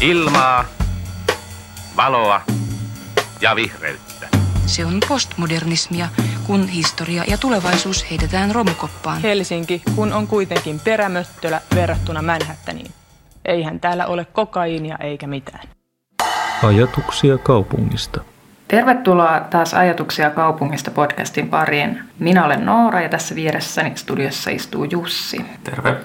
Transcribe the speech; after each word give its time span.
Ilmaa, 0.00 0.64
valoa 1.96 2.40
ja 3.40 3.56
vihreyttä. 3.56 4.28
Se 4.66 4.84
on 4.84 5.00
postmodernismia, 5.08 6.08
kun 6.46 6.68
historia 6.68 7.24
ja 7.26 7.38
tulevaisuus 7.38 8.10
heitetään 8.10 8.54
romukoppaan. 8.54 9.22
Helsinki, 9.22 9.82
kun 9.94 10.12
on 10.12 10.26
kuitenkin 10.26 10.80
perämöttölä 10.80 11.60
verrattuna 11.74 12.22
Manhattaniin. 12.22 12.90
Eihän 13.44 13.80
täällä 13.80 14.06
ole 14.06 14.24
kokaiinia 14.24 14.96
eikä 15.00 15.26
mitään. 15.26 15.68
Ajatuksia 16.62 17.38
kaupungista. 17.38 18.20
Tervetuloa 18.68 19.40
taas 19.40 19.74
Ajatuksia 19.74 20.30
kaupungista 20.30 20.90
podcastin 20.90 21.48
pariin. 21.48 22.00
Minä 22.18 22.44
olen 22.44 22.66
Noora 22.66 23.00
ja 23.00 23.08
tässä 23.08 23.34
vieressäni 23.34 23.96
studiossa 23.96 24.50
istuu 24.50 24.84
Jussi. 24.84 25.44
Terve. 25.64 25.96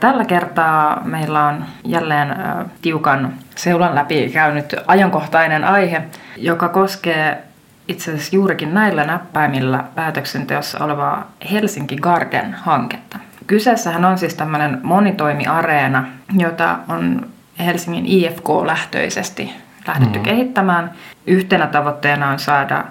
Tällä 0.00 0.24
kertaa 0.24 1.02
meillä 1.04 1.46
on 1.46 1.64
jälleen 1.84 2.36
tiukan 2.82 3.32
seulan 3.56 3.94
läpi 3.94 4.30
käynyt 4.32 4.74
ajankohtainen 4.86 5.64
aihe, 5.64 6.02
joka 6.36 6.68
koskee 6.68 7.44
itse 7.88 8.10
asiassa 8.10 8.36
juurikin 8.36 8.74
näillä 8.74 9.04
näppäimillä 9.04 9.84
päätöksenteossa 9.94 10.84
olevaa 10.84 11.30
Helsinki 11.50 11.96
Garden-hanketta. 11.96 13.18
Kyseessähän 13.46 14.04
on 14.04 14.18
siis 14.18 14.34
tämmöinen 14.34 14.80
monitoimiareena, 14.82 16.04
jota 16.38 16.78
on 16.88 17.26
Helsingin 17.58 18.06
IFK-lähtöisesti 18.06 19.52
lähdetty 19.86 20.18
mm. 20.18 20.22
kehittämään. 20.22 20.90
Yhtenä 21.26 21.66
tavoitteena 21.66 22.28
on 22.28 22.38
saada 22.38 22.84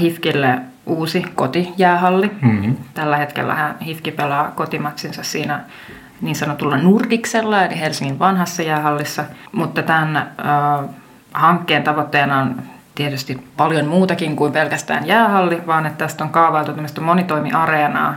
HIFKille 0.00 0.58
uusi 0.86 1.24
kotijäähalli. 1.34 2.30
Mm-hmm. 2.42 2.76
Tällä 2.94 3.16
hetkellä 3.16 3.74
HIFKI 3.86 4.10
pelaa 4.10 4.50
kotimatsinsa 4.50 5.22
siinä 5.22 5.60
niin 6.20 6.36
sanotulla 6.36 6.76
Nordiksella, 6.76 7.64
eli 7.64 7.80
Helsingin 7.80 8.18
vanhassa 8.18 8.62
jäähallissa. 8.62 9.24
Mutta 9.52 9.82
tämän 9.82 10.16
äh, 10.16 10.90
hankkeen 11.34 11.82
tavoitteena 11.82 12.38
on 12.38 12.62
tietysti 12.94 13.48
paljon 13.56 13.86
muutakin 13.86 14.36
kuin 14.36 14.52
pelkästään 14.52 15.06
jäähalli, 15.06 15.66
vaan 15.66 15.86
että 15.86 15.98
tästä 15.98 16.24
on 16.24 16.30
kaavailtu 16.30 16.72
tämmöistä 16.72 17.00
monitoimiareenaa. 17.00 18.16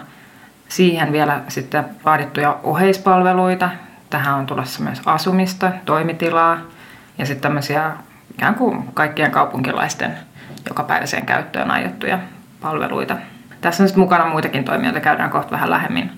Siihen 0.68 1.12
vielä 1.12 1.42
sitten 1.48 1.86
vaadittuja 2.06 2.58
oheispalveluita. 2.64 3.70
Tähän 4.10 4.36
on 4.36 4.46
tulossa 4.46 4.84
myös 4.84 5.02
asumista, 5.06 5.72
toimitilaa 5.86 6.58
ja 7.18 7.26
sitten 7.26 7.42
tämmöisiä 7.42 7.92
ikään 8.34 8.56
kuin 8.56 8.84
kaikkien 8.94 9.32
kaupunkilaisten 9.32 10.18
jokapäiväiseen 10.68 11.26
käyttöön 11.26 11.72
aiottuja 11.72 12.20
palveluita. 12.62 13.18
Tässä 13.62 13.84
on 13.84 13.88
sitten 13.88 14.04
mukana 14.04 14.26
muitakin 14.26 14.64
toimijoita, 14.64 15.00
käydään 15.00 15.30
kohta 15.30 15.52
vähän 15.52 15.70
lähemmin 15.70 16.12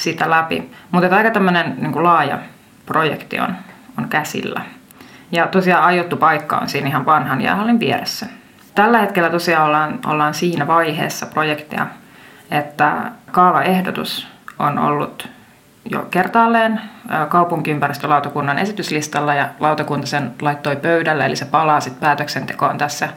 sitä 0.00 0.30
läpi. 0.30 0.70
Mutta 0.90 1.16
aika 1.16 1.30
tämmöinen 1.30 1.74
niin 1.78 2.04
laaja 2.04 2.38
projekti 2.86 3.40
on, 3.40 3.54
on 3.98 4.08
käsillä. 4.08 4.60
Ja 5.32 5.46
tosiaan 5.46 5.84
aiottu 5.84 6.16
paikka 6.16 6.56
on 6.56 6.68
siinä 6.68 6.88
ihan 6.88 7.06
vanhan 7.06 7.40
jäähallin 7.40 7.80
vieressä. 7.80 8.26
Tällä 8.74 8.98
hetkellä 8.98 9.30
tosiaan 9.30 9.66
ollaan, 9.66 9.98
ollaan 10.06 10.34
siinä 10.34 10.66
vaiheessa 10.66 11.26
projektia, 11.26 11.86
että 12.50 12.92
kaavaehdotus 13.30 14.28
on 14.58 14.78
ollut 14.78 15.28
jo 15.90 16.06
kertaalleen 16.10 16.80
kaupunkiympäristölautakunnan 17.28 18.58
esityslistalla 18.58 19.34
ja 19.34 19.48
lautakunta 19.60 20.06
sen 20.06 20.30
laittoi 20.42 20.76
pöydälle, 20.76 21.26
eli 21.26 21.36
se 21.36 21.44
palaa 21.44 21.80
sitten 21.80 22.00
päätöksentekoon 22.00 22.78
tässä 22.78 23.08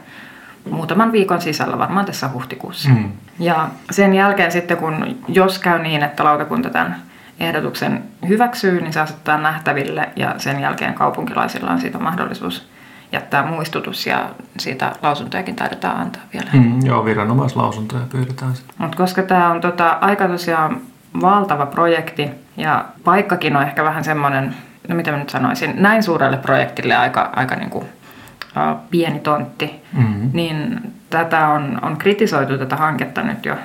muutaman 0.70 1.12
viikon 1.12 1.40
sisällä, 1.40 1.78
varmaan 1.78 2.06
tässä 2.06 2.28
huhtikuussa. 2.32 2.88
Mm. 2.88 3.12
Ja 3.38 3.68
sen 3.90 4.14
jälkeen 4.14 4.52
sitten, 4.52 4.76
kun 4.76 5.16
jos 5.28 5.58
käy 5.58 5.78
niin, 5.78 6.02
että 6.02 6.24
lautakunta 6.24 6.70
tämän 6.70 6.96
ehdotuksen 7.40 8.02
hyväksyy, 8.28 8.80
niin 8.80 8.92
se 8.92 9.00
asetetaan 9.00 9.42
nähtäville 9.42 10.08
ja 10.16 10.34
sen 10.38 10.60
jälkeen 10.60 10.94
kaupunkilaisilla 10.94 11.70
on 11.70 11.80
siitä 11.80 11.98
mahdollisuus 11.98 12.68
jättää 13.12 13.46
muistutus 13.46 14.06
ja 14.06 14.30
siitä 14.58 14.92
lausuntojakin 15.02 15.56
taidetaan 15.56 15.96
antaa 15.96 16.22
vielä. 16.32 16.50
Mm, 16.52 16.86
joo, 16.86 17.04
viranomaislausuntoja 17.04 18.02
pyydetään 18.12 18.56
sitten. 18.56 18.74
Mutta 18.78 18.96
koska 18.96 19.22
tämä 19.22 19.50
on 19.50 19.60
tota, 19.60 19.98
aika 20.00 20.28
tosiaan 20.28 20.80
valtava 21.20 21.66
projekti 21.66 22.30
ja 22.56 22.84
paikkakin 23.04 23.56
on 23.56 23.62
ehkä 23.62 23.84
vähän 23.84 24.04
semmoinen, 24.04 24.54
no 24.88 24.94
mitä 24.94 25.10
mä 25.10 25.16
nyt 25.18 25.30
sanoisin, 25.30 25.82
näin 25.82 26.02
suurelle 26.02 26.36
projektille 26.36 26.96
aika, 26.96 27.30
aika 27.36 27.54
niin 27.54 27.70
kuin 27.70 27.86
pieni 28.90 29.20
tontti, 29.20 29.82
mm-hmm. 29.92 30.30
niin 30.32 30.80
tätä 31.10 31.48
on, 31.48 31.78
on 31.82 31.96
kritisoitu 31.96 32.58
tätä 32.58 32.76
hanketta 32.76 33.22
nyt 33.22 33.46
jo 33.46 33.56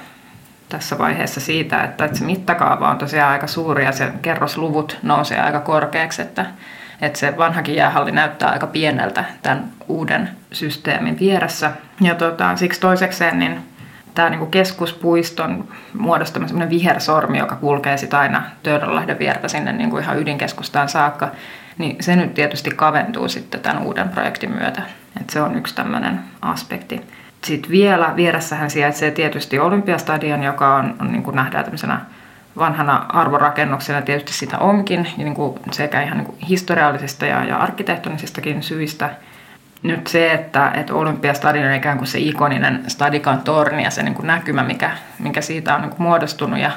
tässä 0.69 0.97
vaiheessa 0.97 1.39
siitä, 1.39 1.83
että, 1.83 2.05
että 2.05 2.17
se 2.17 2.25
mittakaava 2.25 2.89
on 2.89 2.97
tosiaan 2.97 3.31
aika 3.31 3.47
suuri 3.47 3.85
ja 3.85 3.91
se 3.91 4.11
kerrosluvut 4.21 4.99
nousee 5.03 5.39
aika 5.39 5.59
korkeaksi, 5.59 6.21
että, 6.21 6.45
että 7.01 7.19
se 7.19 7.37
vanhakin 7.37 7.75
jäähalli 7.75 8.11
näyttää 8.11 8.49
aika 8.49 8.67
pieneltä 8.67 9.25
tämän 9.41 9.63
uuden 9.87 10.29
systeemin 10.51 11.19
vieressä. 11.19 11.71
Ja 12.01 12.15
tota, 12.15 12.55
siksi 12.55 12.81
toisekseen 12.81 13.39
niin 13.39 13.59
tämä 14.15 14.29
niin 14.29 14.51
keskuspuiston 14.51 15.67
muodostama 15.93 16.69
vihersormi, 16.69 17.37
joka 17.37 17.55
kulkee 17.55 17.97
sitten 17.97 18.19
aina 18.19 18.43
Töölönlahden 18.63 19.19
viertä 19.19 19.47
sinne 19.47 19.73
niin 19.73 19.89
kuin 19.89 20.03
ihan 20.03 20.19
ydinkeskustaan 20.19 20.89
saakka, 20.89 21.31
niin 21.77 21.95
se 21.99 22.15
nyt 22.15 22.33
tietysti 22.33 22.69
kaventuu 22.69 23.27
sitten 23.27 23.59
tämän 23.61 23.83
uuden 23.83 24.09
projektin 24.09 24.51
myötä. 24.51 24.81
Et 25.21 25.29
se 25.29 25.41
on 25.41 25.55
yksi 25.55 25.75
tämmöinen 25.75 26.19
aspekti. 26.41 27.01
Sitten 27.43 27.71
vielä 27.71 28.13
vieressähän 28.15 28.69
sijaitsee 28.69 29.11
tietysti 29.11 29.59
Olympiastadion, 29.59 30.43
joka 30.43 30.75
on, 30.75 30.95
on 30.99 31.11
niin 31.11 31.23
kuin 31.23 31.35
nähdään 31.35 31.63
tämmöisenä 31.63 31.99
vanhana 32.57 33.05
arvorakennuksena 33.09 34.01
tietysti 34.01 34.33
sitä 34.33 34.57
onkin, 34.57 35.07
niin 35.17 35.33
kuin 35.33 35.59
sekä 35.71 36.01
ihan 36.01 36.17
niin 36.17 36.25
kuin 36.25 36.37
historiallisista 36.39 37.25
ja, 37.25 37.43
ja 37.43 37.57
arkkitehtonisistakin 37.57 38.63
syistä. 38.63 39.09
Nyt 39.83 40.07
se, 40.07 40.31
että, 40.31 40.71
että 40.71 40.93
Olympiastadion 40.93 41.67
on 41.67 41.73
ikään 41.73 41.97
kuin 41.97 42.07
se 42.07 42.19
ikoninen 42.19 42.83
stadikan 42.87 43.41
torni 43.41 43.83
ja 43.83 43.91
se 43.91 44.03
niin 44.03 44.15
kuin 44.15 44.27
näkymä, 44.27 44.63
mikä, 44.63 44.91
mikä 45.19 45.41
siitä 45.41 45.75
on 45.75 45.81
niin 45.81 45.89
kuin 45.89 46.01
muodostunut 46.01 46.59
ja, 46.59 46.71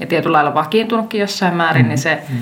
ja 0.00 0.06
tietyllä 0.06 0.36
lailla 0.36 0.54
vakiintunutkin 0.54 1.20
jossain 1.20 1.54
määrin, 1.54 1.88
niin 1.88 1.98
se, 1.98 2.22
mm 2.28 2.36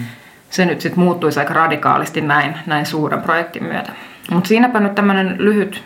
se 0.51 0.65
nyt 0.65 0.81
sitten 0.81 1.05
muuttuisi 1.05 1.41
aika 1.41 1.55
radikaalisti 1.55 2.21
näin, 2.21 2.55
näin 2.67 2.87
suuren 2.87 3.23
projektin 3.23 3.65
myötä. 3.65 3.93
Mutta 4.31 4.49
siinäpä 4.49 4.81
nyt 4.81 4.95
tämmöinen 4.95 5.37
lyhyt 5.39 5.85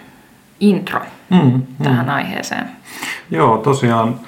intro 0.60 1.00
mm, 1.30 1.38
mm. 1.38 1.62
tähän 1.82 2.10
aiheeseen. 2.10 2.68
Joo, 3.30 3.58
tosiaan 3.58 4.20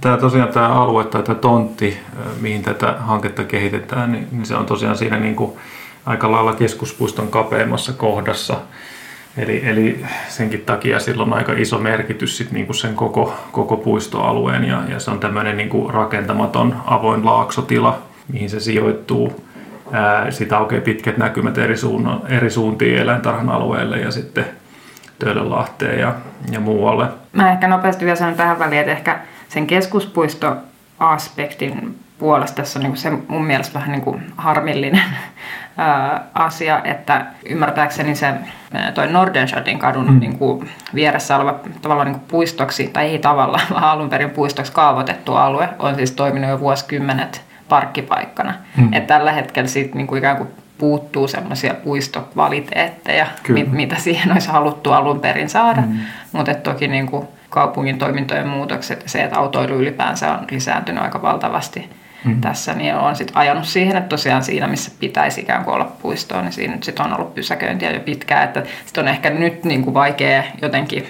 tämä, 0.00 0.16
tosiaan 0.16 0.48
tämä 0.48 0.68
alue 0.68 1.04
tai 1.04 1.22
tämä 1.22 1.38
tontti, 1.38 1.98
mihin 2.40 2.62
tätä 2.62 2.94
hanketta 2.98 3.44
kehitetään, 3.44 4.12
niin, 4.12 4.28
niin 4.32 4.46
se 4.46 4.56
on 4.56 4.66
tosiaan 4.66 4.96
siinä 4.96 5.16
niin 5.16 5.36
kuin 5.36 5.52
aika 6.06 6.32
lailla 6.32 6.52
keskuspuiston 6.52 7.28
kapeimmassa 7.28 7.92
kohdassa. 7.92 8.56
Eli, 9.36 9.68
eli 9.68 10.04
senkin 10.28 10.60
takia 10.60 11.00
sillä 11.00 11.22
on 11.22 11.32
aika 11.32 11.52
iso 11.52 11.78
merkitys 11.78 12.36
sit 12.36 12.52
niin 12.52 12.66
kuin 12.66 12.76
sen 12.76 12.94
koko, 12.94 13.34
koko 13.52 13.76
puistoalueen 13.76 14.64
ja, 14.64 14.82
ja 14.88 15.00
se 15.00 15.10
on 15.10 15.20
tämmöinen 15.20 15.56
niin 15.56 15.68
kuin 15.68 15.94
rakentamaton 15.94 16.76
avoin 16.86 17.24
laaksotila, 17.24 17.98
mihin 18.32 18.50
se 18.50 18.60
sijoittuu 18.60 19.44
siitä 20.30 20.58
aukeaa 20.58 20.82
pitkät 20.82 21.16
näkymät 21.16 21.58
eri, 21.58 21.76
suunnan, 21.76 22.20
eri 22.28 22.50
suuntiin 22.50 22.98
eläintarhan 22.98 23.48
alueelle 23.48 23.98
ja 23.98 24.10
sitten 24.10 24.44
Töölönlahteen 25.18 26.00
ja, 26.00 26.14
ja 26.50 26.60
muualle. 26.60 27.06
Mä 27.32 27.52
ehkä 27.52 27.68
nopeasti 27.68 28.04
vielä 28.04 28.16
sanon 28.16 28.34
tähän 28.34 28.58
väliin, 28.58 28.80
että 28.80 28.92
ehkä 28.92 29.18
sen 29.48 29.66
keskuspuistoaspektin 29.66 31.98
puolesta 32.18 32.56
tässä 32.56 32.78
on 32.78 32.82
niin 32.82 32.96
se 32.96 33.12
mun 33.28 33.44
mielestä 33.44 33.74
vähän 33.74 33.92
niin 33.92 34.02
kuin 34.02 34.32
harmillinen 34.36 35.02
asia, 36.34 36.80
että 36.84 37.26
ymmärtääkseni 37.48 38.14
se 38.14 38.34
toi 38.94 39.12
Nordenschadin 39.12 39.78
kadun 39.78 40.12
mm. 40.12 40.20
niin 40.20 40.38
kuin 40.38 40.70
vieressä 40.94 41.36
oleva 41.36 41.60
tavallaan 41.82 42.06
niin 42.06 42.18
kuin 42.18 42.28
puistoksi, 42.28 42.88
tai 42.88 43.06
ei 43.06 43.18
tavallaan, 43.18 43.66
vaan 43.70 43.84
alun 43.84 44.10
perin 44.10 44.30
puistoksi 44.30 44.72
kaavoitettu 44.72 45.34
alue 45.34 45.68
on 45.78 45.94
siis 45.94 46.12
toiminut 46.12 46.50
jo 46.50 46.60
vuosikymmenet 46.60 47.49
parkkipaikkana. 47.70 48.54
Mm. 48.76 48.92
Et 48.92 49.06
tällä 49.06 49.32
hetkellä 49.32 49.68
siitä 49.68 49.96
niin 49.96 50.06
kuin 50.06 50.18
ikään 50.18 50.36
kuin 50.36 50.48
puuttuu 50.78 51.28
semmoisia 51.28 51.74
puistokvaliteetteja, 51.74 53.26
mit, 53.48 53.72
mitä 53.72 53.96
siihen 53.96 54.32
olisi 54.32 54.48
haluttu 54.48 54.92
alun 54.92 55.20
perin 55.20 55.48
saada. 55.48 55.80
Mm. 55.80 55.98
Mutta 56.32 56.54
toki 56.54 56.88
niin 56.88 57.06
kuin 57.06 57.28
kaupungin 57.50 57.98
toimintojen 57.98 58.48
muutokset 58.48 59.02
ja 59.02 59.08
se, 59.08 59.22
että 59.22 59.38
autoilu 59.38 59.74
ylipäänsä 59.74 60.32
on 60.32 60.46
lisääntynyt 60.50 61.02
aika 61.02 61.22
valtavasti 61.22 61.90
mm. 62.24 62.40
tässä, 62.40 62.74
niin 62.74 62.94
on 62.94 63.16
sitten 63.16 63.36
ajanut 63.36 63.64
siihen, 63.64 63.96
että 63.96 64.08
tosiaan 64.08 64.42
siinä, 64.42 64.66
missä 64.66 64.90
pitäisi 65.00 65.40
ikään 65.40 65.64
kuin 65.64 65.74
olla 65.74 65.92
puistoa, 66.02 66.42
niin 66.42 66.52
siinä 66.52 66.74
nyt 66.74 66.84
sit 66.84 67.00
on 67.00 67.14
ollut 67.14 67.34
pysäköintiä 67.34 67.90
jo 67.90 68.00
pitkään. 68.00 68.44
Että 68.44 68.62
sit 68.86 68.98
on 68.98 69.08
ehkä 69.08 69.30
nyt 69.30 69.64
niin 69.64 69.82
kuin 69.84 69.94
vaikea 69.94 70.42
jotenkin 70.62 71.06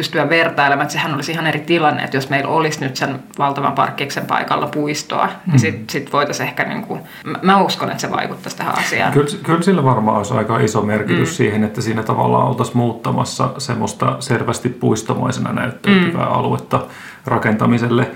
pystyä 0.00 0.28
vertailemaan, 0.28 0.82
että 0.82 0.92
sehän 0.92 1.14
olisi 1.14 1.32
ihan 1.32 1.46
eri 1.46 1.60
tilanne, 1.60 2.02
että 2.02 2.16
jos 2.16 2.30
meillä 2.30 2.50
olisi 2.50 2.80
nyt 2.80 2.96
sen 2.96 3.20
valtavan 3.38 3.72
parkkiksen 3.72 4.26
paikalla 4.26 4.66
puistoa, 4.66 5.26
niin 5.26 5.36
mm. 5.46 5.50
niin 5.50 5.60
sitten 5.60 5.90
sit 5.90 6.12
voitaisiin 6.12 6.48
ehkä, 6.48 6.64
niin 6.64 6.82
kuin, 6.82 7.00
mä 7.42 7.62
uskon, 7.62 7.90
että 7.90 8.00
se 8.00 8.10
vaikuttaisi 8.10 8.56
tähän 8.56 8.78
asiaan. 8.78 9.12
Kyllä, 9.12 9.28
kyllä 9.42 9.62
sillä 9.62 9.84
varmaan 9.84 10.16
olisi 10.16 10.34
aika 10.34 10.58
iso 10.58 10.82
merkitys 10.82 11.28
mm. 11.28 11.34
siihen, 11.34 11.64
että 11.64 11.80
siinä 11.80 12.02
tavallaan 12.02 12.48
oltaisiin 12.48 12.76
muuttamassa 12.76 13.50
semmoista 13.58 14.16
selvästi 14.20 14.68
puistomaisena 14.68 15.52
näyttäytyvää 15.52 16.26
mm. 16.26 16.32
aluetta 16.32 16.86
rakentamiselle. 17.26 18.10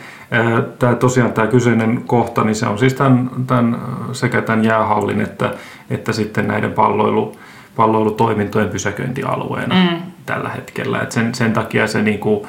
Tämä 0.79 0.95
tosiaan 0.95 1.33
tämä 1.33 1.47
kyseinen 1.47 2.03
kohta, 2.07 2.45
niin 2.45 2.55
se 2.55 2.67
on 2.67 2.79
siis 2.79 2.95
tämän, 2.95 3.31
tämän, 3.47 3.79
sekä 4.13 4.43
tämän 4.43 4.65
jäähallin 4.65 5.21
että, 5.21 5.51
että 5.91 6.13
sitten 6.13 6.49
näiden 6.49 6.73
palloilu, 6.73 7.37
palloilutoimintojen 7.77 8.69
pysäköintialueena 8.69 9.75
mm. 9.75 10.14
Tällä 10.27 10.49
hetkellä. 10.49 11.01
Et 11.01 11.13
sen, 11.13 11.35
sen 11.35 11.53
takia 11.53 11.87
se, 11.87 12.03
niinku, 12.03 12.47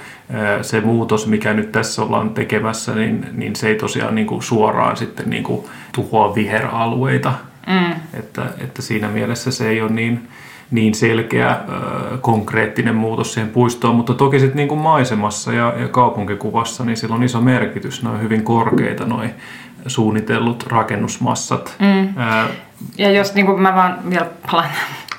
se 0.61 0.81
muutos, 0.81 1.27
mikä 1.27 1.53
nyt 1.53 1.71
tässä 1.71 2.01
ollaan 2.01 2.29
tekemässä, 2.29 2.95
niin, 2.95 3.27
niin 3.33 3.55
se 3.55 3.67
ei 3.67 3.75
tosiaan 3.75 4.15
niinku 4.15 4.41
suoraan 4.41 4.97
sitten 4.97 5.29
niinku 5.29 5.69
tuhoa 5.95 6.35
viheralueita. 6.35 7.33
Mm. 7.67 7.91
Että, 8.13 8.45
että 8.63 8.81
siinä 8.81 9.07
mielessä 9.07 9.51
se 9.51 9.69
ei 9.69 9.81
ole 9.81 9.91
niin, 9.91 10.27
niin 10.71 10.95
selkeä 10.95 11.57
konkreettinen 12.21 12.95
muutos 12.95 13.33
siihen 13.33 13.49
puistoon, 13.49 13.95
mutta 13.95 14.13
toki 14.13 14.39
sitten 14.39 14.57
niin 14.57 14.67
kuin 14.67 14.81
maisemassa 14.81 15.53
ja, 15.53 15.73
ja 15.77 15.87
kaupunkikuvassa 15.87 16.85
niin 16.85 16.97
sillä 16.97 17.15
on 17.15 17.23
iso 17.23 17.41
merkitys. 17.41 18.03
Ne 18.03 18.09
on 18.09 18.21
hyvin 18.21 18.43
korkeita 18.43 19.05
noin 19.05 19.31
suunnitellut 19.87 20.63
rakennusmassat. 20.67 21.75
Mm. 21.79 22.17
Ää, 22.17 22.47
ja 22.97 23.11
jos 23.11 23.33
niin 23.33 23.45
kuin 23.45 23.61
mä 23.61 23.75
vaan 23.75 23.97
vielä 24.09 24.27
palaan 24.51 24.69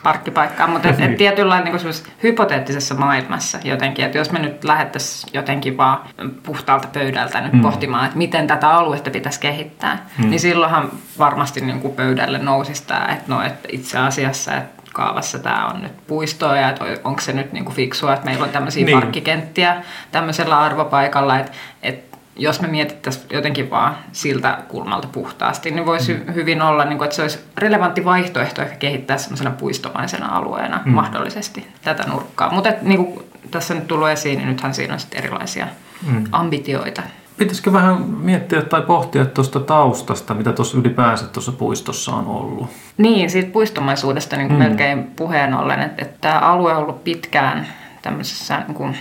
parkkipaikkaan, 0.07 0.71
mutta 0.71 0.89
et, 0.89 1.01
et 1.01 1.07
niin. 1.07 1.17
tietyllä 1.17 1.61
niin 1.61 1.77
hypoteettisessa 2.23 2.95
maailmassa 2.95 3.59
jotenkin, 3.65 4.05
että 4.05 4.19
jos 4.19 4.33
me 4.33 4.39
nyt 4.39 4.65
lähettäisiin 4.65 5.31
jotenkin 5.35 5.77
vaan 5.77 6.01
puhtaalta 6.43 6.89
pöydältä 6.93 7.41
nyt 7.41 7.53
mm. 7.53 7.61
pohtimaan, 7.61 8.05
että 8.07 8.19
miten 8.19 8.47
tätä 8.47 8.71
aluetta 8.71 9.11
pitäisi 9.11 9.41
kehittää, 9.41 10.07
mm. 10.19 10.31
niin 10.31 10.41
silloinhan 10.41 10.91
varmasti 11.19 11.61
niin 11.61 11.81
kuin 11.81 11.95
pöydälle 11.95 12.39
nousisi 12.39 12.87
tämä, 12.87 13.07
että 13.13 13.25
no, 13.27 13.43
että 13.43 13.69
itse 13.73 13.99
asiassa, 13.99 14.57
että 14.57 14.83
kaavassa 14.93 15.39
tämä 15.39 15.67
on 15.67 15.83
nyt 15.83 16.07
puistoa 16.07 16.57
ja 16.57 16.69
että 16.69 16.85
onko 17.05 17.21
se 17.21 17.33
nyt 17.33 17.53
niin 17.53 17.65
kuin 17.65 17.75
fiksua, 17.75 18.15
että 18.15 18.27
meillä 18.27 18.45
on 18.45 18.51
tämmöisiä 18.51 18.85
niin. 18.85 19.01
parkkikenttiä 19.01 19.77
tämmöisellä 20.13 20.61
arvopaikalla, 20.61 21.39
että, 21.39 21.53
että 21.83 22.16
jos 22.37 22.61
me 22.61 22.69
mietittäisiin 22.69 23.27
jotenkin 23.31 23.71
vaan 23.71 23.97
siltä 24.13 24.59
kulmalta 24.69 25.09
puhtaasti, 25.13 25.71
niin 25.71 25.87
voisi 25.87 26.15
mm. 26.15 26.35
hyvin 26.35 26.63
olla, 26.63 26.85
niin 26.85 26.99
kuin, 26.99 27.05
että 27.05 27.17
se 27.17 27.23
olisi 27.23 27.39
relevantti 27.59 28.05
vaihtoehto 28.05 28.63
ehkä 28.63 28.77
kehittää 28.77 29.19
semmoisena 29.19 29.51
puistomaisena 29.51 30.37
alueena 30.37 30.81
mm. 30.85 30.93
mahdollisesti 30.93 31.67
tätä 31.83 32.03
nurkkaa. 32.03 32.53
Mutta 32.53 32.73
niin 32.83 33.05
kuin 33.05 33.27
tässä 33.51 33.75
nyt 33.75 33.87
tullut 33.87 34.09
esiin, 34.09 34.39
niin 34.39 34.49
nythän 34.49 34.75
siinä 34.75 34.95
on 34.95 35.01
sitten 35.01 35.19
erilaisia 35.19 35.67
mm. 36.07 36.25
ambitioita. 36.33 37.03
Pitäisikö 37.37 37.73
vähän 37.73 38.03
miettiä 38.03 38.63
tai 38.63 38.83
pohtia 38.83 39.25
tuosta 39.25 39.61
taustasta, 39.61 40.35
mitä 40.35 40.53
tuossa 40.53 40.79
ylipäänsä 40.79 41.27
tuossa 41.27 41.53
puistossa 41.53 42.13
on 42.13 42.27
ollut? 42.27 42.71
Niin, 42.99 43.31
siitä 43.31 43.53
puistomaisuudesta 43.53 44.37
niin 44.37 44.49
kuin 44.49 44.59
mm. 44.59 44.65
melkein 44.65 45.05
puheen 45.05 45.55
ollen, 45.55 45.83
että, 45.83 46.03
että 46.05 46.19
tämä 46.21 46.39
alue 46.39 46.73
on 46.73 46.83
ollut 46.83 47.05
pitkään 47.05 47.67
tämmöisessä 48.03 48.59
niin 48.59 48.75
kuin 48.75 48.97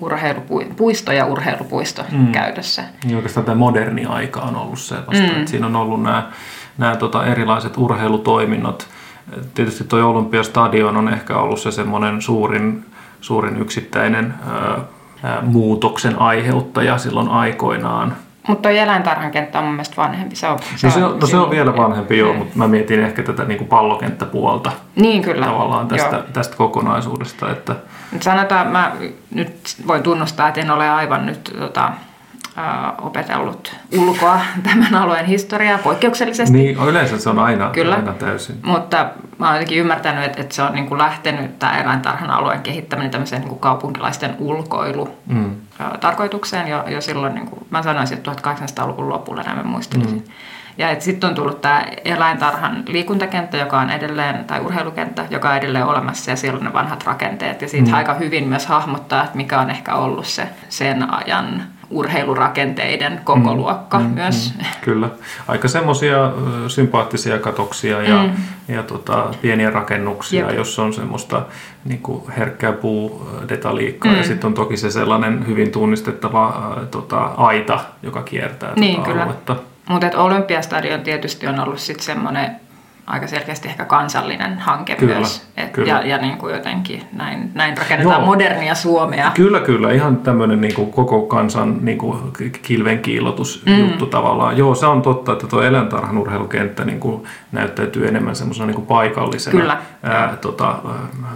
urheilupuisto 0.00 1.12
ja 1.12 1.26
urheilupuisto 1.26 2.04
mm. 2.12 2.32
käytössä. 2.32 2.84
Niin 3.04 3.16
oikeastaan 3.16 3.46
tämä 3.46 3.58
moderni 3.58 4.06
aika 4.06 4.40
on 4.40 4.56
ollut 4.56 4.78
se 4.78 4.94
vasta, 4.94 5.22
mm. 5.22 5.38
että 5.38 5.50
siinä 5.50 5.66
on 5.66 5.76
ollut 5.76 6.02
nämä, 6.02 6.30
nämä 6.78 6.96
tota 6.96 7.26
erilaiset 7.26 7.76
urheilutoiminnot. 7.76 8.88
Tietysti 9.54 9.84
tuo 9.84 10.04
Olympiastadion 10.04 10.96
on 10.96 11.08
ehkä 11.08 11.36
ollut 11.36 11.60
se 11.60 11.70
semmoinen 11.70 12.22
suurin, 12.22 12.84
suurin 13.20 13.56
yksittäinen 13.56 14.34
ää, 15.22 15.42
muutoksen 15.42 16.20
aiheuttaja 16.20 16.98
silloin 16.98 17.28
aikoinaan. 17.28 18.16
Mutta 18.46 18.68
tuo 18.68 18.78
eläintarhan 18.78 19.30
kenttä 19.30 19.58
on 19.58 19.64
mun 19.64 19.74
mielestä 19.74 19.96
vanhempi. 19.96 20.36
Se 20.36 20.48
on, 20.48 20.58
se, 20.76 20.86
no 20.86 20.92
se, 20.92 21.04
on, 21.04 21.18
no 21.18 21.26
se 21.26 21.36
on 21.36 21.50
vielä 21.50 21.76
vanhempi, 21.76 22.18
joo, 22.18 22.34
mutta 22.34 22.58
mä 22.58 22.68
mietin 22.68 23.00
ehkä 23.00 23.22
tätä 23.22 23.44
niin 23.44 23.58
kuin 23.58 23.68
pallokenttäpuolta. 23.68 24.72
Niin, 24.96 25.22
kyllä. 25.22 25.46
Tavallaan 25.46 25.88
tästä, 25.88 26.22
tästä 26.32 26.56
kokonaisuudesta. 26.56 27.50
Että... 27.50 27.76
Sanotaan, 28.20 28.66
mä 28.66 28.92
nyt 29.34 29.76
voin 29.86 30.02
tunnustaa, 30.02 30.48
että 30.48 30.60
en 30.60 30.70
ole 30.70 30.90
aivan 30.90 31.26
nyt 31.26 31.56
tota, 31.58 31.90
opetellut 33.00 33.76
ulkoa 33.98 34.40
tämän 34.72 34.94
alueen 34.94 35.26
historiaa 35.26 35.78
poikkeuksellisesti. 35.78 36.58
Niin, 36.58 36.78
yleensä 36.88 37.18
se 37.18 37.30
on 37.30 37.38
aina, 37.38 37.70
Kyllä. 37.70 37.94
aina 37.94 38.12
täysin. 38.12 38.56
Mutta 38.62 39.10
mä 39.38 39.46
oon 39.46 39.54
jotenkin 39.54 39.78
ymmärtänyt, 39.78 40.24
että, 40.24 40.40
että 40.40 40.54
se 40.54 40.62
on 40.62 40.72
niin 40.72 40.86
kuin 40.86 40.98
lähtenyt 40.98 41.58
tämä 41.58 41.78
eläintarhan 41.78 42.30
alueen 42.30 42.62
kehittäminen 42.62 43.10
tämmöiseen 43.10 43.40
niin 43.40 43.48
kuin 43.48 43.60
kaupunkilaisten 43.60 44.36
ulkoilu 44.38 45.08
mm. 45.26 45.56
tarkoitukseen 46.00 46.68
jo, 46.68 46.84
jo 46.88 47.00
silloin, 47.00 47.34
niin 47.34 47.46
kuin, 47.46 47.66
mä 47.70 47.82
sanoisin, 47.82 48.18
että 48.18 48.32
1800-luvun 48.32 49.08
lopulla 49.08 49.42
näin 49.42 49.58
mä 49.58 49.64
muistelisin. 49.64 50.18
Mm. 50.18 50.32
Ja 50.78 51.00
sitten 51.00 51.28
on 51.28 51.34
tullut 51.34 51.60
tämä 51.60 51.84
eläintarhan 52.04 52.82
liikuntakenttä, 52.86 53.56
joka 53.56 53.80
on 53.80 53.90
edelleen, 53.90 54.44
tai 54.44 54.60
urheilukenttä, 54.60 55.26
joka 55.30 55.50
on 55.50 55.56
edelleen 55.56 55.86
olemassa, 55.86 56.30
ja 56.30 56.36
siellä 56.36 56.58
on 56.58 56.64
ne 56.64 56.72
vanhat 56.72 57.04
rakenteet. 57.04 57.62
Ja 57.62 57.68
siitä 57.68 57.88
mm. 57.88 57.94
aika 57.94 58.14
hyvin 58.14 58.48
myös 58.48 58.66
hahmottaa, 58.66 59.24
että 59.24 59.36
mikä 59.36 59.60
on 59.60 59.70
ehkä 59.70 59.94
ollut 59.94 60.26
se 60.26 60.48
sen 60.68 61.14
ajan 61.14 61.62
urheilurakenteiden 61.90 63.20
koko 63.24 63.50
mm, 63.50 63.56
luokka 63.56 63.98
mm, 63.98 64.04
myös. 64.04 64.54
Mm, 64.58 64.64
kyllä. 64.80 65.08
Aika 65.48 65.68
semmoisia 65.68 66.32
sympaattisia 66.68 67.38
katoksia 67.38 68.02
ja, 68.02 68.22
mm. 68.22 68.32
ja 68.74 68.82
tota, 68.82 69.24
pieniä 69.42 69.70
rakennuksia, 69.70 70.46
Jep. 70.46 70.56
jossa 70.56 70.82
on 70.82 70.92
semmoista 70.94 71.42
niin 71.84 72.02
kuin 72.02 72.22
herkkää 72.38 72.72
puudetaliikkaa. 72.72 74.12
Mm. 74.12 74.18
Ja 74.18 74.24
sitten 74.24 74.46
on 74.46 74.54
toki 74.54 74.76
se 74.76 74.90
sellainen 74.90 75.46
hyvin 75.46 75.70
tunnistettava 75.70 76.48
äh, 76.48 76.88
tota, 76.90 77.24
aita, 77.36 77.80
joka 78.02 78.22
kiertää 78.22 78.72
niin, 78.76 78.96
tota 78.96 79.08
kyllä. 79.08 79.22
aluetta. 79.22 79.56
Mutta 79.88 80.10
Olympiastadion 80.16 81.00
tietysti 81.00 81.46
on 81.46 81.60
ollut 81.60 81.78
sitten 81.78 82.04
semmoinen 82.04 82.65
aika 83.06 83.26
selkeästi 83.26 83.68
ehkä 83.68 83.84
kansallinen 83.84 84.58
hanke 84.58 84.94
kyllä, 84.94 85.14
myös. 85.14 85.48
Et, 85.56 85.70
kyllä. 85.70 85.88
Ja, 85.88 86.06
ja 86.06 86.18
niin 86.18 86.38
kuin 86.38 86.54
jotenkin 86.54 87.02
näin, 87.12 87.50
näin 87.54 87.78
rakennetaan 87.78 88.20
Joo. 88.20 88.26
modernia 88.26 88.74
Suomea. 88.74 89.30
Kyllä, 89.34 89.60
kyllä. 89.60 89.92
Ihan 89.92 90.16
tämmöinen 90.16 90.60
niin 90.60 90.74
kuin 90.74 90.92
koko 90.92 91.22
kansan 91.22 91.78
niin 91.80 91.98
kuin 91.98 92.18
kilven 92.62 92.98
kiillotus 92.98 93.62
mm. 93.66 93.78
juttu 93.78 94.06
tavallaan. 94.06 94.56
Joo, 94.56 94.74
se 94.74 94.86
on 94.86 95.02
totta, 95.02 95.32
että 95.32 95.46
tuo 95.46 95.62
eläintarhan 95.62 96.18
urheilukenttä 96.18 96.84
niin 96.84 97.00
kuin 97.00 97.24
näyttäytyy 97.52 98.08
enemmän 98.08 98.36
semmoisena 98.36 98.66
niin 98.66 98.74
kuin 98.74 98.86
paikallisena 98.86 99.60
kyllä. 99.60 99.78
Ää, 100.02 100.36
tota, 100.36 100.68
ää, 100.68 101.28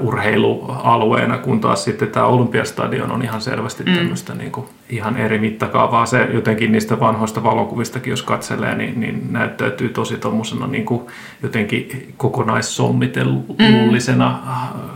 urheilualueena, 0.00 1.38
kun 1.38 1.60
taas 1.60 1.84
sitten 1.84 2.08
tämä 2.08 2.26
Olympiastadion 2.26 3.12
on 3.12 3.22
ihan 3.22 3.40
selvästi 3.40 3.84
mm. 3.84 3.94
tämmöistä 3.94 4.34
niin 4.34 4.52
kuin 4.52 4.66
ihan 4.88 5.16
eri 5.16 5.38
mittakaavaa. 5.38 6.06
Se 6.06 6.28
jotenkin 6.32 6.72
niistä 6.72 7.00
vanhoista 7.00 7.42
valokuvistakin, 7.42 8.10
jos 8.10 8.22
katselee, 8.22 8.74
niin, 8.74 9.00
niin 9.00 9.32
näyttäytyy 9.32 9.88
tosi 9.88 10.16
tuommoisena 10.16 10.66
niin 10.66 10.84
kuin 10.84 11.06
jotenkin 11.42 12.14
kokonaissommitelullisena 12.16 14.38
mm. 14.44 14.50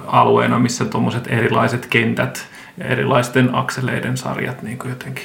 alueena, 0.06 0.58
missä 0.58 0.84
tuommoiset 0.84 1.26
erilaiset 1.26 1.86
kentät 1.86 2.46
ja 2.78 2.84
erilaisten 2.84 3.54
akseleiden 3.54 4.16
sarjat 4.16 4.62
niin 4.62 4.78
kuin 4.78 4.90
jotenkin 4.90 5.24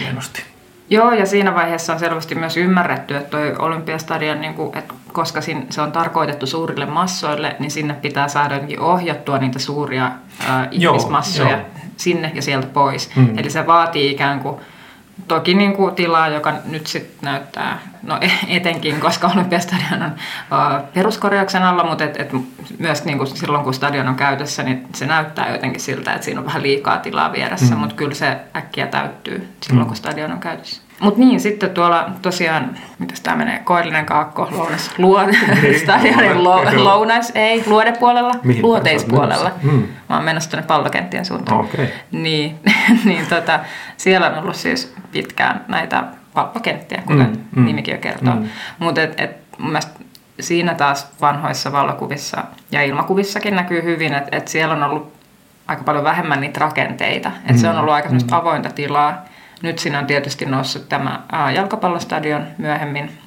hienosti. 0.00 0.42
Joo, 0.90 1.12
ja 1.12 1.26
siinä 1.26 1.54
vaiheessa 1.54 1.92
on 1.92 1.98
selvästi 1.98 2.34
myös 2.34 2.56
ymmärretty, 2.56 3.16
että 3.16 3.30
tuo 3.30 3.66
Olympiastadion, 3.66 4.40
niin 4.40 4.54
kuin, 4.54 4.78
että 4.78 4.94
koska 5.12 5.40
se 5.70 5.82
on 5.82 5.92
tarkoitettu 5.92 6.46
suurille 6.46 6.86
massoille, 6.86 7.56
niin 7.58 7.70
sinne 7.70 7.94
pitää 7.94 8.28
saada 8.28 8.60
ohjattua 8.78 9.38
niitä 9.38 9.58
suuria 9.58 10.10
ää, 10.48 10.68
ihmismassoja 10.70 11.50
joo, 11.50 11.58
joo. 11.58 11.68
sinne 11.96 12.32
ja 12.34 12.42
sieltä 12.42 12.66
pois. 12.66 13.16
Mm. 13.16 13.38
Eli 13.38 13.50
se 13.50 13.66
vaatii 13.66 14.10
ikään 14.10 14.40
kuin 14.40 14.56
Toki 15.28 15.54
niin 15.54 15.72
kuin 15.72 15.94
tilaa, 15.94 16.28
joka 16.28 16.52
nyt 16.64 16.86
sitten 16.86 17.18
näyttää, 17.22 17.78
no 18.02 18.18
e- 18.20 18.56
etenkin, 18.56 19.00
koska 19.00 19.30
Olympiastadion 19.34 20.02
on 20.02 20.12
peruskorjauksen 20.94 21.62
alla, 21.62 21.84
mutta 21.84 22.04
et, 22.04 22.20
et 22.20 22.30
myös 22.78 23.04
niin 23.04 23.18
kuin 23.18 23.36
silloin 23.36 23.64
kun 23.64 23.74
stadion 23.74 24.08
on 24.08 24.14
käytössä, 24.14 24.62
niin 24.62 24.86
se 24.94 25.06
näyttää 25.06 25.52
jotenkin 25.52 25.80
siltä, 25.80 26.12
että 26.12 26.24
siinä 26.24 26.40
on 26.40 26.46
vähän 26.46 26.62
liikaa 26.62 26.98
tilaa 26.98 27.32
vieressä, 27.32 27.74
mm. 27.74 27.80
mutta 27.80 27.94
kyllä 27.94 28.14
se 28.14 28.36
äkkiä 28.56 28.86
täyttyy 28.86 29.48
silloin, 29.62 29.86
mm. 29.86 29.88
kun 29.88 29.96
stadion 29.96 30.32
on 30.32 30.40
käytössä. 30.40 30.82
Mutta 31.00 31.20
niin, 31.20 31.40
sitten 31.40 31.70
tuolla 31.70 32.10
tosiaan, 32.22 32.76
mitä 32.98 33.14
tämä 33.22 33.36
menee, 33.36 33.58
Koillinen 33.58 34.06
kaakko, 34.06 34.48
lounas, 34.50 34.90
luo, 34.98 35.26
niin, 35.26 35.78
stadionin 35.82 36.44
lo, 36.44 36.84
lounas, 36.84 37.32
ei, 37.34 37.62
luodepuolella, 37.66 38.32
Mihin 38.42 38.62
luoteispuolella. 38.62 39.50
Hmm. 39.62 39.88
Mä 40.08 40.16
oon 40.16 40.24
menossa 40.24 40.50
tuonne 40.50 40.66
pallokenttien 40.66 41.24
suuntaan. 41.24 41.60
Okay. 41.60 41.86
Niin, 42.12 42.58
niin 43.04 43.26
tota, 43.26 43.60
siellä 43.96 44.26
on 44.26 44.38
ollut 44.38 44.56
siis 44.56 44.94
pitkään 45.12 45.64
näitä 45.68 46.04
pallokenttiä, 46.34 47.02
kuten 47.06 47.26
mm, 47.26 47.44
mm, 47.56 47.64
nimikin 47.64 47.92
jo 47.92 48.00
kertoo. 48.00 48.34
Mm. 48.34 48.48
Mutta 48.78 49.02
et, 49.02 49.20
et, 49.20 49.30
mun 49.58 49.70
mielestä 49.70 50.00
siinä 50.40 50.74
taas 50.74 51.08
vanhoissa 51.20 51.72
valokuvissa 51.72 52.44
ja 52.72 52.82
ilmakuvissakin 52.82 53.56
näkyy 53.56 53.82
hyvin, 53.82 54.14
että 54.14 54.36
et 54.36 54.48
siellä 54.48 54.74
on 54.74 54.82
ollut 54.82 55.12
aika 55.66 55.84
paljon 55.84 56.04
vähemmän 56.04 56.40
niitä 56.40 56.60
rakenteita. 56.60 57.30
Et 57.46 57.52
mm, 57.52 57.58
se 57.58 57.68
on 57.68 57.78
ollut 57.78 57.94
aika 57.94 58.08
mm. 58.08 58.18
avointa 58.30 58.70
tilaa 58.70 59.24
nyt 59.62 59.78
siinä 59.78 59.98
on 59.98 60.06
tietysti 60.06 60.46
noussut 60.46 60.88
tämä 60.88 61.20
jalkapallostadion 61.54 62.46
myöhemmin. 62.58 63.18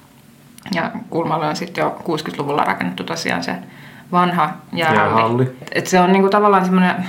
Ja 0.76 0.92
kulmalle 1.10 1.48
on 1.48 1.56
sitten 1.56 1.82
jo 1.82 1.98
60-luvulla 2.04 2.64
rakennettu 2.64 3.04
tosiaan 3.04 3.44
se 3.44 3.56
vanha 4.12 4.50
jäähalli. 4.74 5.14
jäähalli. 5.14 5.58
Et 5.72 5.88
se 5.88 6.00
on 6.00 6.12
niinku 6.12 6.30
tavallaan 6.30 6.66
semmoinen 6.66 7.06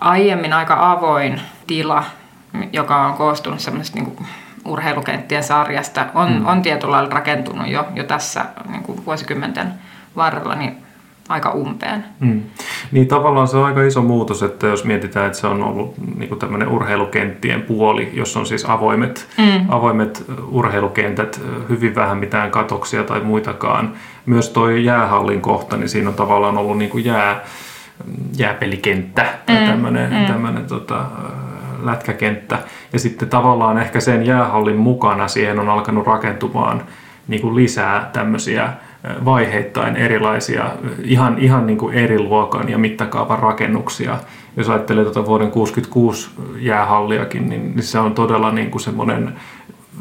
aiemmin 0.00 0.52
aika 0.52 0.92
avoin 0.92 1.40
tila, 1.66 2.04
joka 2.72 3.06
on 3.06 3.14
koostunut 3.14 3.60
semmoisesta 3.60 3.98
niinku 3.98 4.26
urheilukenttien 4.64 5.44
sarjasta. 5.44 6.06
On, 6.14 6.32
mm. 6.32 6.46
on 6.46 6.62
tietyllä 6.62 6.92
lailla 6.92 7.10
rakentunut 7.10 7.68
jo, 7.68 7.86
jo 7.94 8.04
tässä 8.04 8.44
niinku 8.68 9.02
vuosikymmenten 9.06 9.74
varrella 10.16 10.54
niin 10.54 10.83
aika 11.28 11.50
umpeen. 11.50 12.04
Mm. 12.20 12.42
Niin 12.92 13.06
tavallaan 13.06 13.48
se 13.48 13.56
on 13.56 13.64
aika 13.64 13.82
iso 13.82 14.02
muutos, 14.02 14.42
että 14.42 14.66
jos 14.66 14.84
mietitään, 14.84 15.26
että 15.26 15.38
se 15.38 15.46
on 15.46 15.62
ollut 15.62 15.94
niin 16.16 16.38
tämmöinen 16.38 16.68
urheilukenttien 16.68 17.62
puoli, 17.62 18.10
jos 18.12 18.36
on 18.36 18.46
siis 18.46 18.64
avoimet, 18.68 19.28
mm. 19.38 19.66
avoimet 19.68 20.24
urheilukentät, 20.50 21.40
hyvin 21.68 21.94
vähän 21.94 22.18
mitään 22.18 22.50
katoksia 22.50 23.04
tai 23.04 23.20
muitakaan. 23.20 23.92
Myös 24.26 24.48
toi 24.48 24.84
jäähallin 24.84 25.40
kohta, 25.40 25.76
niin 25.76 25.88
siinä 25.88 26.08
on 26.08 26.14
tavallaan 26.14 26.58
ollut 26.58 26.78
niin 26.78 27.04
jää, 27.04 27.40
jääpelikenttä 28.36 29.26
tai 29.46 29.60
mm. 29.60 29.66
tämmöinen, 29.66 30.12
mm. 30.60 30.66
tota, 30.66 31.04
lätkäkenttä. 31.82 32.58
Ja 32.92 32.98
sitten 32.98 33.28
tavallaan 33.28 33.78
ehkä 33.78 34.00
sen 34.00 34.26
jäähallin 34.26 34.76
mukana 34.76 35.28
siihen 35.28 35.58
on 35.58 35.68
alkanut 35.68 36.06
rakentumaan 36.06 36.82
niin 37.28 37.56
lisää 37.56 38.10
tämmöisiä 38.12 38.72
vaiheittain 39.24 39.96
erilaisia, 39.96 40.64
ihan, 41.02 41.38
ihan 41.38 41.66
niin 41.66 41.78
kuin 41.78 41.94
eri 41.94 42.18
luokan 42.18 42.68
ja 42.68 42.78
mittakaavan 42.78 43.38
rakennuksia. 43.38 44.18
Jos 44.56 44.68
ajattelee 44.68 45.04
tuota 45.04 45.26
vuoden 45.26 45.50
66 45.50 46.30
jäähalliakin, 46.58 47.48
niin 47.48 47.82
se 47.82 47.98
on 47.98 48.14
todella 48.14 48.52
niin 48.52 48.70
kuin 48.70 48.82
semmoinen 48.82 49.34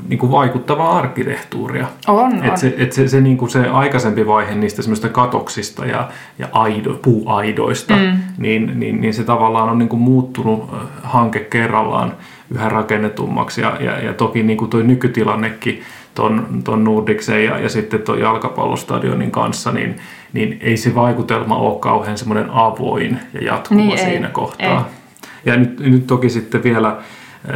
niin 0.08 0.20
kuin 0.20 0.32
vaikuttavaa 0.32 0.98
arkkitehtuuria. 0.98 1.88
On, 2.08 2.44
et 2.44 2.52
on. 2.52 2.58
Se, 2.58 2.76
et 2.78 2.94
se, 2.94 3.08
se, 3.08 3.22
niin 3.22 3.38
kuin 3.38 3.50
se 3.50 3.68
aikaisempi 3.68 4.28
vaihe 4.28 4.56
niistä 4.56 4.82
semmoista 4.82 5.10
katoksista 5.10 5.86
ja, 5.86 6.10
ja 6.40 6.48
aido, 6.52 6.94
puuaidoista, 7.02 7.96
mm. 7.96 8.18
niin, 8.38 8.80
niin, 8.80 9.02
niin 9.02 9.14
se 9.14 9.24
tavallaan 9.24 9.70
on 9.70 9.78
niin 9.78 9.90
kuin 9.90 10.02
muuttunut 10.02 10.70
hanke 11.04 11.40
kerrallaan 11.40 12.14
yhä 12.52 12.70
rakennetummaksi. 12.70 13.62
Ja, 13.62 13.78
ja, 13.80 14.00
ja 14.00 14.14
toki 14.14 14.44
niin 14.44 14.58
kuin 14.58 14.70
tuo 14.70 14.80
nykytilannekin 14.80 15.82
ton, 16.16 16.48
ton 16.64 16.84
Nordiksen 16.84 17.46
ja, 17.46 17.60
ja 17.60 17.70
sitten 17.70 18.02
tuon 18.02 18.20
jalkapallostadionin 18.20 19.32
kanssa, 19.32 19.72
niin, 19.72 19.96
niin 20.34 20.58
ei 20.62 20.78
se 20.78 20.96
vaikutelma 20.96 21.58
ole 21.58 21.80
kauhean 21.80 22.18
semmoinen 22.18 22.50
avoin 22.50 23.20
ja 23.34 23.44
jatkuva 23.44 23.80
Niin, 23.80 23.92
ei, 23.92 23.98
siinä 23.98 24.28
kohtaa. 24.28 24.68
ei. 24.68 25.30
Ja 25.46 25.58
nyt, 25.58 25.80
nyt 25.80 26.08
toki 26.08 26.30
sitten 26.30 26.64
vielä 26.64 26.98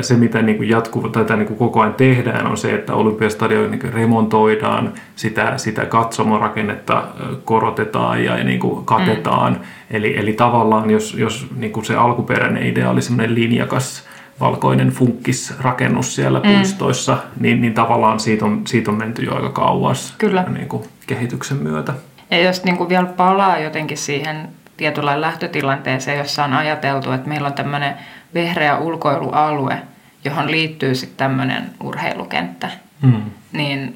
se, 0.01 0.15
mitä 0.15 0.41
niin 0.41 0.57
kuin 0.57 0.69
jatkuva, 0.69 1.09
tätä 1.09 1.35
niin 1.35 1.47
kuin 1.47 1.57
koko 1.57 1.81
ajan 1.81 1.93
tehdään, 1.93 2.47
on 2.47 2.57
se, 2.57 2.73
että 2.73 2.93
Olympiastadion 2.93 3.71
niin 3.71 3.93
remontoidaan, 3.93 4.93
sitä, 5.15 5.53
sitä 5.57 5.85
katsomorakennetta 5.85 7.03
ö, 7.19 7.35
korotetaan 7.45 8.23
ja 8.23 8.43
niin 8.43 8.59
kuin 8.59 8.85
katetaan. 8.85 9.53
Mm. 9.53 9.59
Eli, 9.91 10.17
eli 10.17 10.33
tavallaan, 10.33 10.89
jos, 10.89 11.13
jos 11.13 11.47
niin 11.55 11.71
kuin 11.71 11.85
se 11.85 11.95
alkuperäinen 11.95 12.65
idea 12.65 12.89
oli 12.89 13.01
semmoinen 13.01 13.35
linjakas 13.35 14.07
valkoinen 14.39 14.89
funkkisrakennus 14.89 16.15
siellä 16.15 16.39
mm. 16.39 16.53
puistoissa, 16.53 17.17
niin, 17.39 17.61
niin 17.61 17.73
tavallaan 17.73 18.19
siitä 18.19 18.45
on, 18.45 18.67
siitä 18.67 18.91
on 18.91 18.97
menty 18.97 19.21
jo 19.21 19.35
aika 19.35 19.49
kauas 19.49 20.13
Kyllä. 20.17 20.43
Niin 20.43 20.69
kuin 20.69 20.83
kehityksen 21.07 21.57
myötä. 21.57 21.93
Ja 22.31 22.41
jos 22.41 22.63
niin 22.63 22.77
kuin 22.77 22.89
vielä 22.89 23.07
palaa 23.07 23.59
jotenkin 23.59 23.97
siihen 23.97 24.49
tietynlainen 24.77 25.21
lähtötilanteeseen, 25.21 26.17
jossa 26.17 26.43
on 26.43 26.53
ajateltu, 26.53 27.11
että 27.11 27.29
meillä 27.29 27.47
on 27.47 27.53
tämmöinen 27.53 27.95
vehreä 28.33 28.77
ulkoilualue, 28.77 29.81
johon 30.25 30.51
liittyy 30.51 30.95
sitten 30.95 31.17
tämmöinen 31.17 31.71
urheilukenttä, 31.83 32.69
Mm. 33.01 33.21
niin 33.51 33.95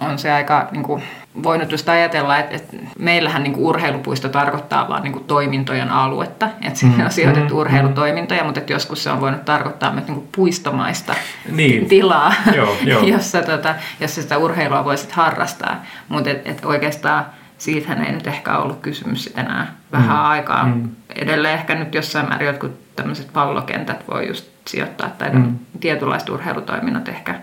on 0.00 0.18
se 0.18 0.32
aika 0.32 0.68
niin 0.70 0.82
kuin, 0.82 1.02
voinut 1.42 1.72
just 1.72 1.88
ajatella, 1.88 2.38
että, 2.38 2.56
että 2.56 2.76
meillähän 2.98 3.42
niin 3.42 3.52
kuin 3.52 3.64
urheilupuisto 3.66 4.28
tarkoittaa 4.28 4.88
vaan 4.88 5.02
niin 5.02 5.12
kuin 5.12 5.24
toimintojen 5.24 5.90
aluetta, 5.90 6.48
että 6.62 6.78
sinne 6.78 7.04
on 7.04 7.10
sijoitettu 7.12 7.54
mm, 7.54 7.60
urheilutoimintoja, 7.60 8.44
mutta 8.44 8.60
että 8.60 8.72
joskus 8.72 9.04
se 9.04 9.10
on 9.10 9.20
voinut 9.20 9.44
tarkoittaa 9.44 9.92
myös 9.92 10.06
niin 10.06 10.14
kuin 10.14 10.28
puistomaista 10.36 11.14
Niin. 11.52 11.86
tilaa, 11.88 12.32
Joo, 12.56 12.76
joo. 12.84 13.02
jossa, 13.14 13.42
tota, 13.42 13.74
jossa 14.00 14.22
sitä 14.22 14.38
urheilua 14.38 14.84
voisit 14.84 15.12
harrastaa, 15.12 15.82
mutta 16.08 16.30
et, 16.30 16.46
et 16.46 16.64
oikeastaan 16.64 17.26
siitähän 17.58 18.04
ei 18.06 18.12
nyt 18.12 18.26
ehkä 18.26 18.58
ollut 18.58 18.80
kysymys 18.80 19.32
enää 19.36 19.74
vähän 19.92 20.16
Mm, 20.16 20.24
aikaa. 20.24 20.64
mm. 20.66 20.88
Edelleen 21.16 21.54
ehkä 21.54 21.74
nyt 21.74 21.94
jossain 21.94 22.28
määrin 22.28 22.46
jotkut 22.46 22.96
tämmöiset 22.96 23.32
pallokentät 23.32 24.04
voi 24.10 24.28
just 24.28 24.46
sijoittaa 24.68 25.08
tai 25.18 25.30
Mm. 25.30 25.58
tietynlaiset 25.80 26.28
urheilutoiminnot 26.28 27.08
ehkä. 27.08 27.34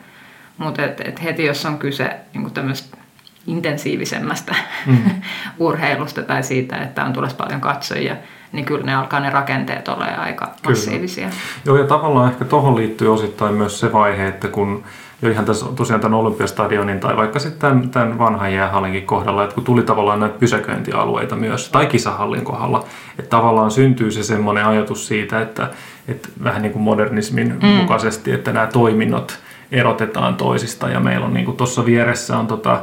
Mutta 0.58 0.86
et, 0.86 1.02
et 1.06 1.24
heti 1.24 1.46
jos 1.46 1.66
on 1.66 1.78
kyse 1.78 2.16
niin 2.34 2.52
tämmöistä 2.52 2.98
intensiivisemmästä 3.48 4.56
Mm. 4.86 4.98
urheilusta 5.60 6.24
tai 6.24 6.44
siitä, 6.44 6.76
että 6.76 7.06
on 7.06 7.14
tulossa 7.14 7.38
paljon 7.38 7.62
katsojia, 7.62 8.16
niin 8.52 8.66
kyllä 8.66 8.86
ne 8.86 8.96
alkaa 8.96 9.20
ne 9.20 9.30
rakenteet 9.30 9.88
olla 9.88 10.06
aika 10.06 10.52
massiivisia. 10.68 11.28
Joo, 11.66 11.78
ja 11.78 11.88
tavallaan 11.88 12.32
ehkä 12.32 12.46
tuohon 12.46 12.76
liittyy 12.76 13.14
osittain 13.14 13.54
myös 13.54 13.80
se 13.80 13.94
vaihe, 13.94 14.28
että 14.28 14.48
kun 14.48 14.84
jo 15.22 15.30
ihan 15.30 15.46
tässä 15.46 15.66
tosiaan 15.76 16.02
tämän 16.02 16.20
Olympiastadionin 16.20 17.00
tai 17.00 17.18
vaikka 17.18 17.40
sitten 17.40 17.60
tämän, 17.60 17.90
tämän 17.90 18.18
vanhan 18.18 18.54
jäähallinkin 18.54 19.06
kohdalla, 19.06 19.44
että 19.44 19.56
kun 19.56 19.64
tuli 19.64 19.84
tavallaan 19.84 20.20
näitä 20.20 20.40
pysäköintialueita 20.40 21.36
myös, 21.36 21.70
tai 21.70 21.86
kisahallin 21.86 22.44
kohdalla, 22.44 22.86
että 23.20 23.30
tavallaan 23.30 23.72
syntyy 23.72 24.12
se 24.12 24.24
semmoinen 24.24 24.66
ajatus 24.66 25.08
siitä, 25.08 25.42
että, 25.42 25.70
että 26.08 26.30
vähän 26.44 26.62
niin 26.62 26.72
kuin 26.72 26.84
modernismin 26.84 27.60
mm. 27.62 27.68
mukaisesti, 27.68 28.32
että 28.32 28.54
nämä 28.54 28.68
toiminnot 28.68 29.40
erotetaan 29.74 30.36
toisista 30.36 30.90
ja 30.90 31.00
meillä 31.00 31.26
on 31.26 31.34
niin 31.34 31.58
tuossa 31.58 31.86
vieressä 31.86 32.38
on 32.38 32.48
tota, 32.48 32.82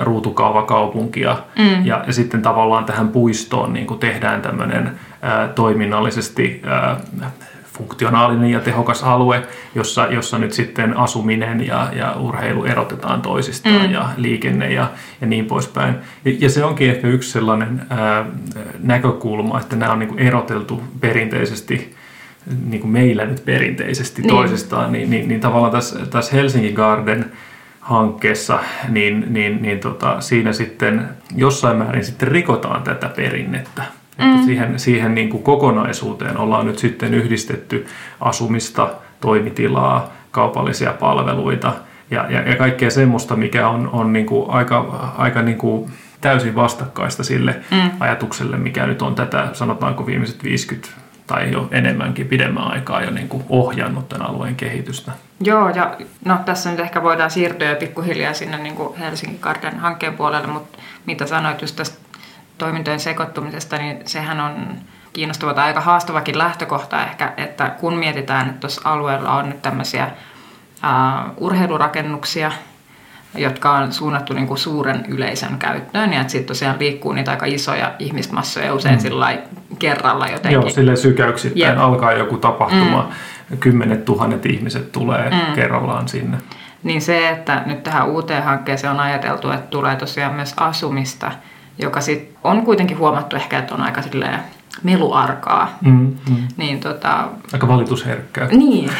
ruutukaavakaupunkia 0.00 1.36
mm. 1.58 1.86
ja, 1.86 2.04
ja 2.06 2.12
sitten 2.12 2.42
tavallaan 2.42 2.84
tähän 2.84 3.08
puistoon 3.08 3.72
niin 3.72 3.86
kuin 3.86 4.00
tehdään 4.00 4.42
tämmöinen 4.42 4.98
ää, 5.22 5.48
toiminnallisesti 5.48 6.62
ää, 6.64 7.00
funktionaalinen 7.78 8.50
ja 8.50 8.60
tehokas 8.60 9.02
alue, 9.02 9.42
jossa, 9.74 10.06
jossa 10.06 10.38
nyt 10.38 10.52
sitten 10.52 10.96
asuminen 10.96 11.66
ja, 11.66 11.88
ja 11.92 12.12
urheilu 12.12 12.64
erotetaan 12.64 13.22
toisistaan 13.22 13.86
mm. 13.86 13.92
ja 13.92 14.08
liikenne 14.16 14.72
ja, 14.72 14.90
ja 15.20 15.26
niin 15.26 15.46
poispäin. 15.46 15.94
Ja, 16.24 16.32
ja 16.38 16.50
se 16.50 16.64
onkin 16.64 16.90
ehkä 16.90 17.08
yksi 17.08 17.30
sellainen 17.30 17.82
ää, 17.90 18.24
näkökulma, 18.78 19.60
että 19.60 19.76
nämä 19.76 19.92
on 19.92 19.98
niin 19.98 20.18
eroteltu 20.18 20.82
perinteisesti 21.00 21.94
niin 22.66 22.80
kuin 22.80 22.90
meillä 22.90 23.24
nyt 23.24 23.44
perinteisesti 23.44 24.22
Niin. 24.22 24.30
toisistaan, 24.30 24.92
niin, 24.92 25.10
niin, 25.10 25.28
niin 25.28 25.40
tavallaan 25.40 25.72
tässä, 25.72 26.06
tässä 26.06 26.36
Helsinki 26.36 26.72
Garden 26.72 27.32
hankkeessa, 27.80 28.58
niin, 28.88 29.26
niin, 29.28 29.62
niin 29.62 29.78
tota, 29.78 30.20
siinä 30.20 30.52
sitten 30.52 31.08
jossain 31.36 31.76
määrin 31.76 32.04
sitten 32.04 32.28
rikotaan 32.28 32.82
tätä 32.82 33.08
perinnettä. 33.08 33.82
Että 34.18 34.44
siihen 34.44 34.78
siihen 34.78 35.14
niin 35.14 35.28
kuin 35.28 35.42
kokonaisuuteen 35.42 36.36
ollaan 36.36 36.66
nyt 36.66 36.78
sitten 36.78 37.14
yhdistetty 37.14 37.86
asumista, 38.20 38.90
toimitilaa, 39.20 40.12
kaupallisia 40.30 40.92
palveluita 40.92 41.72
ja, 42.10 42.26
ja, 42.30 42.40
ja 42.48 42.56
kaikkea 42.56 42.90
semmoista, 42.90 43.36
mikä 43.36 43.68
on, 43.68 43.90
on 43.92 44.12
niin 44.12 44.26
kuin 44.26 44.50
aika, 44.50 45.12
aika 45.18 45.42
niin 45.42 45.58
kuin 45.58 45.90
täysin 46.20 46.54
vastakkaista 46.54 47.24
sille 47.24 47.56
mm. 47.70 47.90
ajatukselle, 48.00 48.56
mikä 48.56 48.86
nyt 48.86 49.02
on 49.02 49.14
tätä, 49.14 49.48
sanotaanko 49.52 50.06
viimeiset 50.06 50.44
50 50.44 50.88
tai 51.28 51.52
jo 51.52 51.68
enemmänkin 51.70 52.28
pidemmän 52.28 52.72
aikaa 52.72 53.02
jo 53.02 53.10
niin 53.10 53.28
kuin 53.28 53.44
ohjannut 53.48 54.08
tämän 54.08 54.28
alueen 54.28 54.56
kehitystä. 54.56 55.12
Joo, 55.40 55.68
ja 55.68 55.96
no, 56.24 56.38
tässä 56.44 56.70
nyt 56.70 56.80
ehkä 56.80 57.02
voidaan 57.02 57.30
siirtyä 57.30 57.70
jo 57.70 57.76
pikkuhiljaa 57.76 58.34
sinne 58.34 58.58
niin 58.58 58.74
kuin 58.74 58.98
Helsingin 58.98 59.38
Garden 59.40 59.78
hankkeen 59.78 60.14
puolelle, 60.14 60.46
mutta 60.46 60.78
mitä 61.06 61.26
sanoit 61.26 61.62
just 61.62 61.76
tästä 61.76 61.98
toimintojen 62.58 63.00
sekoittumisesta, 63.00 63.78
niin 63.78 64.02
sehän 64.04 64.40
on 64.40 64.54
kiinnostava 65.12 65.54
tai 65.54 65.64
aika 65.64 65.80
haastavakin 65.80 66.38
lähtökohta 66.38 67.04
ehkä, 67.04 67.32
että 67.36 67.70
kun 67.80 67.94
mietitään, 67.94 68.48
että 68.48 68.60
tuossa 68.60 68.80
alueella 68.84 69.32
on 69.32 69.48
nyt 69.48 69.62
tämmöisiä 69.62 70.10
ää, 70.82 71.30
urheilurakennuksia, 71.36 72.52
jotka 73.34 73.72
on 73.72 73.92
suunnattu 73.92 74.32
niin 74.34 74.46
kuin 74.46 74.58
suuren 74.58 75.04
yleisön 75.08 75.58
käyttöön, 75.58 76.12
ja 76.12 76.22
sitten 76.22 76.44
tosiaan 76.44 76.76
liikkuu 76.78 77.12
niitä 77.12 77.30
aika 77.30 77.46
isoja 77.46 77.92
ihmismassoja 77.98 78.74
usein 78.74 78.94
mm. 78.94 79.00
sillä 79.00 79.38
kerralla 79.78 80.26
jotenkin. 80.28 80.60
Joo, 80.60 80.70
sille 80.70 80.96
sykäyksittäin 80.96 81.70
Jep. 81.70 81.78
alkaa 81.78 82.12
joku 82.12 82.36
tapahtuma, 82.36 83.10
mm. 83.50 83.58
kymmenet 83.58 84.04
tuhannet 84.04 84.46
ihmiset 84.46 84.92
tulee 84.92 85.30
mm. 85.30 85.54
kerrallaan 85.54 86.08
sinne. 86.08 86.38
Niin 86.82 87.00
se, 87.00 87.28
että 87.28 87.62
nyt 87.66 87.82
tähän 87.82 88.08
uuteen 88.08 88.42
hankkeeseen 88.42 88.92
on 88.92 89.00
ajateltu, 89.00 89.50
että 89.50 89.70
tulee 89.70 89.96
tosiaan 89.96 90.34
myös 90.34 90.54
asumista, 90.56 91.32
joka 91.78 92.00
sit 92.00 92.34
on 92.44 92.62
kuitenkin 92.62 92.98
huomattu 92.98 93.36
ehkä, 93.36 93.58
että 93.58 93.74
on 93.74 93.82
aika 93.82 94.02
silleen 94.02 94.40
meluarkaa. 94.82 95.78
Mm, 95.80 96.16
mm. 96.30 96.36
Niin 96.56 96.80
tota, 96.80 97.28
Aika 97.52 97.68
valitusherkkää. 97.68 98.46
niin, 98.46 98.90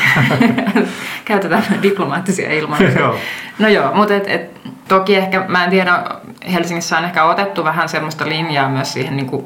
käytetään 1.24 1.62
diplomaattisia 1.82 2.52
ilmaisuja. 2.52 2.98
Joo. 2.98 3.16
no 3.58 3.68
joo, 3.68 3.94
mutta 3.94 4.14
et, 4.14 4.24
et, 4.26 4.50
toki 4.88 5.16
ehkä, 5.16 5.44
mä 5.48 5.64
en 5.64 5.70
tiedä, 5.70 6.04
Helsingissä 6.52 6.98
on 6.98 7.04
ehkä 7.04 7.24
otettu 7.24 7.64
vähän 7.64 7.88
semmoista 7.88 8.28
linjaa 8.28 8.68
myös 8.68 8.92
siihen 8.92 9.16
niin 9.16 9.26
kuin, 9.26 9.44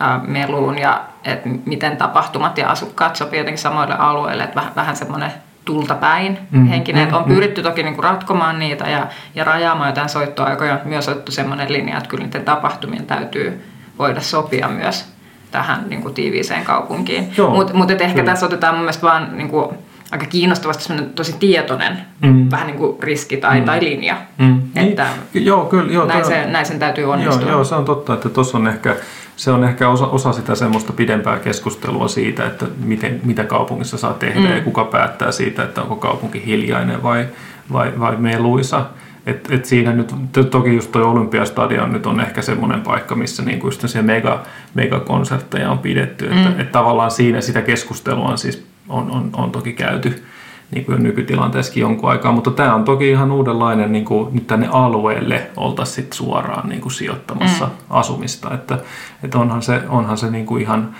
ä, 0.00 0.18
meluun 0.26 0.78
ja 0.78 1.00
että 1.24 1.48
miten 1.64 1.96
tapahtumat 1.96 2.58
ja 2.58 2.68
asukkaat 2.70 3.16
sopii 3.16 3.38
jotenkin 3.38 3.62
samoille 3.62 3.94
alueille, 3.98 4.42
että 4.44 4.56
vähän, 4.56 4.72
vähän 4.76 4.96
semmoinen 4.96 5.32
tultapäin 5.64 6.38
Mm, 6.50 6.66
henkinen. 6.66 7.08
mm, 7.08 7.14
on 7.14 7.22
mm. 7.26 7.34
pyritty 7.34 7.62
toki 7.62 7.82
niin 7.82 7.94
kuin 7.94 8.04
ratkomaan 8.04 8.58
niitä 8.58 8.84
ja, 8.90 9.06
ja 9.34 9.44
rajaamaan 9.44 9.88
jotain 9.88 10.08
soittoaikoja. 10.08 10.78
Myös 10.84 11.08
otettu 11.08 11.32
semmoinen 11.32 11.72
linja, 11.72 11.96
että 11.96 12.08
kyllä 12.08 12.24
niiden 12.24 12.44
tapahtumien 12.44 13.06
täytyy 13.06 13.64
voida 13.98 14.20
sopia 14.20 14.68
myös 14.68 15.15
tähän 15.56 15.84
niin 15.88 16.02
kuin 16.02 16.14
tiiviiseen 16.14 16.64
kaupunkiin. 16.64 17.32
Mutta 17.54 17.74
mut 17.74 17.90
ehkä 17.90 18.08
kyllä. 18.08 18.24
tässä 18.24 18.46
otetaan 18.46 18.74
mun 18.74 18.82
mielestä 18.82 19.06
vaan 19.06 19.36
niin 19.36 19.48
kuin, 19.48 19.68
aika 20.12 20.26
kiinnostavasti 20.26 20.92
tosi 21.14 21.36
tietoinen 21.38 21.98
Mm. 22.22 22.50
vähän 22.50 22.66
niin 22.66 22.76
kuin 22.76 23.02
riski 23.02 23.36
tai, 23.36 23.60
tai 23.60 23.84
linja. 23.84 24.16
Mm. 24.38 24.62
Että 24.76 25.06
Niin, 25.34 25.46
joo, 25.46 25.64
kyllä, 25.64 25.92
joo, 25.92 26.06
näin, 26.06 26.24
se, 26.24 26.46
näin 26.46 26.66
sen 26.66 26.78
täytyy 26.78 27.04
onnistua. 27.04 27.40
Joo, 27.42 27.50
joo, 27.50 27.64
se 27.64 27.74
on 27.74 27.84
totta, 27.84 28.14
että 28.14 28.28
tuossa 28.28 28.58
on 28.58 28.66
ehkä 28.66 28.96
se 29.36 29.50
on 29.50 29.64
ehkä 29.64 29.88
osa, 29.88 30.06
osa 30.06 30.32
sitä 30.32 30.54
semmoista 30.54 30.92
pidempää 30.92 31.38
keskustelua 31.38 32.08
siitä, 32.08 32.46
että 32.46 32.66
miten, 32.84 33.20
mitä 33.24 33.44
kaupungissa 33.44 33.98
saa 33.98 34.12
tehdä 34.12 34.48
mm. 34.48 34.56
ja 34.56 34.60
kuka 34.62 34.84
päättää 34.84 35.32
siitä, 35.32 35.62
että 35.64 35.82
onko 35.82 35.96
kaupunki 35.96 36.42
hiljainen 36.46 37.02
vai, 37.02 37.26
vai, 37.72 37.92
vai 37.98 38.16
meluisa. 38.16 38.86
Et, 39.26 39.48
et 39.50 39.64
siinä 39.64 39.92
nyt, 39.92 40.14
toki 40.50 40.74
just 40.74 40.92
toi 40.92 41.02
Olympiastadion 41.02 41.92
nyt 41.92 42.06
on 42.06 42.20
ehkä 42.20 42.42
semmoinen 42.42 42.80
paikka, 42.80 43.14
missä 43.14 43.42
niinku 43.42 43.66
just 43.66 43.88
se 43.88 44.02
mega, 44.02 44.42
megakonsertteja 44.74 45.70
on 45.70 45.78
pidetty. 45.78 46.28
Mm. 46.28 46.46
Että 46.46 46.62
et 46.62 46.72
tavallaan 46.72 47.10
siinä 47.10 47.40
sitä 47.40 47.62
keskustelua 47.62 48.28
on 48.28 48.38
siis 48.38 48.66
on, 48.88 49.10
on, 49.10 49.30
on 49.32 49.50
toki 49.50 49.72
käyty 49.72 50.22
niin 50.70 50.84
kuin 50.84 51.02
nykytilanteessakin 51.02 51.80
jonkun 51.80 52.10
aikaa, 52.10 52.32
mutta 52.32 52.50
tämä 52.50 52.74
on 52.74 52.84
toki 52.84 53.10
ihan 53.10 53.32
uudenlainen, 53.32 53.92
niin 53.92 54.04
kuin 54.04 54.34
nyt 54.34 54.46
tänne 54.46 54.68
alueelle 54.72 55.50
oltaisiin 55.56 56.06
suoraan 56.10 56.68
niin 56.68 56.80
kuin 56.80 56.92
sijoittamassa 56.92 57.64
mm. 57.64 57.72
asumista, 57.90 58.54
että, 58.54 58.78
että 59.22 59.38
onhan 59.38 59.62
se, 59.62 59.82
onhan 59.88 60.18
se, 60.18 60.30
niin 60.30 60.46
kuin 60.46 60.62
ihan, 60.62 60.94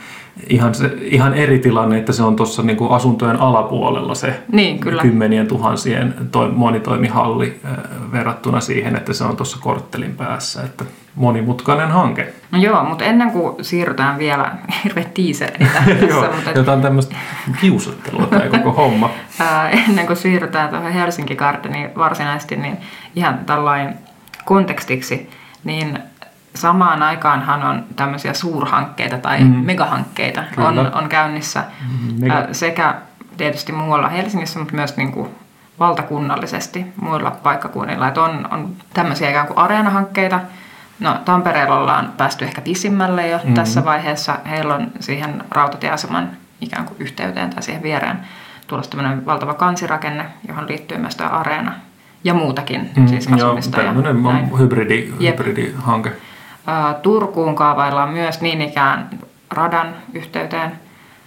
ihan, 0.48 0.74
se 0.74 0.90
ihan 1.00 1.34
eri 1.34 1.58
tilanne, 1.58 1.98
että 1.98 2.12
se 2.12 2.22
on 2.22 2.36
tuossa 2.36 2.62
niin 2.62 2.76
kuin 2.76 2.90
asuntojen 2.90 3.40
alapuolella 3.40 4.14
se 4.14 4.42
niin, 4.52 4.78
kyllä. 4.78 5.02
kymmenien 5.02 5.46
tuhansien 5.46 6.14
toi, 6.32 6.50
monitoimihalli 6.50 7.60
äh, 7.64 7.72
verrattuna 8.12 8.60
siihen, 8.60 8.96
että 8.96 9.12
se 9.12 9.24
on 9.24 9.36
tuossa 9.36 9.58
korttelin 9.60 10.16
päässä, 10.16 10.62
että 10.62 10.84
monimutkainen 11.14 11.90
hanke. 11.90 12.32
No 12.50 12.58
joo, 12.58 12.84
mutta 12.84 13.04
ennen 13.04 13.30
kuin 13.30 13.64
siirrytään 13.64 14.18
vielä, 14.18 14.52
hirveä 14.84 15.04
tiiseri 15.14 15.66
Joo, 16.08 16.32
mutta 16.34 16.50
et... 16.50 16.56
jotain 16.56 16.82
tämmöistä 16.82 17.16
kiusattelua 17.60 18.26
tai 18.26 18.48
koko 18.58 18.72
homma. 18.72 19.10
ennen 19.88 20.06
kuin 20.06 20.16
siirrytään 20.16 20.68
tuohon 20.68 20.92
Helsinki 20.92 21.36
Gardeniin 21.36 21.90
varsinaisesti, 21.96 22.56
niin 22.56 22.78
ihan 23.14 23.38
tällainen 23.46 23.98
kontekstiksi, 24.44 25.30
niin 25.64 25.98
samaan 26.56 27.02
aikaanhan 27.02 27.62
on 27.62 27.84
tämmöisiä 27.96 28.34
suurhankkeita 28.34 29.18
tai 29.18 29.44
mm. 29.44 29.50
megahankkeita 29.50 30.44
on, 30.56 30.78
on 30.78 31.08
käynnissä 31.08 31.60
mm-hmm. 31.60 32.20
Mega. 32.20 32.46
sekä 32.52 32.94
tietysti 33.36 33.72
muualla 33.72 34.08
Helsingissä, 34.08 34.58
mutta 34.58 34.74
myös 34.74 34.96
niin 34.96 35.12
kuin 35.12 35.28
valtakunnallisesti 35.78 36.86
muilla 37.00 37.30
paikkakunnilla. 37.30 38.08
Että 38.08 38.22
on, 38.22 38.48
on 38.50 38.76
tämmöisiä 38.94 39.30
ikään 39.30 39.46
kuin 39.46 39.58
areenahankkeita, 39.58 40.40
No 41.00 41.16
Tampereella 41.24 41.78
ollaan 41.78 42.12
päästy 42.16 42.44
ehkä 42.44 42.60
pisimmälle 42.60 43.28
jo 43.28 43.36
mm-hmm. 43.36 43.54
tässä 43.54 43.84
vaiheessa. 43.84 44.38
Heillä 44.50 44.74
on 44.74 44.90
siihen 45.00 45.42
rautatieaseman 45.50 46.30
ikään 46.60 46.84
kuin 46.84 46.96
yhteyteen 47.00 47.50
tai 47.50 47.62
siihen 47.62 47.82
viereen 47.82 48.16
tulossa 48.66 48.90
tämmöinen 48.90 49.26
valtava 49.26 49.54
kansirakenne, 49.54 50.26
johon 50.48 50.68
liittyy 50.68 50.98
myös 50.98 51.16
tämä 51.16 51.30
areena 51.30 51.72
ja 52.24 52.34
muutakin, 52.34 52.90
mm, 52.96 53.06
siis 53.06 53.28
asumista. 53.32 53.82
Joo, 53.82 54.02
tämmöinen 54.02 54.58
hybridi, 54.58 55.12
hybridihanke. 55.20 56.12
Turkuun 57.02 57.54
kaavaillaan 57.54 58.10
myös 58.10 58.40
niin 58.40 58.60
ikään 58.62 59.10
radan 59.50 59.94
yhteyteen, 60.12 60.72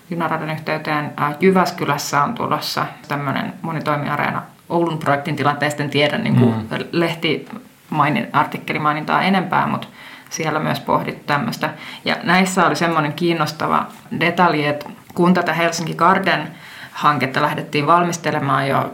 junaradan 0.09 0.49
yhteyteen. 0.49 1.11
Jyväskylässä 1.39 2.23
on 2.23 2.33
tulossa 2.33 2.85
tämmöinen 3.07 3.53
monitoimiareena. 3.61 4.41
Oulun 4.69 4.97
projektin 4.97 5.35
tilanteesta 5.35 5.83
en 5.83 5.89
tiedä, 5.89 6.17
niin 6.17 6.35
kuin 6.35 6.55
mm. 6.55 6.67
lehti 6.91 7.49
mainin, 7.89 8.27
artikkelimainintaa 8.33 9.21
enempää, 9.21 9.67
mutta 9.67 9.87
siellä 10.29 10.59
myös 10.59 10.79
pohdittu 10.79 11.23
tämmöistä. 11.25 11.69
Ja 12.05 12.15
näissä 12.23 12.65
oli 12.65 12.75
semmoinen 12.75 13.13
kiinnostava 13.13 13.85
detalji, 14.19 14.65
että 14.65 14.89
kun 15.13 15.33
tätä 15.33 15.53
Helsinki 15.53 15.93
Garden 15.93 16.47
hanketta 16.91 17.41
lähdettiin 17.41 17.87
valmistelemaan 17.87 18.67
jo 18.67 18.93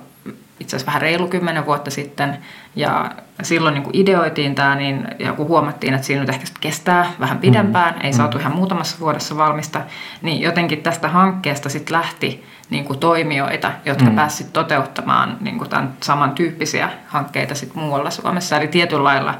itse 0.60 0.76
asiassa 0.76 0.88
vähän 0.88 1.02
reilu 1.02 1.28
kymmenen 1.28 1.66
vuotta 1.66 1.92
sitten, 1.92 2.38
ja 2.76 3.12
silloin 3.44 3.74
niin 3.74 3.84
kun 3.84 3.96
ideoitiin 3.96 4.56
tämä, 4.56 4.76
niin, 4.76 5.08
ja 5.20 5.34
kun 5.34 5.48
huomattiin, 5.48 5.94
että 5.94 6.08
siinä 6.08 6.22
nyt 6.22 6.30
ehkä 6.30 6.46
kestää 6.60 7.12
vähän 7.20 7.38
pidempään, 7.38 7.94
mm. 7.94 8.02
ei 8.06 8.14
saatu 8.14 8.38
mm. 8.38 8.42
ihan 8.42 8.56
muutamassa 8.56 9.00
vuodessa 9.00 9.38
valmista, 9.38 9.82
niin 10.22 10.42
jotenkin 10.42 10.84
tästä 10.84 11.08
hankkeesta 11.08 11.70
sitten 11.70 11.98
lähti 11.98 12.46
niin 12.70 12.86
kuin 12.86 13.00
toimijoita, 13.00 13.72
jotka 13.86 14.10
mm. 14.10 14.16
pääsivät 14.16 14.54
toteuttamaan 14.54 15.38
niin 15.42 15.58
kuin 15.58 15.70
tämän 15.70 15.94
samantyyppisiä 16.04 16.90
hankkeita 17.08 17.56
sit 17.56 17.76
muualla 17.76 18.10
Suomessa. 18.10 18.58
Eli 18.58 18.68
tietyllä 18.68 19.04
lailla 19.04 19.34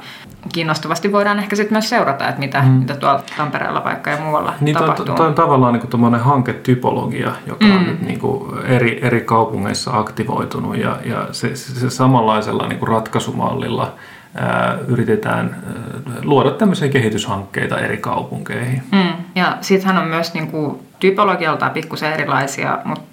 kiinnostavasti 0.52 1.12
voidaan 1.12 1.38
ehkä 1.38 1.56
sitten 1.56 1.74
myös 1.74 1.88
seurata, 1.88 2.28
että 2.28 2.40
mitä, 2.40 2.62
mm. 2.62 2.68
mitä 2.68 2.94
tuolla 2.94 3.22
Tampereella 3.36 3.84
vaikka 3.84 4.10
ja 4.10 4.16
muualla 4.16 4.54
niin 4.60 4.76
tapahtuu. 4.76 5.04
Tuo 5.04 5.26
on 5.26 5.34
tavallaan 5.34 5.74
niin 5.74 6.20
hanketypologia, 6.20 7.32
joka 7.46 7.64
mm. 7.64 7.76
on 7.76 7.86
nyt 7.86 8.00
niin 8.02 8.18
kuin 8.18 8.64
eri, 8.64 8.98
eri 9.02 9.20
kaupungeissa 9.20 9.98
aktivoitunut 9.98 10.76
ja, 10.76 10.96
ja 11.04 11.28
se, 11.32 11.56
se, 11.56 11.80
se 11.80 11.90
samanlaisella 11.90 12.68
niin 12.68 12.78
kuin 12.78 12.88
ratkaisumallilla 12.88 13.92
ää, 14.34 14.78
yritetään 14.88 15.56
ää, 15.66 16.14
luoda 16.22 16.50
tämmöisiä 16.50 16.88
kehityshankkeita 16.88 17.78
eri 17.78 17.96
kaupunkeihin. 17.96 18.82
Mm. 18.92 19.12
Ja 19.34 19.56
sittenhän 19.60 20.02
on 20.02 20.08
myös 20.08 20.34
niin 20.34 20.50
kuin, 20.50 20.78
typologialtaan 21.00 21.72
pikkusen 21.72 22.12
erilaisia, 22.12 22.78
mutta 22.84 23.04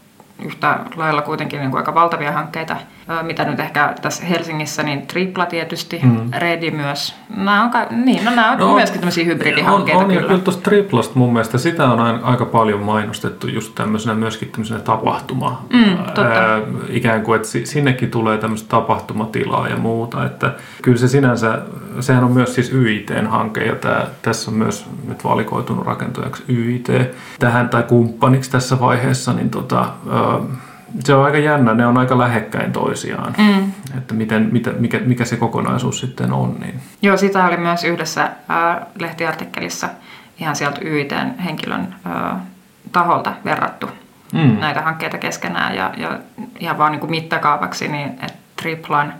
yhtä 0.46 0.80
lailla 0.96 1.22
kuitenkin 1.22 1.60
niin 1.60 1.72
kuin 1.72 1.80
aika 1.80 1.94
valtavia 1.94 2.32
hankkeita, 2.32 2.78
mitä 3.22 3.46
nyt 3.46 3.60
ehkä 3.60 3.94
tässä 4.02 4.26
Helsingissä, 4.26 4.84
niin 4.84 5.08
Tripla 5.08 5.46
tietysti, 5.46 6.00
mm. 6.04 6.32
Redi 6.38 6.72
myös. 6.72 7.16
Nämä 7.38 7.64
on, 7.64 7.72
niin, 8.06 8.26
no, 8.26 8.32
nämä 8.36 8.52
on 8.52 8.58
no, 8.58 8.76
myöskin 8.76 9.00
tämmöisiä 9.00 9.26
hybridihankkeita 9.26 9.98
on, 10.00 10.04
on, 10.04 10.10
kyllä. 10.10 10.22
Ja 10.22 10.28
kyllä 10.28 10.42
tuosta 10.42 10.62
Triplasta 10.62 11.20
mun 11.20 11.34
mielestä 11.34 11.58
sitä 11.58 11.86
on 11.86 12.00
aika 12.24 12.46
paljon 12.46 12.80
mainostettu 12.80 13.48
just 13.48 13.76
tämmöisenä 13.76 14.16
myöskin 14.16 14.50
tämmöisenä 14.50 14.80
tapahtuma. 14.80 15.66
Mm, 15.74 15.98
ää, 16.24 16.62
ikään 16.90 17.24
kuin, 17.24 17.36
että 17.36 17.48
sinnekin 17.64 18.12
tulee 18.12 18.38
tämmöistä 18.38 18.70
tapahtumatilaa 18.70 19.68
ja 19.68 19.78
muuta. 19.78 20.26
Että 20.26 20.54
kyllä 20.82 20.98
se 20.98 21.08
sinänsä, 21.08 21.62
sehän 22.00 22.24
on 22.24 22.32
myös 22.32 22.56
siis 22.56 22.74
YIT-hanke 22.74 23.66
ja 23.66 23.76
tämä, 23.76 24.06
tässä 24.22 24.52
on 24.52 24.58
myös 24.58 24.86
nyt 25.08 25.24
valikoitunut 25.24 25.86
rakentujaksi 25.86 26.44
YIT 26.50 26.90
tähän 27.40 27.70
tai 27.70 27.84
kumppaniksi 27.84 28.52
tässä 28.52 28.80
vaiheessa, 28.80 29.34
niin 29.34 29.50
tota, 29.50 29.86
se 31.00 31.14
on 31.14 31.26
aika 31.26 31.38
jännä, 31.38 31.74
ne 31.74 31.86
on 31.86 31.98
aika 31.98 32.18
lähekkäin 32.18 32.72
toisiaan, 32.72 33.34
mm. 33.38 33.72
että 33.98 34.14
miten, 34.14 34.50
mitä, 34.52 34.72
mikä, 34.80 35.00
mikä 35.06 35.26
se 35.26 35.36
kokonaisuus 35.36 36.00
sitten 36.00 36.34
on. 36.34 36.56
Niin. 36.60 36.80
Joo, 37.02 37.18
sitä 37.18 37.46
oli 37.46 37.58
myös 37.58 37.84
yhdessä 37.84 38.24
äh, 38.24 38.88
lehtiartikkelissa 39.00 39.90
ihan 40.40 40.56
sieltä 40.56 40.80
YITn 40.86 41.40
henkilön 41.46 41.96
äh, 42.06 42.38
taholta 42.92 43.34
verrattu 43.46 43.90
mm. 44.34 44.60
näitä 44.60 44.82
hankkeita 44.82 45.18
keskenään 45.18 45.76
ja, 45.76 45.94
ja 45.98 46.20
ihan 46.60 46.78
vaan 46.78 46.92
niin 46.92 47.00
kuin 47.00 47.12
mittakaavaksi, 47.12 47.88
niin 47.88 48.08
että 48.10 48.34
Triplan 48.62 49.14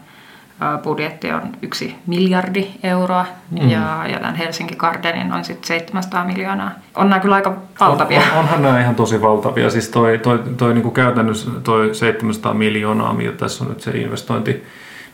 budjetti 0.84 1.32
on 1.32 1.42
yksi 1.62 1.96
miljardi 2.08 2.68
euroa 2.84 3.26
mm. 3.52 3.70
ja, 3.70 4.06
ja 4.08 4.20
tämän 4.20 4.36
Helsinki 4.36 4.76
Gardenin 4.76 5.34
on 5.34 5.46
sitten 5.46 5.68
700 5.68 6.26
miljoonaa. 6.26 6.72
On 6.96 7.10
nämä 7.10 7.20
kyllä 7.20 7.36
aika 7.36 7.54
valtavia. 7.80 8.22
On, 8.34 8.40
onhan 8.40 8.62
nämä 8.62 8.82
ihan 8.82 8.96
tosi 8.96 9.22
valtavia. 9.22 9.70
Siis 9.70 9.90
toi, 9.90 10.18
toi, 10.18 10.40
toi 10.58 10.74
niin 10.74 10.84
kuin 10.84 10.94
käytännössä 10.94 11.52
toi 11.64 11.96
700 11.96 12.54
miljoonaa, 12.54 13.14
mitä 13.14 13.32
tässä 13.32 13.64
on 13.64 13.70
nyt 13.70 13.82
se 13.82 13.92
investointi 13.92 14.64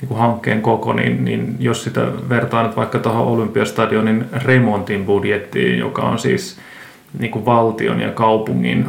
niin 0.02 0.08
kuin 0.08 0.20
hankkeen 0.20 0.62
koko, 0.62 0.94
niin, 0.94 1.26
niin 1.26 1.56
jos 1.60 1.84
sitä 1.84 2.08
vertaa 2.30 2.64
nyt 2.64 2.76
vaikka 2.76 3.00
tuohon 3.00 3.28
Olympiastadionin 3.28 4.26
remontin 4.32 5.06
budjettiin, 5.06 5.80
joka 5.80 6.02
on 6.02 6.20
siis 6.20 6.60
niin 7.20 7.32
kuin 7.32 7.46
valtion 7.46 8.02
ja 8.02 8.12
kaupungin 8.12 8.86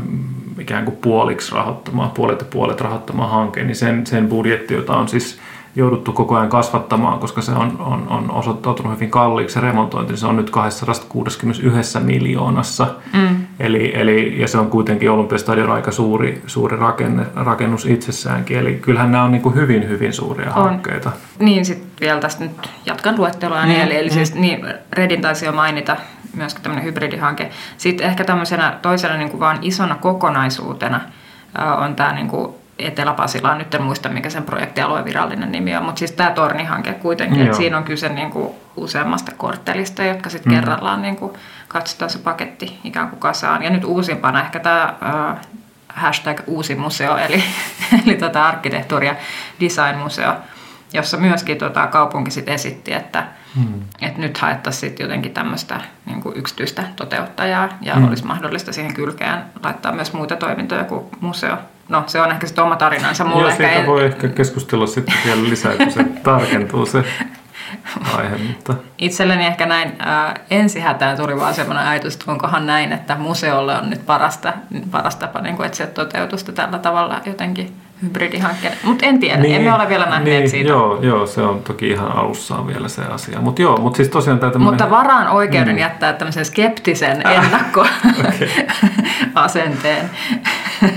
ikään 0.59 0.85
kuin 0.85 0.97
puoliksi 0.97 1.55
rahoittama, 1.55 2.13
puolet 2.15 2.41
ja 2.41 2.47
puolet 2.51 2.81
rahoittama 2.81 3.27
hanke, 3.27 3.65
niin 3.65 3.77
sen, 3.77 4.07
sen 4.07 4.29
budjetti, 4.29 4.75
jota 4.75 4.97
on 4.97 5.09
siis 5.09 5.41
jouduttu 5.77 6.13
koko 6.13 6.37
ajan 6.37 6.49
kasvattamaan, 6.49 7.19
koska 7.19 7.43
se 7.43 7.53
on, 7.53 7.77
on, 7.81 8.07
on 8.09 8.31
osoittautunut 8.31 8.93
hyvin 8.95 9.11
kalliiksi 9.11 9.55
se 9.55 9.61
remontointi. 9.61 10.17
Se 10.17 10.27
on 10.27 10.37
nyt 10.37 10.51
261 10.51 11.99
miljoonassa. 12.01 12.87
Mm. 13.13 13.47
Eli, 13.61 13.93
eli, 13.95 14.41
ja 14.41 14.49
se 14.49 14.59
on 14.59 14.71
kuitenkin 14.71 15.11
Olympiastadion 15.11 15.71
aika 15.71 15.91
suuri, 15.91 16.43
suuri 16.47 16.77
rakenne, 16.77 17.27
rakennus 17.35 17.87
itsessäänkin. 17.87 18.59
Eli 18.59 18.75
kyllähän 18.75 19.13
nämä 19.13 19.25
on 19.25 19.33
niin 19.33 19.43
kuin 19.43 19.55
hyvin, 19.55 19.89
hyvin 19.89 20.13
suuria 20.13 20.55
on. 20.55 20.65
hankkeita. 20.65 21.13
Niin, 21.39 21.65
sitten 21.65 21.91
vielä 22.01 22.21
tästä 22.21 22.45
nyt 22.45 22.71
jatkan 22.87 23.19
luettelua. 23.19 23.65
Mm. 23.65 23.71
Eli, 23.71 23.97
eli 23.97 24.11
siis, 24.11 24.35
niin, 24.35 24.75
Redin 24.93 25.21
taisi 25.21 25.47
jo 25.47 25.53
mainita 25.53 25.97
myöskin 26.37 26.63
tämmöinen 26.63 26.85
hybridihanke. 26.85 27.51
Sitten 27.77 28.07
ehkä 28.07 28.25
tämmöisenä 28.25 28.79
toisena 28.83 29.17
niin 29.17 29.31
kuin 29.31 29.41
vaan 29.41 29.59
isona 29.63 29.95
kokonaisuutena 29.95 31.01
on 31.79 31.97
tämä 31.97 32.13
niin 32.13 32.29
kuin 32.29 32.60
Etelä-Pasila, 32.87 33.55
nyt 33.55 33.75
en 33.75 33.83
muista 33.83 34.09
mikä 34.09 34.31
sen 34.31 34.43
projektialueen 34.43 35.05
virallinen 35.05 35.53
nimi 35.53 35.77
on, 35.77 35.85
mutta 35.85 35.99
siis 35.99 36.13
tämä 36.13 36.31
tornihanke 36.31 36.93
kuitenkin, 36.93 37.43
että 37.43 37.57
siinä 37.57 37.77
on 37.79 37.85
kyse 37.85 38.09
niin 38.09 38.31
kuin 38.31 38.55
useammasta 38.77 39.33
korttelista, 39.37 40.03
jotka 40.03 40.31
sitten 40.31 40.53
mm. 40.53 40.61
kerrallaan 40.61 41.03
niin 41.03 41.17
kuin 41.17 41.33
katsotaan 41.69 42.11
se 42.11 42.19
paketti 42.19 42.79
ikään 42.85 43.09
kuin 43.09 43.21
kasaan. 43.21 43.63
Ja 43.63 43.71
nyt 43.71 43.85
uusimpana 43.85 44.43
ehkä 44.43 44.61
tämä 44.61 44.95
äh, 45.03 45.37
hashtag 45.89 46.41
uusi 46.47 46.75
museo, 46.75 47.17
eli, 47.17 47.45
eli 48.07 48.17
tota 48.17 48.49
arkkitehtuuri- 48.49 49.07
ja 49.07 49.17
designmuseo, 49.61 50.35
jossa 50.93 51.17
myöskin 51.17 51.59
tota, 51.59 51.87
kaupunki 51.87 52.31
sit 52.31 52.49
esitti, 52.49 52.93
että 52.93 53.27
hmm. 53.57 53.81
et 54.01 54.17
nyt 54.19 54.39
haettaisiin 54.39 54.95
jotenkin 54.99 55.35
tämmöistä 55.35 55.81
niin 56.07 56.23
yksityistä 56.35 56.85
toteuttajaa 56.97 57.69
ja 57.81 57.95
hmm. 57.95 58.09
olisi 58.09 58.27
mahdollista 58.27 58.73
siihen 58.73 58.95
kylkeen 58.95 59.39
laittaa 59.63 59.93
myös 59.93 60.13
muita 60.13 60.37
toimintoja 60.37 60.85
kuin 60.85 61.05
museo. 61.21 61.57
No 61.91 62.05
se 62.07 62.21
on 62.21 62.31
ehkä 62.31 62.47
sitten 62.47 62.65
oma 62.65 62.77
tarinansa 62.77 63.25
mulle. 63.25 63.43
Joo, 63.43 63.57
siitä 63.57 63.87
voi 63.87 64.05
ehkä 64.05 64.29
keskustella 64.29 64.87
sitten 64.87 65.15
vielä 65.25 65.43
lisää, 65.43 65.77
kun 65.77 65.91
se 65.91 66.05
tarkentuu 66.23 66.87
se 66.87 67.05
aihe. 68.17 68.37
Mutta... 68.37 68.75
Itselleni 68.99 69.47
ehkä 69.47 69.67
näin 69.67 69.93
ää, 69.99 70.35
ensihätään 70.51 71.17
tuli 71.17 71.37
vaan 71.37 71.55
semmoinen 71.55 71.87
ajatus, 71.87 72.15
että 72.15 72.31
onkohan 72.31 72.67
näin, 72.67 72.93
että 72.93 73.17
museolle 73.17 73.79
on 73.79 73.91
nyt 73.91 74.07
parasta, 74.07 74.53
paras 74.91 75.17
tapa 75.17 75.41
niin 75.41 75.57
kuin 75.57 75.67
etsiä 75.67 75.87
toteutusta 75.87 76.53
tällä 76.53 76.79
tavalla 76.79 77.21
jotenkin 77.27 77.73
hybridihankkeen. 78.03 78.75
Mutta 78.83 79.07
en 79.07 79.19
tiedä, 79.19 79.41
niin, 79.41 79.55
emme 79.55 79.73
ole 79.73 79.89
vielä 79.89 80.07
nähneet 80.07 80.39
niin, 80.39 80.51
siitä. 80.51 80.69
Joo, 80.69 80.99
joo, 81.03 81.27
se 81.27 81.43
on 81.43 81.63
toki 81.63 81.89
ihan 81.89 82.17
alussa 82.17 82.67
vielä 82.67 82.89
se 82.89 83.03
asia. 83.03 83.41
Mut 83.41 83.59
joo, 83.59 83.77
mutta 83.77 83.97
siis 83.97 84.09
tosiaan 84.09 84.39
tämä 84.39 84.53
tämmönen... 84.53 84.73
Mutta 84.73 84.91
varaan 84.91 85.29
oikeuden 85.29 85.75
mm. 85.75 85.79
jättää 85.79 86.13
tämmöisen 86.13 86.45
skeptisen 86.45 87.23
ennakkoasenteen. 87.27 90.11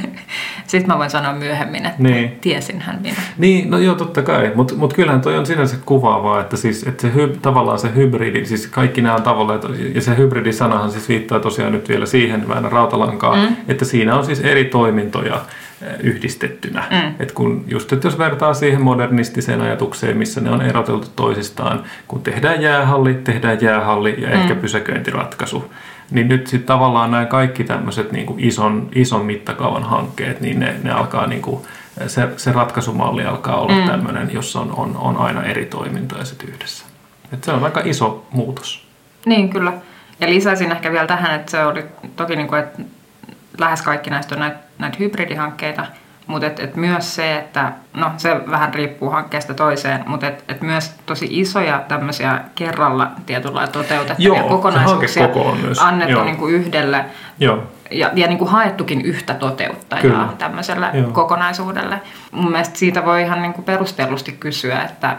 Sitten 0.67 0.87
mä 0.87 0.97
voin 0.97 1.09
sanoa 1.09 1.33
myöhemmin, 1.33 1.85
että 1.85 2.03
niin. 2.03 2.37
tiesinhän 2.41 3.01
minä. 3.01 3.17
Niin, 3.37 3.71
no 3.71 3.77
joo, 3.77 3.95
totta 3.95 4.21
kai. 4.21 4.51
Mutta 4.55 4.75
mut 4.75 4.93
kyllähän 4.93 5.21
toi 5.21 5.37
on 5.37 5.45
sinänsä 5.45 5.77
kuvaavaa, 5.85 6.41
että, 6.41 6.57
siis, 6.57 6.83
että 6.83 7.01
se 7.01 7.13
hy, 7.13 7.27
tavallaan 7.41 7.79
se 7.79 7.91
hybridi, 7.95 8.45
siis 8.45 8.67
kaikki 8.67 9.01
nämä 9.01 9.15
on 9.15 9.23
tavallaan, 9.23 9.59
ja 9.95 10.01
se 10.01 10.17
hybridisanahan 10.17 10.91
siis 10.91 11.09
viittaa 11.09 11.39
tosiaan 11.39 11.71
nyt 11.71 11.89
vielä 11.89 12.05
siihen 12.05 12.47
vähän 12.47 12.71
rautalankaa, 12.71 13.35
mm. 13.35 13.55
että 13.67 13.85
siinä 13.85 14.15
on 14.15 14.25
siis 14.25 14.39
eri 14.39 14.65
toimintoja 14.65 15.41
yhdistettynä. 16.03 16.83
Mm. 16.91 17.15
Et 17.19 17.31
kun 17.31 17.65
just, 17.67 17.93
että 17.93 18.07
jos 18.07 18.17
vertaa 18.17 18.53
siihen 18.53 18.81
modernistiseen 18.81 19.61
ajatukseen, 19.61 20.17
missä 20.17 20.41
ne 20.41 20.49
on 20.49 20.61
eroteltu 20.61 21.07
toisistaan, 21.15 21.83
kun 22.07 22.21
tehdään 22.21 22.61
jäähalli, 22.61 23.13
tehdään 23.13 23.57
jäähalli 23.61 24.15
ja 24.21 24.27
mm. 24.27 24.33
ehkä 24.33 24.55
pysäköintiratkaisu, 24.55 25.71
niin 26.11 26.27
nyt 26.27 26.47
sitten 26.47 26.67
tavallaan 26.67 27.11
nämä 27.11 27.25
kaikki 27.25 27.63
tämmöiset 27.63 28.11
niin 28.11 28.35
ison, 28.37 28.89
ison 28.95 29.25
mittakaavan 29.25 29.83
hankkeet, 29.83 30.41
niin 30.41 30.59
ne, 30.59 30.75
ne 30.83 30.91
alkaa 30.91 31.27
niin 31.27 31.41
kuin, 31.41 31.61
se, 32.07 32.29
se 32.37 32.51
ratkaisumalli 32.51 33.25
alkaa 33.25 33.61
olla 33.61 33.73
mm. 33.73 33.87
tämmöinen, 33.87 34.33
jossa 34.33 34.59
on, 34.59 34.71
on, 34.71 34.97
on 34.97 35.17
aina 35.17 35.43
eri 35.43 35.65
toimintoja 35.65 36.25
sitten 36.25 36.49
yhdessä. 36.49 36.85
Et 37.33 37.43
se 37.43 37.51
on 37.51 37.63
aika 37.63 37.81
iso 37.85 38.25
muutos. 38.31 38.87
Niin, 39.25 39.49
kyllä. 39.49 39.73
Ja 40.19 40.29
lisäisin 40.29 40.71
ehkä 40.71 40.91
vielä 40.91 41.07
tähän, 41.07 41.35
että 41.35 41.51
se 41.51 41.65
oli 41.65 41.85
toki, 42.15 42.35
niin 42.35 42.47
kuin, 42.47 42.59
että 42.59 42.81
lähes 43.57 43.81
kaikki 43.81 44.09
näistä 44.09 44.35
on 44.35 44.39
näitä, 44.39 44.57
näitä 44.79 44.97
hybridihankkeita, 44.99 45.85
mutta 46.27 46.47
et, 46.47 46.59
et 46.59 46.75
myös 46.75 47.15
se, 47.15 47.35
että 47.37 47.71
no 47.93 48.11
se 48.17 48.41
vähän 48.51 48.73
riippuu 48.73 49.09
hankkeesta 49.09 49.53
toiseen, 49.53 50.03
mutta 50.07 50.27
et, 50.27 50.43
et 50.47 50.61
myös 50.61 50.95
tosi 51.05 51.27
isoja 51.29 51.83
tämmöisiä 51.87 52.41
kerralla 52.55 53.11
tietyllä 53.25 53.67
toteutettavia 53.67 54.27
Joo, 54.27 54.49
kokonaisuuksia 54.49 55.27
on 55.35 55.57
myös. 55.57 55.79
annettu 55.79 56.13
Joo. 56.13 56.23
Niin 56.23 56.37
kuin 56.37 56.53
yhdelle 56.53 57.05
Joo. 57.39 57.63
ja, 57.91 58.11
ja 58.13 58.27
niin 58.27 58.37
kuin 58.37 58.51
haettukin 58.51 59.01
yhtä 59.01 59.33
toteuttajaa 59.33 60.01
Kyllä. 60.01 60.27
tämmöiselle 60.37 60.89
Joo. 60.93 61.11
kokonaisuudelle. 61.11 62.01
Mun 62.31 62.51
mielestä 62.51 62.77
siitä 62.77 63.05
voi 63.05 63.21
ihan 63.21 63.41
niin 63.41 63.53
kuin 63.53 63.65
perustellusti 63.65 64.31
kysyä, 64.31 64.81
että 64.81 65.17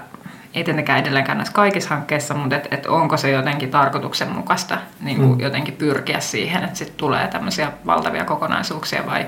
ei 0.55 0.65
tietenkään 0.65 0.99
edelleenkään 0.99 1.39
näissä 1.39 1.55
kaikissa 1.55 1.91
hankkeissa, 1.91 2.35
mutta 2.35 2.57
et, 2.57 2.69
et 2.71 2.87
onko 2.87 3.17
se 3.17 3.31
jotenkin 3.31 3.71
tarkoituksenmukaista 3.71 4.79
niin 5.01 5.17
kuin 5.17 5.31
mm. 5.31 5.41
jotenkin 5.41 5.75
pyrkiä 5.75 6.21
siihen, 6.21 6.65
että 6.65 6.79
sitten 6.79 6.97
tulee 6.97 7.29
tämmöisiä 7.29 7.73
valtavia 7.87 8.25
kokonaisuuksia 8.25 9.07
vai 9.07 9.27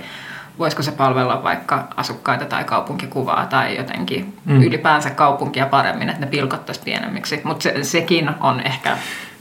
voisiko 0.59 0.83
se 0.83 0.93
palvella 0.93 1.43
vaikka 1.43 1.89
asukkaita 1.97 2.45
tai 2.45 2.65
kaupunkikuvaa 2.65 3.47
tai 3.47 3.77
jotenkin 3.77 4.39
mm. 4.45 4.63
ylipäänsä 4.63 5.11
kaupunkia 5.11 5.67
paremmin, 5.67 6.09
että 6.09 6.21
ne 6.21 6.27
pilkottaisiin 6.27 6.85
pienemmiksi. 6.85 7.41
Mutta 7.45 7.63
se, 7.63 7.85
sekin 7.85 8.31
on 8.41 8.61
ehkä 8.61 8.97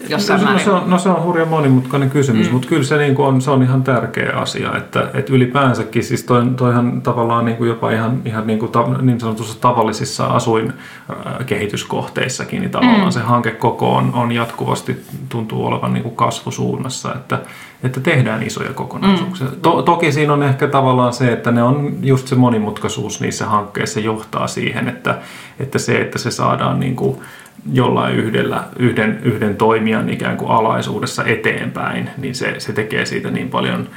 jossain 0.09 0.39
no, 0.39 0.45
määrin. 0.45 0.65
No 0.65 0.71
se 0.71 0.77
on, 0.83 0.89
no 0.89 0.97
se 0.97 1.09
on 1.09 1.23
hurja 1.23 1.45
monimutkainen 1.45 2.09
kysymys, 2.09 2.47
mm. 2.47 2.53
mutta 2.53 2.67
kyllä 2.67 2.83
se, 2.83 2.97
niin 2.97 3.15
kuin 3.15 3.27
on, 3.27 3.41
se 3.41 3.51
on 3.51 3.63
ihan 3.63 3.83
tärkeä 3.83 4.33
asia, 4.35 4.77
että, 4.77 5.07
että 5.13 5.33
ylipäänsäkin, 5.33 6.03
siis 6.03 6.23
toi, 6.23 6.45
toihan 6.57 7.01
tavallaan 7.01 7.45
niin 7.45 7.57
kuin 7.57 7.67
jopa 7.67 7.91
ihan, 7.91 8.21
ihan 8.25 8.47
niin, 8.47 8.59
kuin 8.59 8.71
ta, 8.71 8.85
niin 9.01 9.19
sanotussa 9.19 9.61
tavallisissa 9.61 10.25
asuinkehityskohteissakin, 10.25 12.61
niin 12.61 12.71
tavallaan 12.71 13.05
mm. 13.05 13.11
se 13.11 13.19
hankekoko 13.19 13.95
on, 13.95 14.13
on 14.13 14.31
jatkuvasti 14.31 15.05
tuntuu 15.29 15.65
olevan 15.65 15.93
niin 15.93 16.03
kuin 16.03 16.15
kasvusuunnassa, 16.15 17.13
että, 17.13 17.39
että 17.83 17.99
tehdään 17.99 18.43
isoja 18.43 18.73
kokonaisuuksia. 18.73 19.47
Mm. 19.47 19.61
To, 19.61 19.81
toki 19.81 20.11
siinä 20.11 20.33
on 20.33 20.43
ehkä 20.43 20.67
tavallaan 20.67 21.13
se, 21.13 21.31
että 21.31 21.51
ne 21.51 21.63
on 21.63 21.93
just 22.01 22.27
se 22.27 22.35
monimutkaisuus 22.35 23.21
niissä 23.21 23.45
hankkeissa 23.45 23.99
johtaa 23.99 24.47
siihen, 24.47 24.87
että, 24.87 25.17
että 25.59 25.79
se, 25.79 26.01
että 26.01 26.19
se 26.19 26.31
saadaan 26.31 26.79
niin 26.79 26.95
kuin 26.95 27.17
jollain 27.73 28.15
yhdellä, 28.15 28.63
yhden, 28.79 29.19
yhden 29.23 29.55
toimijan 29.57 30.09
ikään 30.09 30.37
kuin 30.37 30.51
alaisuudessa 30.51 31.23
eteenpäin, 31.23 32.09
niin 32.17 32.35
se, 32.35 32.55
se 32.57 32.73
tekee 32.73 33.05
siitä 33.05 33.31
niin 33.31 33.49
paljon 33.49 33.87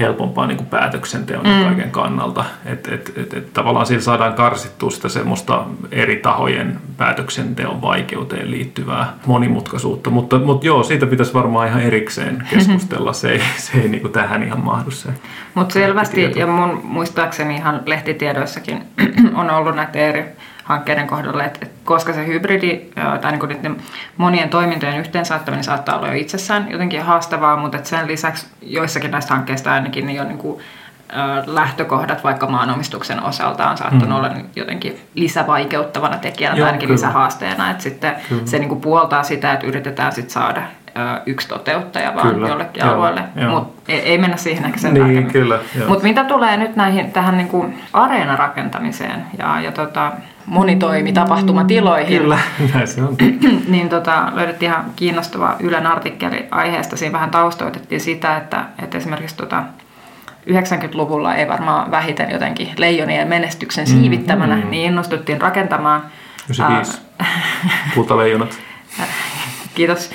helpompaa 0.00 0.46
niin 0.46 0.56
kuin 0.56 0.66
päätöksenteon 0.66 1.46
mm. 1.46 1.64
kaiken 1.64 1.90
kannalta. 1.90 2.44
Että 2.66 2.94
et, 2.94 3.12
et, 3.16 3.34
et, 3.34 3.52
tavallaan 3.52 3.86
sillä 3.86 4.00
saadaan 4.00 4.34
karsittua 4.34 4.90
sitä 4.90 5.08
semmoista 5.08 5.64
eri 5.90 6.16
tahojen 6.16 6.78
päätöksenteon 6.96 7.82
vaikeuteen 7.82 8.50
liittyvää 8.50 9.14
monimutkaisuutta. 9.26 10.10
Mutta, 10.10 10.38
mutta 10.38 10.66
joo, 10.66 10.82
siitä 10.82 11.06
pitäisi 11.06 11.34
varmaan 11.34 11.68
ihan 11.68 11.82
erikseen 11.82 12.42
keskustella. 12.50 13.12
Se 13.12 13.28
ei, 13.28 13.40
se 13.56 13.78
ei 13.78 13.88
niin 13.88 14.00
kuin 14.00 14.12
tähän 14.12 14.42
ihan 14.42 14.64
mahdu 14.64 14.90
se. 14.90 15.08
Mutta 15.54 15.72
selvästi, 15.72 16.32
ja 16.36 16.46
mun 16.46 16.80
muistaakseni 16.84 17.54
ihan 17.54 17.82
lehtitiedoissakin 17.86 18.82
on 19.40 19.50
ollut 19.50 19.76
näitä 19.76 19.98
eri 19.98 20.24
hankkeiden 20.64 21.06
kohdalla, 21.06 21.44
että, 21.44 21.66
koska 21.84 22.12
se 22.12 22.26
hybridi 22.26 22.80
tai 23.20 23.32
niin 23.32 23.40
kuin 23.40 23.82
monien 24.16 24.48
toimintojen 24.48 25.00
yhteensaattaminen 25.00 25.64
saattaa 25.64 25.96
olla 25.96 26.08
jo 26.08 26.14
itsessään 26.14 26.70
jotenkin 26.70 27.02
haastavaa, 27.02 27.56
mutta 27.56 27.76
että 27.76 27.90
sen 27.90 28.06
lisäksi 28.06 28.46
joissakin 28.62 29.10
näistä 29.10 29.34
hankkeista 29.34 29.72
ainakin 29.72 30.06
niin 30.06 30.20
on 30.20 30.28
niin 30.28 30.38
kuin, 30.38 30.60
lähtökohdat 31.46 32.24
vaikka 32.24 32.46
maanomistuksen 32.46 33.22
osalta 33.22 33.70
on 33.70 33.76
saattanut 33.76 34.08
mm. 34.08 34.14
olla 34.14 34.30
jotenkin 34.56 35.00
lisävaikeuttavana 35.14 36.16
tekijänä 36.16 36.56
Joo, 36.56 36.64
tai 36.64 36.68
ainakin 36.68 36.88
kyllä. 36.88 36.96
lisähaasteena, 36.96 37.70
että 37.70 37.82
sitten 37.82 38.16
kyllä. 38.28 38.42
se 38.44 38.58
niin 38.58 38.68
kuin 38.68 38.80
puoltaa 38.80 39.22
sitä, 39.22 39.52
että 39.52 39.66
yritetään 39.66 40.12
sitten 40.12 40.30
saada 40.30 40.62
yksi 41.26 41.48
toteuttaja 41.48 42.14
vaan 42.14 42.34
kyllä, 42.34 42.48
jollekin 42.48 42.84
joo, 42.84 42.94
alueelle. 42.94 43.22
Mutta 43.50 43.82
ei, 43.92 44.00
ei 44.00 44.18
mennä 44.18 44.36
siihen 44.36 44.64
ehkä 44.64 44.78
sen 44.78 44.94
niin, 44.94 45.32
kyllä, 45.32 45.58
Mutta 45.88 46.04
mitä 46.04 46.24
tulee 46.24 46.56
nyt 46.56 46.76
näihin, 46.76 47.12
tähän 47.12 47.36
niin 47.36 47.48
kuin 47.48 47.80
areenarakentamiseen 47.92 49.24
ja, 49.38 49.60
ja 49.60 49.72
tota, 49.72 50.12
monitoimitapahtumatiloihin. 50.46 52.20
Kyllä, 52.20 52.38
näin 52.74 52.88
se 52.88 53.02
on. 53.02 53.16
niin 53.68 53.88
tota, 53.88 54.32
löydettiin 54.34 54.70
ihan 54.70 54.84
kiinnostava 54.96 55.56
Ylen 55.60 55.86
artikkeli 55.86 56.46
aiheesta. 56.50 56.96
Siinä 56.96 57.12
vähän 57.12 57.30
taustoitettiin 57.30 58.00
sitä, 58.00 58.36
että, 58.36 58.64
että 58.82 58.98
esimerkiksi 58.98 59.36
tota, 59.36 59.62
90-luvulla 60.50 61.34
ei 61.34 61.48
varmaan 61.48 61.90
vähiten 61.90 62.30
jotenkin 62.30 62.68
leijonien 62.76 63.28
menestyksen 63.28 63.86
siivittämänä, 63.86 64.56
mm, 64.56 64.62
mm. 64.62 64.70
niin 64.70 64.86
innostuttiin 64.86 65.40
rakentamaan. 65.40 66.02
95. 66.44 67.00
Puutaleijonat. 67.94 68.58
Kiitos. 69.74 70.10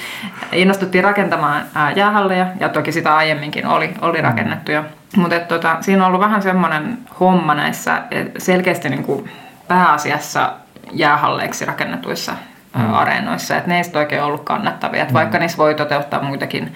Innostuttiin 0.51 1.03
rakentamaan 1.03 1.63
jäähalleja 1.95 2.47
ja 2.59 2.69
toki 2.69 2.91
sitä 2.91 3.15
aiemminkin 3.15 3.67
oli, 3.67 3.89
oli 4.01 4.21
rakennettu 4.21 4.71
jo. 4.71 4.83
Mutta 5.15 5.39
tota, 5.39 5.77
siinä 5.81 6.03
on 6.03 6.07
ollut 6.07 6.21
vähän 6.21 6.41
semmoinen 6.41 6.97
homma 7.19 7.55
näissä 7.55 8.01
selkeästi 8.37 8.89
niin 8.89 9.03
kuin 9.03 9.29
pääasiassa 9.69 10.53
jäähalleiksi 10.91 11.65
rakennetuissa 11.65 12.31
mm. 12.77 12.93
areenoissa. 12.93 13.57
Että 13.57 13.69
ne 13.69 13.77
ei 13.77 13.99
oikein 13.99 14.23
ollut 14.23 14.43
kannattavia. 14.43 15.03
Et 15.03 15.09
mm. 15.09 15.13
Vaikka 15.13 15.39
niissä 15.39 15.57
voi 15.57 15.75
toteuttaa 15.75 16.23
muitakin 16.23 16.73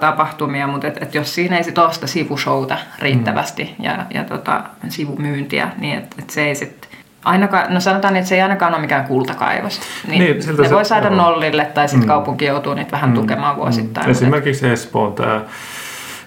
tapahtumia, 0.00 0.66
mutta 0.66 0.86
et, 0.86 1.02
et 1.02 1.14
jos 1.14 1.34
siinä 1.34 1.56
ei 1.56 1.64
sit 1.64 1.78
ole 1.78 1.92
sitä 1.92 2.06
sivushowta 2.06 2.78
riittävästi 2.98 3.74
mm. 3.78 3.84
ja, 3.84 4.06
ja 4.14 4.24
tota, 4.24 4.60
sivumyyntiä, 4.88 5.68
niin 5.78 5.98
et, 5.98 6.14
et 6.18 6.30
se 6.30 6.44
ei 6.44 6.54
sitten 6.54 6.90
ainakaan, 7.24 7.74
no 7.74 7.80
sanotaan 7.80 8.14
niin, 8.14 8.18
että 8.18 8.28
se 8.28 8.34
ei 8.34 8.42
ainakaan 8.42 8.74
ole 8.74 8.80
mikään 8.80 9.04
kultakaivos. 9.04 9.80
Niin, 10.08 10.18
niin 10.18 10.36
ne 10.36 10.68
se, 10.68 10.74
voi 10.74 10.84
saada 10.84 11.06
joo. 11.06 11.16
nollille 11.16 11.64
tai 11.64 11.88
sitten 11.88 12.06
mm. 12.06 12.08
kaupunki 12.08 12.44
joutuu 12.44 12.74
niitä 12.74 12.92
vähän 12.92 13.10
mm. 13.10 13.14
tukemaan 13.14 13.56
vuosittain. 13.56 14.06
Mm. 14.06 14.10
Esimerkiksi 14.10 14.68
Espoon 14.68 15.12
tämä 15.12 15.40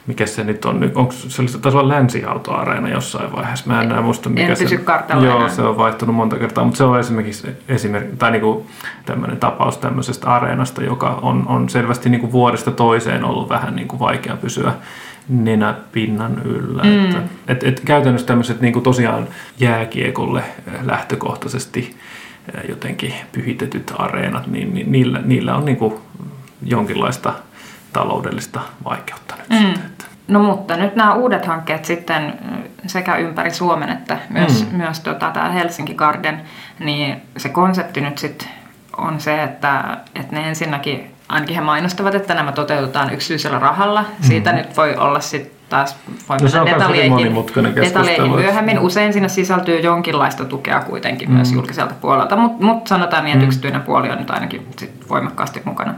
mikä 0.07 0.25
se 0.25 0.43
nyt 0.43 0.65
on, 0.65 0.91
onko 0.95 1.11
se 1.11 1.59
taisi 1.61 1.77
olla 1.77 1.89
länsiautoareena 1.89 2.89
jossain 2.89 3.31
vaiheessa, 3.31 3.65
mä 3.67 3.81
en 3.81 3.91
enää 3.91 4.01
muista 4.01 4.29
mikä 4.29 4.47
en 4.47 4.57
se, 4.57 4.79
Joo, 5.21 5.37
enää. 5.37 5.49
se 5.49 5.61
on 5.61 5.77
vaihtunut 5.77 6.15
monta 6.15 6.35
kertaa, 6.35 6.63
mutta 6.63 6.77
se 6.77 6.83
on 6.83 6.99
esimerkiksi 6.99 7.47
esimerkki, 7.67 8.15
tai 8.15 8.31
niinku 8.31 8.65
tämmöinen 9.05 9.37
tapaus 9.37 9.77
tämmöisestä 9.77 10.27
areenasta, 10.27 10.83
joka 10.83 11.19
on, 11.21 11.47
on 11.47 11.69
selvästi 11.69 12.09
niinku 12.09 12.31
vuodesta 12.31 12.71
toiseen 12.71 13.23
ollut 13.23 13.49
vähän 13.49 13.75
niinku 13.75 13.99
vaikea 13.99 14.37
pysyä 14.37 14.73
nenäpinnan 15.29 16.41
yllä. 16.45 16.83
Mm. 16.83 17.05
Että, 17.05 17.21
et, 17.47 17.63
et 17.63 17.79
käytännössä 17.79 18.27
tämmöiset 18.27 18.61
niinku 18.61 18.81
tosiaan 18.81 19.27
jääkiekolle 19.59 20.43
lähtökohtaisesti 20.81 21.95
jotenkin 22.69 23.13
pyhitetyt 23.31 23.93
areenat, 23.97 24.47
niin, 24.47 24.73
niin 24.73 24.91
niillä, 24.91 25.21
niillä 25.25 25.55
on 25.55 25.65
niinku 25.65 26.01
jonkinlaista 26.65 27.33
taloudellista 27.93 28.59
vaikeutta 28.85 29.35
nyt 29.37 29.61
mm. 29.61 29.73
sitten. 29.73 30.07
No 30.27 30.39
mutta 30.39 30.77
nyt 30.77 30.95
nämä 30.95 31.13
uudet 31.13 31.45
hankkeet 31.45 31.85
sitten 31.85 32.33
sekä 32.87 33.15
ympäri 33.15 33.51
Suomen 33.51 33.89
että 33.89 34.17
myös, 34.29 34.71
mm. 34.71 34.77
myös 34.77 34.99
tota, 34.99 35.31
tämä 35.31 35.49
Helsinki 35.49 35.93
Garden, 35.93 36.41
niin 36.79 37.21
se 37.37 37.49
konsepti 37.49 38.01
nyt 38.01 38.17
sitten 38.17 38.47
on 38.97 39.19
se, 39.19 39.43
että, 39.43 39.97
että 40.15 40.35
ne 40.35 40.47
ensinnäkin, 40.47 41.11
ainakin 41.29 41.55
he 41.55 41.61
mainostavat, 41.61 42.15
että 42.15 42.33
nämä 42.33 42.51
toteutetaan 42.51 43.13
yksityisellä 43.13 43.59
rahalla. 43.59 44.01
Mm. 44.01 44.07
Siitä 44.21 44.51
nyt 44.51 44.77
voi 44.77 44.95
olla 44.95 45.19
sitten 45.19 45.59
taas 45.69 45.97
voi 46.29 46.37
No 46.41 46.49
se 46.49 46.59
on 46.59 46.65
mennä 46.65 46.79
detaljeihin, 46.79 47.35
detaljeihin 47.75 48.31
myöhemmin. 48.31 48.79
Usein 48.79 49.13
siinä 49.13 49.27
sisältyy 49.27 49.79
jonkinlaista 49.79 50.45
tukea 50.45 50.79
kuitenkin 50.79 51.29
mm. 51.29 51.35
myös 51.35 51.51
julkiselta 51.51 51.93
puolelta, 52.01 52.35
mutta 52.35 52.65
mut 52.65 52.87
sanotaan 52.87 53.23
niin, 53.23 53.33
että 53.33 53.45
Mm. 53.45 53.47
yksityinen 53.47 53.81
puoli 53.81 54.09
on 54.09 54.17
nyt 54.17 54.29
ainakin 54.29 54.67
sit 54.77 55.09
voimakkaasti 55.09 55.61
mukana. 55.65 55.93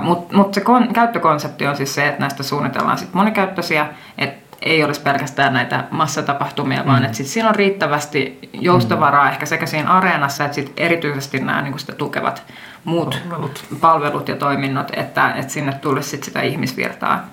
Mutta 0.00 0.36
mut 0.36 0.54
se 0.54 0.60
kon, 0.60 0.92
käyttökonsepti 0.92 1.66
on 1.66 1.76
siis 1.76 1.94
se, 1.94 2.08
että 2.08 2.20
näistä 2.20 2.42
suunnitellaan 2.42 2.98
sit 2.98 3.14
monikäyttöisiä, 3.14 3.86
että 4.18 4.56
ei 4.62 4.84
olisi 4.84 5.00
pelkästään 5.00 5.52
näitä 5.52 5.84
massatapahtumia, 5.90 6.80
mm. 6.82 6.86
vaan 6.86 7.04
että 7.04 7.16
sit 7.16 7.26
siinä 7.26 7.48
on 7.48 7.54
riittävästi 7.54 8.38
joustavaraa 8.52 9.24
mm. 9.24 9.30
ehkä 9.30 9.46
sekä 9.46 9.66
siinä 9.66 9.90
areenassa, 9.90 10.44
että 10.44 10.54
sit 10.54 10.72
erityisesti 10.76 11.40
nämä 11.40 11.62
niin 11.62 11.78
sitä 11.78 11.92
tukevat 11.92 12.42
muut 12.84 13.20
Palvelut. 13.22 13.64
palvelut 13.80 14.28
ja 14.28 14.36
toiminnot, 14.36 14.90
että, 14.96 15.32
että 15.34 15.52
sinne 15.52 15.72
tulisi 15.72 16.08
sit 16.08 16.24
sitä 16.24 16.42
ihmisvirtaa. 16.42 17.24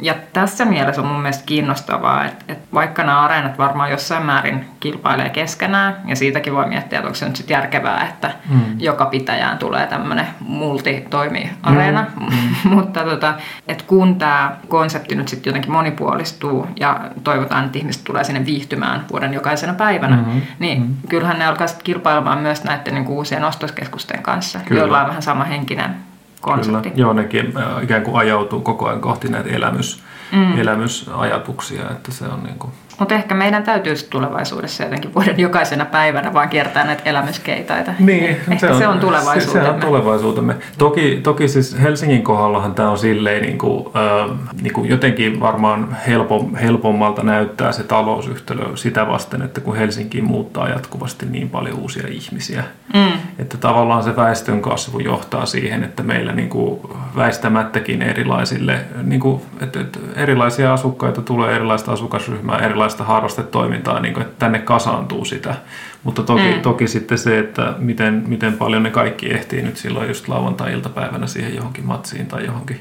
Ja 0.00 0.14
tässä 0.32 0.64
mielessä 0.64 1.02
on 1.02 1.08
mun 1.08 1.20
mielestä 1.20 1.46
kiinnostavaa, 1.46 2.24
että, 2.24 2.44
että 2.48 2.68
vaikka 2.74 3.04
nämä 3.04 3.20
areenat 3.20 3.58
varmaan 3.58 3.90
jossain 3.90 4.26
määrin 4.26 4.64
kilpailee 4.80 5.28
keskenään, 5.28 5.96
ja 6.06 6.16
siitäkin 6.16 6.54
voi 6.54 6.66
miettiä, 6.66 6.98
että 6.98 7.06
onko 7.06 7.14
se 7.14 7.26
nyt 7.26 7.36
sit 7.36 7.50
järkevää, 7.50 8.08
että 8.08 8.30
mm. 8.50 8.60
joka 8.78 9.06
pitäjään 9.06 9.58
tulee 9.58 9.86
tämmöinen 9.86 10.26
multitoimi-areena, 10.40 12.06
mm. 12.20 12.70
mutta 12.70 13.04
tota, 13.04 13.34
että 13.68 13.84
kun 13.86 14.16
tämä 14.16 14.56
konsepti 14.68 15.14
nyt 15.14 15.28
sitten 15.28 15.50
jotenkin 15.50 15.72
monipuolistuu 15.72 16.66
ja 16.80 17.00
toivotaan, 17.24 17.64
että 17.64 17.78
ihmiset 17.78 18.04
tulee 18.04 18.24
sinne 18.24 18.46
viihtymään 18.46 19.04
vuoden 19.10 19.34
jokaisena 19.34 19.74
päivänä, 19.74 20.16
mm-hmm. 20.16 20.42
niin 20.58 20.82
mm. 20.82 20.94
kyllähän 21.08 21.38
ne 21.38 21.46
alkaa 21.46 21.66
kilpailemaan 21.84 22.38
myös 22.38 22.64
näiden 22.64 22.94
niin 22.94 23.08
uusien 23.08 23.44
ostoskeskusten 23.44 24.22
kanssa, 24.22 24.58
Kyllä. 24.58 24.80
joilla 24.80 25.00
on 25.00 25.08
vähän 25.08 25.22
sama 25.22 25.44
henkinen 25.44 26.07
konsepti. 26.54 26.90
Kyllä. 26.90 27.00
Joo, 27.00 27.12
nekin 27.12 27.52
äh, 27.56 27.82
ikään 27.82 28.02
kuin 28.02 28.16
ajautuu 28.16 28.60
koko 28.60 28.86
ajan 28.86 29.00
kohti 29.00 29.28
näitä 29.28 29.50
elämys, 29.50 30.02
mm. 30.32 30.58
elämysajatuksia, 30.60 31.90
että 31.90 32.12
se 32.12 32.24
on 32.24 32.42
niin 32.42 32.58
kuin... 32.58 32.72
Mutta 32.98 33.14
ehkä 33.14 33.34
meidän 33.34 33.62
täytyy 33.62 33.94
tulevaisuudessa 34.10 34.82
jotenkin 34.82 35.14
vuoden 35.14 35.40
jokaisena 35.40 35.84
päivänä 35.84 36.34
vaan 36.34 36.48
kiertää 36.48 36.84
näitä 36.84 37.02
elämyskeitaita. 37.04 37.92
Niin, 37.98 38.24
ehkä 38.24 38.58
se 38.58 38.70
on, 38.70 38.78
se 38.78 38.88
on 38.88 39.00
tulevaisuutemme. 39.00 39.66
Se 39.66 39.74
on 39.74 39.80
tulevaisuutemme. 39.80 40.56
Toki, 40.78 41.20
toki 41.22 41.48
siis 41.48 41.82
Helsingin 41.82 42.22
kohdallahan 42.22 42.74
tämä 42.74 42.90
on 42.90 42.98
silleen 42.98 43.42
niin 43.42 43.58
kuin, 43.58 43.86
äh, 43.86 44.36
niin 44.62 44.72
kuin 44.72 44.88
jotenkin 44.88 45.40
varmaan 45.40 45.96
helpom, 46.06 46.54
helpommalta 46.54 47.22
näyttää 47.22 47.72
se 47.72 47.82
talousyhtälö 47.82 48.76
sitä 48.76 49.08
vasten, 49.08 49.42
että 49.42 49.60
kun 49.60 49.76
Helsinkiin 49.76 50.24
muuttaa 50.24 50.68
jatkuvasti 50.68 51.26
niin 51.26 51.50
paljon 51.50 51.78
uusia 51.78 52.08
ihmisiä. 52.08 52.64
Mm. 52.94 53.12
Että 53.38 53.56
tavallaan 53.56 54.02
se 54.02 54.16
väestön 54.16 54.62
kasvu 54.62 54.98
johtaa 54.98 55.46
siihen, 55.46 55.84
että 55.84 56.02
meillä 56.02 56.32
niin 56.32 56.48
kuin 56.48 56.80
väistämättäkin 57.16 58.02
erilaisille, 58.02 58.80
niin 59.02 59.20
kuin, 59.20 59.42
että, 59.60 59.80
että 59.80 59.98
erilaisia 60.16 60.72
asukkaita 60.72 61.22
tulee, 61.22 61.54
erilaista 61.54 61.92
asukasryhmää, 61.92 62.58
erilaista 62.88 63.04
harrastetoimintaa, 63.04 64.00
niin 64.00 64.14
kuin, 64.14 64.26
että 64.26 64.38
tänne 64.38 64.58
kasaantuu 64.58 65.24
sitä. 65.24 65.54
Mutta 66.04 66.22
toki, 66.22 66.54
mm. 66.54 66.60
toki 66.60 66.88
sitten 66.88 67.18
se, 67.18 67.38
että 67.38 67.74
miten, 67.78 68.24
miten 68.26 68.52
paljon 68.52 68.82
ne 68.82 68.90
kaikki 68.90 69.32
ehtii 69.32 69.62
nyt 69.62 69.76
silloin 69.76 70.08
just 70.08 70.28
lauantai-iltapäivänä 70.28 71.26
siihen 71.26 71.54
johonkin 71.54 71.86
matsiin 71.86 72.26
tai 72.26 72.46
johonkin 72.46 72.80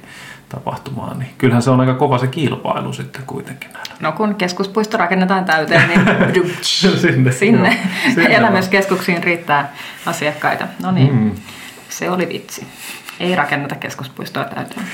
tapahtumaan, 0.49 1.19
niin 1.19 1.29
kyllähän 1.37 1.61
se 1.61 1.69
on 1.69 1.79
aika 1.79 1.93
kova 1.93 2.17
se 2.17 2.27
kilpailu 2.27 2.93
sitten 2.93 3.21
kuitenkin 3.27 3.73
näillä. 3.73 3.93
No 3.99 4.11
kun 4.11 4.35
keskuspuisto 4.35 4.97
rakennetaan 4.97 5.45
täyteen, 5.45 5.89
niin 5.89 6.57
sinne, 6.61 7.31
sinne, 7.31 7.77
sinne 8.13 8.35
elämyskeskuksiin 8.35 9.23
riittää 9.23 9.73
asiakkaita. 10.05 10.67
No 10.83 10.91
niin, 10.91 11.15
mm. 11.15 11.31
se 11.89 12.09
oli 12.09 12.29
vitsi. 12.29 12.67
Ei 13.19 13.35
rakenneta 13.35 13.75
keskuspuistoa 13.75 14.43
täyteen. 14.43 14.85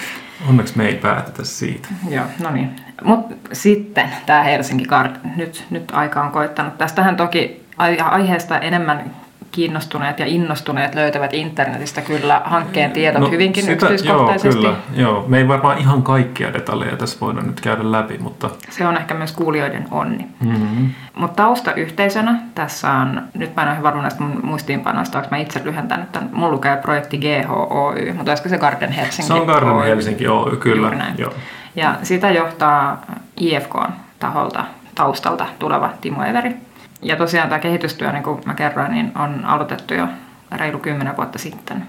Onneksi 0.50 0.78
me 0.78 0.86
ei 0.86 0.96
päätetä 0.96 1.44
siitä. 1.46 1.88
Joo, 2.10 2.26
no 2.40 2.52
niin. 2.52 2.76
Mutta 3.04 3.36
sitten 3.54 4.10
tämä 4.26 4.44
Helsinki 4.44 4.86
Card, 4.86 5.16
nyt, 5.36 5.66
nyt 5.70 5.92
aika 5.92 6.24
on 6.24 6.32
koittanut. 6.32 6.78
Tästähän 6.78 7.16
toki 7.16 7.66
aiheesta 7.78 8.60
enemmän 8.60 9.12
kiinnostuneet 9.54 10.20
ja 10.20 10.26
innostuneet 10.26 10.96
löytävät 10.96 11.34
internetistä 11.34 12.02
kyllä 12.02 12.42
hankkeen 12.46 12.92
tiedot 12.92 13.22
no, 13.22 13.30
hyvinkin 13.30 13.64
sitä, 13.64 13.74
yksityiskohtaisesti. 13.74 14.64
Joo, 14.64 14.74
kyllä. 14.74 15.02
Joo. 15.08 15.26
Me 15.28 15.38
ei 15.38 15.48
varmaan 15.48 15.78
ihan 15.78 16.04
kaikkia 16.04 16.54
detaljeja 16.54 16.98
tässä 16.98 17.18
voida 17.22 17.42
nyt 17.42 17.62
käydä 17.62 17.92
läpi, 17.92 18.18
mutta... 18.18 18.50
Se 18.70 18.88
on 18.88 18.98
ehkä 18.98 19.14
myös 19.14 19.32
kuulijoiden 19.32 19.88
onni. 19.92 20.28
Mm-hmm. 20.46 20.90
Mutta 21.16 21.44
taustayhteisönä 21.44 22.40
tässä 22.56 22.92
on, 22.92 23.22
nyt 23.34 23.56
mä 23.56 23.62
en 23.62 23.68
ole 23.68 23.74
ihan 23.74 23.84
varma 23.84 24.02
näistä 24.02 24.24
mun 24.24 24.40
muistiinpanoista, 24.44 25.18
onko 25.18 25.28
mä 25.32 25.38
itse 25.38 25.62
lyhentänyt 25.64 26.12
tämän, 26.12 26.30
mun 26.34 26.52
lukee 26.52 26.78
projekti 26.78 27.18
GHOY, 27.18 28.14
mutta 28.14 28.32
olisiko 28.32 28.50
se 28.50 28.58
Garden 28.58 28.92
Helsinki 28.92 29.28
Se 29.28 29.34
on 29.34 29.46
Garden 29.46 29.74
Oy. 29.74 29.88
Helsinki 29.88 30.28
Oy, 30.28 30.58
kyllä. 30.58 30.92
Joo. 31.18 31.34
Ja 31.76 31.96
sitä 32.04 32.32
johtaa 32.32 33.06
IFK 33.38 33.76
taholta 34.20 34.66
taustalta 34.96 35.46
tuleva 35.60 35.90
Timo 36.02 36.24
Everi. 36.24 36.56
Ja 37.04 37.16
tosiaan 37.16 37.50
tämä 37.50 37.60
kehitystyö, 37.60 38.12
niin 38.12 38.24
kuin 38.24 38.42
mä 38.46 38.54
kerroin, 38.54 38.92
niin 38.92 39.12
on 39.16 39.46
aloitettu 39.46 39.94
jo 39.94 40.08
reilu 40.52 40.80
kymmenen 40.80 41.18
vuotta 41.18 41.40
sitten. 41.40 41.86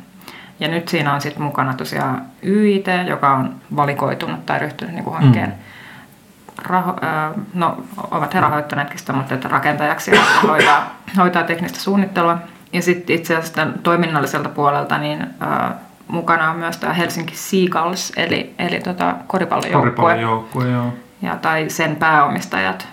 Ja 0.61 0.68
nyt 0.68 0.88
siinä 0.88 1.14
on 1.14 1.20
sitten 1.20 1.42
mukana 1.42 1.74
tosiaan 1.74 2.22
YIT, 2.42 2.87
joka 3.09 3.37
on 3.37 3.55
valikoitunut 3.77 4.46
tai 4.46 4.59
ryhtynyt 4.59 4.94
niin 4.94 5.05
kuin 5.05 5.16
hankkeen 5.16 5.48
mm. 5.48 5.55
Raho, 6.62 6.96
no, 7.55 7.85
ovat 8.11 8.35
he 8.35 8.40
rahoittaneetkin 8.40 8.98
sitä, 8.98 9.12
mutta 9.12 9.35
että 9.35 9.48
rakentajaksi 9.48 10.11
ja 10.11 10.20
hoitaa, 10.48 10.94
hoitaa 11.16 11.42
teknistä 11.42 11.79
suunnittelua. 11.79 12.38
Ja 12.72 12.83
sitten 12.83 13.16
itse 13.16 13.37
asiassa 13.37 13.66
toiminnalliselta 13.83 14.48
puolelta 14.48 14.98
niin 14.98 15.22
äh, 15.22 15.72
mukana 16.09 16.50
on 16.50 16.57
myös 16.57 16.77
tämä 16.77 16.92
Helsinki 16.92 17.37
Seagulls, 17.37 18.12
eli, 18.16 18.55
eli 18.59 18.81
tota 18.81 19.14
koripallojoukkue. 19.27 19.90
Koripallojoukkue, 19.90 20.70
joo. 20.70 20.92
Ja, 21.22 21.37
tai 21.37 21.68
sen 21.68 21.96
pääomistajat, 21.96 22.88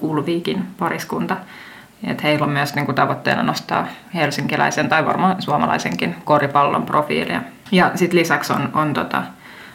Kulviikin 0.00 0.66
pariskunta. 0.78 1.36
Et 2.06 2.22
heillä 2.22 2.44
on 2.44 2.52
myös 2.52 2.74
niin 2.74 2.86
kuin, 2.86 2.94
tavoitteena 2.94 3.42
nostaa 3.42 3.86
helsinkiläisen 4.14 4.88
tai 4.88 5.06
varmaan 5.06 5.42
suomalaisenkin 5.42 6.16
koripallon 6.24 6.86
profiilia. 6.86 7.40
Ja 7.72 7.90
sitten 7.94 8.18
lisäksi 8.18 8.52
on, 8.52 8.70
on 8.74 8.92
tota, 8.92 9.22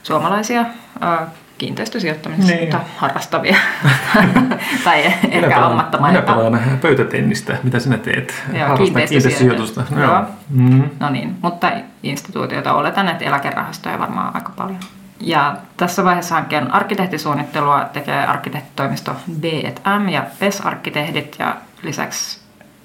suomalaisia 0.04 0.66
ää, 1.02 1.28
kiinteistösijoittamista 1.58 2.52
niin. 2.52 2.76
harrastavia 2.98 3.56
tai 4.84 5.06
ehkä 5.06 5.30
pelaan, 5.42 5.64
ammattamaita. 5.64 6.22
Minä 6.22 6.36
pelaan 6.36 6.80
pöytätennistä. 6.82 7.58
Mitä 7.64 7.80
sinä 7.80 7.98
teet? 7.98 8.44
Joo, 8.54 8.78
kiinteistösijoitusta. 8.78 9.84
No, 9.90 10.02
Joo. 10.02 10.22
Mm-hmm. 10.50 10.90
no 11.00 11.10
niin, 11.10 11.36
mutta 11.42 11.72
instituutioita 12.04 12.74
oletan, 12.74 13.08
että 13.08 13.26
eläkerahastoja 13.26 14.00
varmaan 14.00 14.36
aika 14.36 14.52
paljon. 14.56 14.80
Ja 15.20 15.58
tässä 15.78 16.04
vaiheessa 16.04 16.36
hankkeen 16.36 16.74
arkkitehtisuunnittelua 16.74 17.90
tekee 17.94 18.26
arkkitehtitoimisto 18.26 19.16
B&M 19.40 20.10
ja 20.10 20.26
PES-arkkitehdit 20.40 21.36
ja 21.40 21.56
lisäksi 21.84 22.40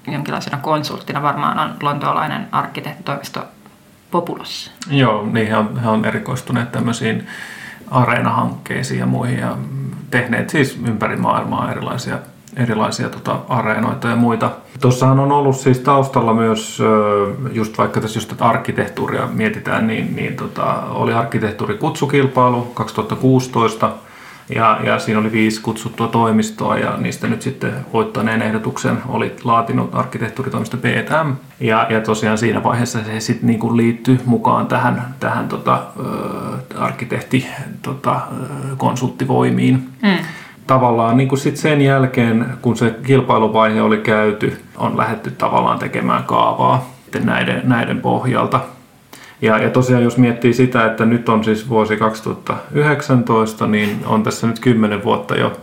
jonkinlaisena 0.07 0.57
konsulttina 0.57 1.21
varmaan 1.21 1.59
on 1.59 1.75
lontoolainen 1.81 2.47
arkkitehtitoimisto 2.51 3.43
Populos. 4.11 4.71
Joo, 4.89 5.25
niin 5.25 5.47
he 5.47 5.57
on, 5.57 5.79
he 5.79 5.89
on 5.89 6.05
erikoistuneet 6.05 6.71
tämmöisiin 6.71 7.27
areenahankkeisiin 7.91 8.99
ja 8.99 9.05
muihin 9.05 9.39
ja 9.39 9.57
tehneet 10.09 10.49
siis 10.49 10.79
ympäri 10.87 11.15
maailmaa 11.15 11.71
erilaisia 11.71 12.19
erilaisia 12.57 13.09
tota, 13.09 13.39
areenoita 13.49 14.07
ja 14.07 14.15
muita. 14.15 14.51
Tuossahan 14.81 15.19
on 15.19 15.31
ollut 15.31 15.55
siis 15.55 15.79
taustalla 15.79 16.33
myös, 16.33 16.81
just 17.51 17.77
vaikka 17.77 18.01
tässä 18.01 18.17
just 18.17 18.29
tätä 18.29 18.45
arkkitehtuuria 18.45 19.27
mietitään, 19.33 19.87
niin, 19.87 20.15
niin 20.15 20.35
tota, 20.35 20.73
oli 20.89 21.13
arkkitehtuurikutsukilpailu 21.13 22.61
2016, 22.61 23.91
ja, 24.55 24.79
ja 24.83 24.99
siinä 24.99 25.19
oli 25.19 25.31
viisi 25.31 25.61
kutsuttua 25.61 26.07
toimistoa 26.07 26.77
ja 26.77 26.97
niistä 26.97 27.27
nyt 27.27 27.41
sitten 27.41 27.73
voittaneen 27.93 28.41
ehdotuksen 28.41 28.97
oli 29.07 29.35
laatinut 29.43 29.95
arkkitehtuuritoimisto 29.95 30.77
B&M. 30.77 31.33
Ja, 31.59 31.87
ja 31.89 32.01
tosiaan 32.01 32.37
siinä 32.37 32.63
vaiheessa 32.63 32.99
se 33.03 33.19
sitten 33.19 33.47
niinku 33.47 33.77
liittyi 33.77 34.19
mukaan 34.25 34.67
tähän, 34.67 35.15
tähän 35.19 35.47
tota, 35.47 35.83
arkkitehti 36.77 37.47
tota, 37.81 38.21
konsulttivoimiin. 38.77 39.89
Mm 40.01 40.17
tavallaan 40.67 41.17
niin 41.17 41.29
kuin 41.29 41.39
sit 41.39 41.57
sen 41.57 41.81
jälkeen, 41.81 42.45
kun 42.61 42.77
se 42.77 42.95
kilpailuvaihe 43.03 43.81
oli 43.81 43.97
käyty, 43.97 44.61
on 44.77 44.97
lähdetty 44.97 45.31
tavallaan 45.31 45.79
tekemään 45.79 46.23
kaavaa 46.23 46.89
näiden, 47.23 47.61
näiden 47.63 48.01
pohjalta. 48.01 48.59
Ja, 49.41 49.57
ja 49.57 49.69
tosiaan 49.69 50.03
jos 50.03 50.17
miettii 50.17 50.53
sitä, 50.53 50.85
että 50.85 51.05
nyt 51.05 51.29
on 51.29 51.43
siis 51.43 51.69
vuosi 51.69 51.97
2019, 51.97 53.67
niin 53.67 53.99
on 54.05 54.23
tässä 54.23 54.47
nyt 54.47 54.59
10 54.59 55.03
vuotta 55.03 55.35
jo 55.35 55.53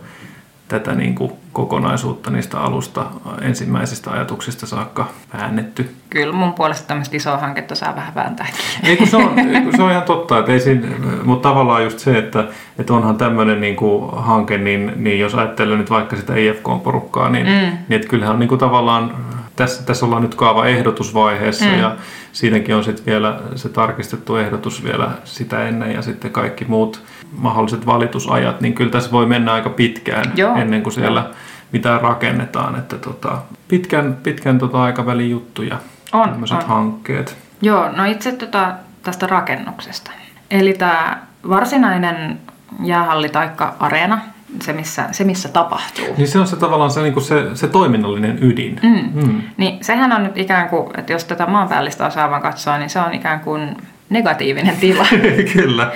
tätä 0.67 0.95
niin 0.95 1.15
kuin 1.15 1.31
kokonaisuutta 1.59 2.31
niistä 2.31 2.59
alusta 2.59 3.05
ensimmäisistä 3.41 4.11
ajatuksista 4.11 4.65
saakka 4.65 5.07
väännetty. 5.33 5.95
Kyllä 6.09 6.33
mun 6.33 6.53
puolesta 6.53 6.87
tämmöistä 6.87 7.17
isoa 7.17 7.37
hanketta 7.37 7.75
saa 7.75 7.95
vähän 7.95 8.15
vääntää. 8.15 8.47
Ei, 8.83 8.97
kun 8.97 9.07
se, 9.07 9.17
on, 9.17 9.33
se 9.75 9.83
on 9.83 9.91
ihan 9.91 10.03
totta, 10.03 10.39
että 10.39 10.51
ei 10.51 10.59
siinä, 10.59 10.87
mutta 11.23 11.49
tavallaan 11.49 11.83
just 11.83 11.99
se, 11.99 12.17
että, 12.17 12.45
että 12.77 12.93
onhan 12.93 13.17
tämmöinen 13.17 13.61
niin 13.61 13.75
kuin 13.75 14.11
hanke, 14.13 14.57
niin, 14.57 14.93
niin 14.95 15.19
jos 15.19 15.35
ajattelee 15.35 15.77
nyt 15.77 15.89
vaikka 15.89 16.15
sitä 16.15 16.33
IFK-porukkaa, 16.35 17.29
niin, 17.29 17.45
mm. 17.45 17.51
niin 17.51 17.83
että 17.89 18.07
kyllähän 18.07 18.33
on 18.33 18.39
niin 18.39 18.49
kuin 18.49 18.59
tavallaan, 18.59 19.15
tässä, 19.55 19.83
tässä 19.85 20.05
ollaan 20.05 20.21
nyt 20.21 20.35
kaava 20.35 20.65
ehdotusvaiheessa 20.65 21.65
mm. 21.65 21.79
ja 21.79 21.95
siinäkin 22.31 22.75
on 22.75 22.83
sitten 22.83 23.05
vielä 23.05 23.39
se 23.55 23.69
tarkistettu 23.69 24.35
ehdotus 24.35 24.83
vielä 24.83 25.09
sitä 25.23 25.67
ennen 25.67 25.93
ja 25.93 26.01
sitten 26.01 26.31
kaikki 26.31 26.65
muut 26.65 27.03
mahdolliset 27.37 27.85
valitusajat, 27.85 28.61
niin 28.61 28.73
kyllä 28.73 28.91
tässä 28.91 29.11
voi 29.11 29.25
mennä 29.25 29.53
aika 29.53 29.69
pitkään 29.69 30.31
Joo. 30.35 30.55
ennen 30.55 30.83
kuin 30.83 30.93
siellä 30.93 31.29
mitään 31.71 32.01
rakennetaan. 32.01 32.75
Että 32.75 32.97
tota, 32.97 33.37
pitkän, 33.67 34.17
pitkän 34.23 34.59
tota 34.59 34.83
aikavälin 34.83 35.29
juttuja 35.29 35.77
On, 36.13 36.29
tämmöiset 36.29 36.57
on. 36.57 36.67
hankkeet. 36.67 37.37
Joo, 37.61 37.91
no 37.91 38.05
itse 38.05 38.31
tota, 38.31 38.73
tästä 39.03 39.27
rakennuksesta. 39.27 40.11
Eli 40.51 40.73
tämä 40.73 41.17
varsinainen 41.49 42.39
jäähalli 42.83 43.29
taikka 43.29 43.75
areena, 43.79 44.21
se 44.61 44.73
missä, 44.73 45.05
se 45.11 45.23
missä 45.23 45.49
tapahtuu. 45.49 46.05
Niin 46.17 46.27
se 46.27 46.39
on 46.39 46.47
se 46.47 46.55
tavallaan 46.55 46.91
se, 46.91 47.01
niin 47.01 47.21
se, 47.21 47.55
se 47.55 47.67
toiminnallinen 47.67 48.39
ydin. 48.41 48.79
Mm. 48.83 49.23
Mm. 49.23 49.41
Niin 49.57 49.83
sehän 49.83 50.11
on 50.11 50.23
nyt 50.23 50.37
ikään 50.37 50.69
kuin, 50.69 50.99
että 50.99 51.13
jos 51.13 51.23
tätä 51.23 51.45
maanpäällistä 51.45 52.05
osaa 52.05 52.29
vaan 52.29 52.41
katsoo, 52.41 52.77
niin 52.77 52.89
se 52.89 52.99
on 52.99 53.13
ikään 53.13 53.39
kuin 53.39 53.77
negatiivinen 54.09 54.77
tila. 54.77 55.05
Kyllä, 55.53 55.91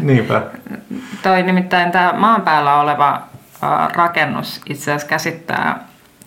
niinpä. 0.00 0.42
Toi 1.22 1.42
nimittäin 1.42 1.92
tämä 1.92 2.14
maan 2.16 2.42
päällä 2.42 2.80
oleva 2.80 3.22
rakennus 3.92 4.60
itse 4.66 4.82
asiassa 4.82 5.08
käsittää 5.08 5.84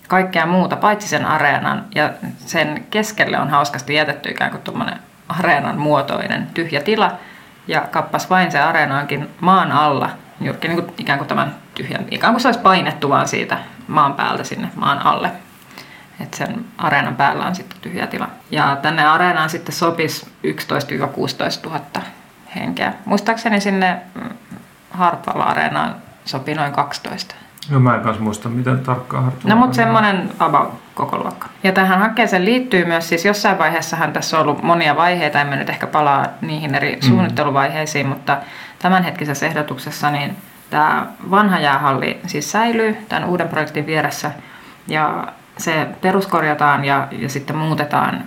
kaikkea 0.07 0.45
muuta 0.45 0.75
paitsi 0.75 1.07
sen 1.07 1.25
areenan 1.25 1.85
ja 1.95 2.09
sen 2.37 2.85
keskelle 2.89 3.39
on 3.39 3.49
hauskasti 3.49 3.93
jätetty 3.93 4.29
ikään 4.29 4.51
kuin 4.51 4.61
tuommoinen 4.61 4.99
areenan 5.29 5.77
muotoinen 5.77 6.47
tyhjä 6.53 6.81
tila 6.81 7.11
ja 7.67 7.81
kappas 7.81 8.29
vain 8.29 8.51
se 8.51 8.59
areena 8.59 8.99
onkin 8.99 9.29
maan 9.39 9.71
alla, 9.71 10.09
juurikin 10.41 10.69
niin 10.69 10.83
kuin 10.83 10.93
ikään 10.97 11.19
kuin 11.19 11.27
tämän 11.27 11.55
tyhjän, 11.75 12.05
ikään 12.11 12.33
kuin 12.33 12.41
se 12.41 12.47
olisi 12.47 12.59
painettu 12.59 13.09
vaan 13.09 13.27
siitä 13.27 13.57
maan 13.87 14.13
päältä 14.13 14.43
sinne 14.43 14.69
maan 14.75 15.05
alle. 15.05 15.31
Että 16.19 16.37
sen 16.37 16.65
areenan 16.77 17.15
päällä 17.15 17.45
on 17.45 17.55
sitten 17.55 17.77
tyhjä 17.81 18.07
tila. 18.07 18.29
Ja 18.51 18.77
tänne 18.81 19.05
areenaan 19.05 19.49
sitten 19.49 19.75
sopisi 19.75 20.25
11-16 20.25 21.69
000 21.69 21.79
henkeä. 22.55 22.93
Muistaakseni 23.05 23.61
sinne 23.61 24.01
mm, 24.15 24.29
Hartwall-areenaan 24.91 25.95
sopii 26.25 26.55
noin 26.55 26.71
12. 26.71 27.35
No 27.69 27.79
mä 27.79 27.95
en 27.95 28.01
kanssa 28.01 28.23
muista, 28.23 28.49
miten 28.49 28.79
tarkkaan 28.79 29.23
Hartwall 29.23 29.49
No 29.49 29.55
mutta 29.55 29.75
semmoinen 29.75 30.29
about 30.39 30.69
koko 30.95 31.17
luokka. 31.17 31.49
Ja 31.63 31.71
tähän 31.71 31.99
hankkeeseen 31.99 32.45
liittyy 32.45 32.85
myös, 32.85 33.09
siis 33.09 33.25
jossain 33.25 33.57
vaiheessahan 33.57 34.13
tässä 34.13 34.39
on 34.39 34.43
ollut 34.43 34.63
monia 34.63 34.95
vaiheita, 34.95 35.41
emme 35.41 35.55
nyt 35.55 35.69
ehkä 35.69 35.87
palaa 35.87 36.25
niihin 36.41 36.75
eri 36.75 36.97
suunnitteluvaiheisiin, 37.01 38.07
mutta 38.07 38.37
tämänhetkisessä 38.79 39.45
ehdotuksessa 39.45 40.11
niin 40.11 40.35
tämä 40.69 41.05
vanha 41.31 41.59
jäähalli 41.59 42.19
siis 42.27 42.51
säilyy 42.51 42.97
tämän 43.09 43.29
uuden 43.29 43.47
projektin 43.47 43.85
vieressä 43.85 44.31
ja 44.87 45.27
se 45.57 45.87
peruskorjataan 46.01 46.85
ja, 46.85 47.07
ja 47.11 47.29
sitten 47.29 47.57
muutetaan 47.57 48.23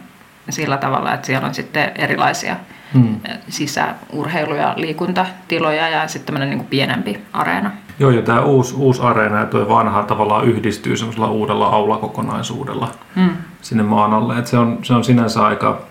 sillä 0.51 0.77
tavalla, 0.77 1.15
että 1.15 1.27
siellä 1.27 1.49
on 1.49 1.55
sitten 1.55 1.93
erilaisia 1.95 2.57
Mm. 2.95 3.21
sisäurheilu- 3.49 4.55
ja 4.55 4.73
liikuntatiloja 4.77 5.89
ja 5.89 6.09
sitten 6.09 6.27
tämmöinen 6.35 6.59
niin 6.59 6.69
pienempi 6.69 7.21
areena. 7.33 7.71
Joo, 7.99 8.11
ja 8.11 8.23
tämä 8.23 8.41
uusi, 8.41 8.75
uusi 8.75 9.03
areena 9.03 9.39
ja 9.39 9.47
tuo 9.47 9.69
vanha 9.69 10.03
tavallaan 10.03 10.45
yhdistyy 10.45 10.97
semmoisella 10.97 11.31
uudella 11.31 11.67
aulakokonaisuudella 11.67 12.91
Mm. 13.17 13.31
sinne 13.63 13.83
maan 13.83 14.15
alle. 14.15 14.39
Et 14.39 14.47
se, 14.47 14.59
on, 14.59 14.79
se 14.83 14.95
on 14.95 15.05
sinänsä 15.05 15.45
aika, 15.47 15.83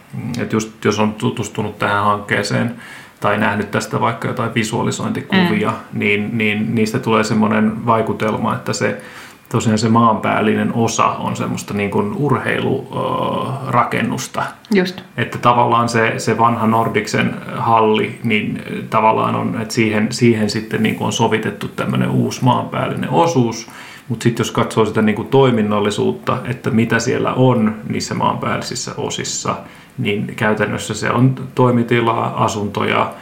että 0.42 0.56
just 0.56 0.86
jos 0.86 1.00
on 1.00 1.14
tutustunut 1.14 1.80
tähän 1.80 2.04
hankkeeseen 2.04 2.76
tai 3.20 3.38
nähnyt 3.38 3.72
tästä 3.72 4.02
vaikka 4.02 4.28
jotain 4.28 4.54
visualisointikuvia, 4.56 5.70
mm. 5.70 6.00
niin, 6.00 6.38
niin 6.38 6.76
niistä 6.76 7.00
tulee 7.00 7.24
semmoinen 7.24 7.86
vaikutelma, 7.86 8.56
että 8.56 8.74
se 8.74 9.02
tosiaan 9.50 9.78
se 9.78 9.90
maanpäällinen 9.90 10.74
osa 10.74 11.06
on 11.06 11.36
semmoista 11.36 11.74
niin 11.74 11.92
kuin 11.92 12.14
urheilurakennusta. 12.16 14.44
Just. 14.74 15.02
Että 15.18 15.38
tavallaan 15.38 15.90
se, 15.90 16.14
se 16.18 16.38
vanha 16.38 16.68
Nordiksen 16.68 17.36
halli, 17.58 18.20
niin 18.24 18.62
tavallaan 18.90 19.36
on, 19.36 19.62
että 19.62 19.74
siihen, 19.74 20.08
siihen 20.12 20.50
sitten 20.50 20.84
niin 20.84 20.96
kuin 20.96 21.06
on 21.06 21.14
sovitettu 21.14 21.68
tämmöinen 21.68 22.10
uusi 22.10 22.44
maanpäällinen 22.44 23.10
osuus. 23.10 23.68
Mutta 24.08 24.24
sitten 24.24 24.44
jos 24.44 24.52
katsoo 24.52 24.86
sitä 24.86 25.02
niin 25.02 25.16
kuin 25.16 25.28
toiminnallisuutta, 25.28 26.38
että 26.44 26.70
mitä 26.70 27.00
siellä 27.00 27.34
on 27.34 27.76
niissä 27.90 28.14
maanpäällisissä 28.14 28.92
osissa, 28.98 29.56
niin 29.98 30.34
käytännössä 30.36 30.94
se 30.94 31.12
on 31.12 31.36
toimitilaa, 31.56 32.44
asuntoja, 32.44 33.14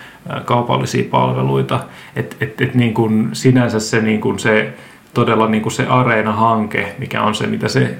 kaupallisia 0.45 1.09
palveluita. 1.11 1.79
Että 2.15 2.35
et, 2.41 2.61
et 2.61 2.75
niin 2.75 2.93
kuin 2.93 3.29
sinänsä 3.33 3.79
se, 3.79 4.01
niin 4.01 4.21
kuin 4.21 4.39
se 4.39 4.73
todella 5.13 5.47
niin 5.47 5.61
kuin 5.63 5.73
se 5.73 5.87
areena-hanke, 5.87 6.95
mikä 6.97 7.21
on 7.21 7.35
se, 7.35 7.47
mitä 7.47 7.67
se 7.67 7.97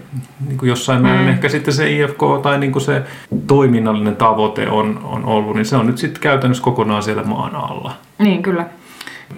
niin 0.48 0.58
kuin 0.58 0.70
jossain 0.70 1.02
määrin 1.02 1.30
ehkä 1.30 1.50
sitten 1.50 1.74
se 1.74 1.92
IFK 1.92 2.22
tai 2.44 2.60
niin 2.60 2.72
kuin 2.72 2.82
se 2.84 3.02
toiminnallinen 3.48 4.16
tavoite 4.16 4.70
on, 4.70 5.00
on 5.04 5.26
ollut, 5.26 5.56
niin 5.56 5.66
se 5.66 5.76
on 5.76 5.88
nyt 5.88 5.98
sitten 5.98 6.22
käytännössä 6.22 6.64
kokonaan 6.64 7.04
siellä 7.04 7.24
maan 7.24 7.56
alla. 7.56 7.94
Niin, 8.20 8.42
kyllä. 8.42 8.66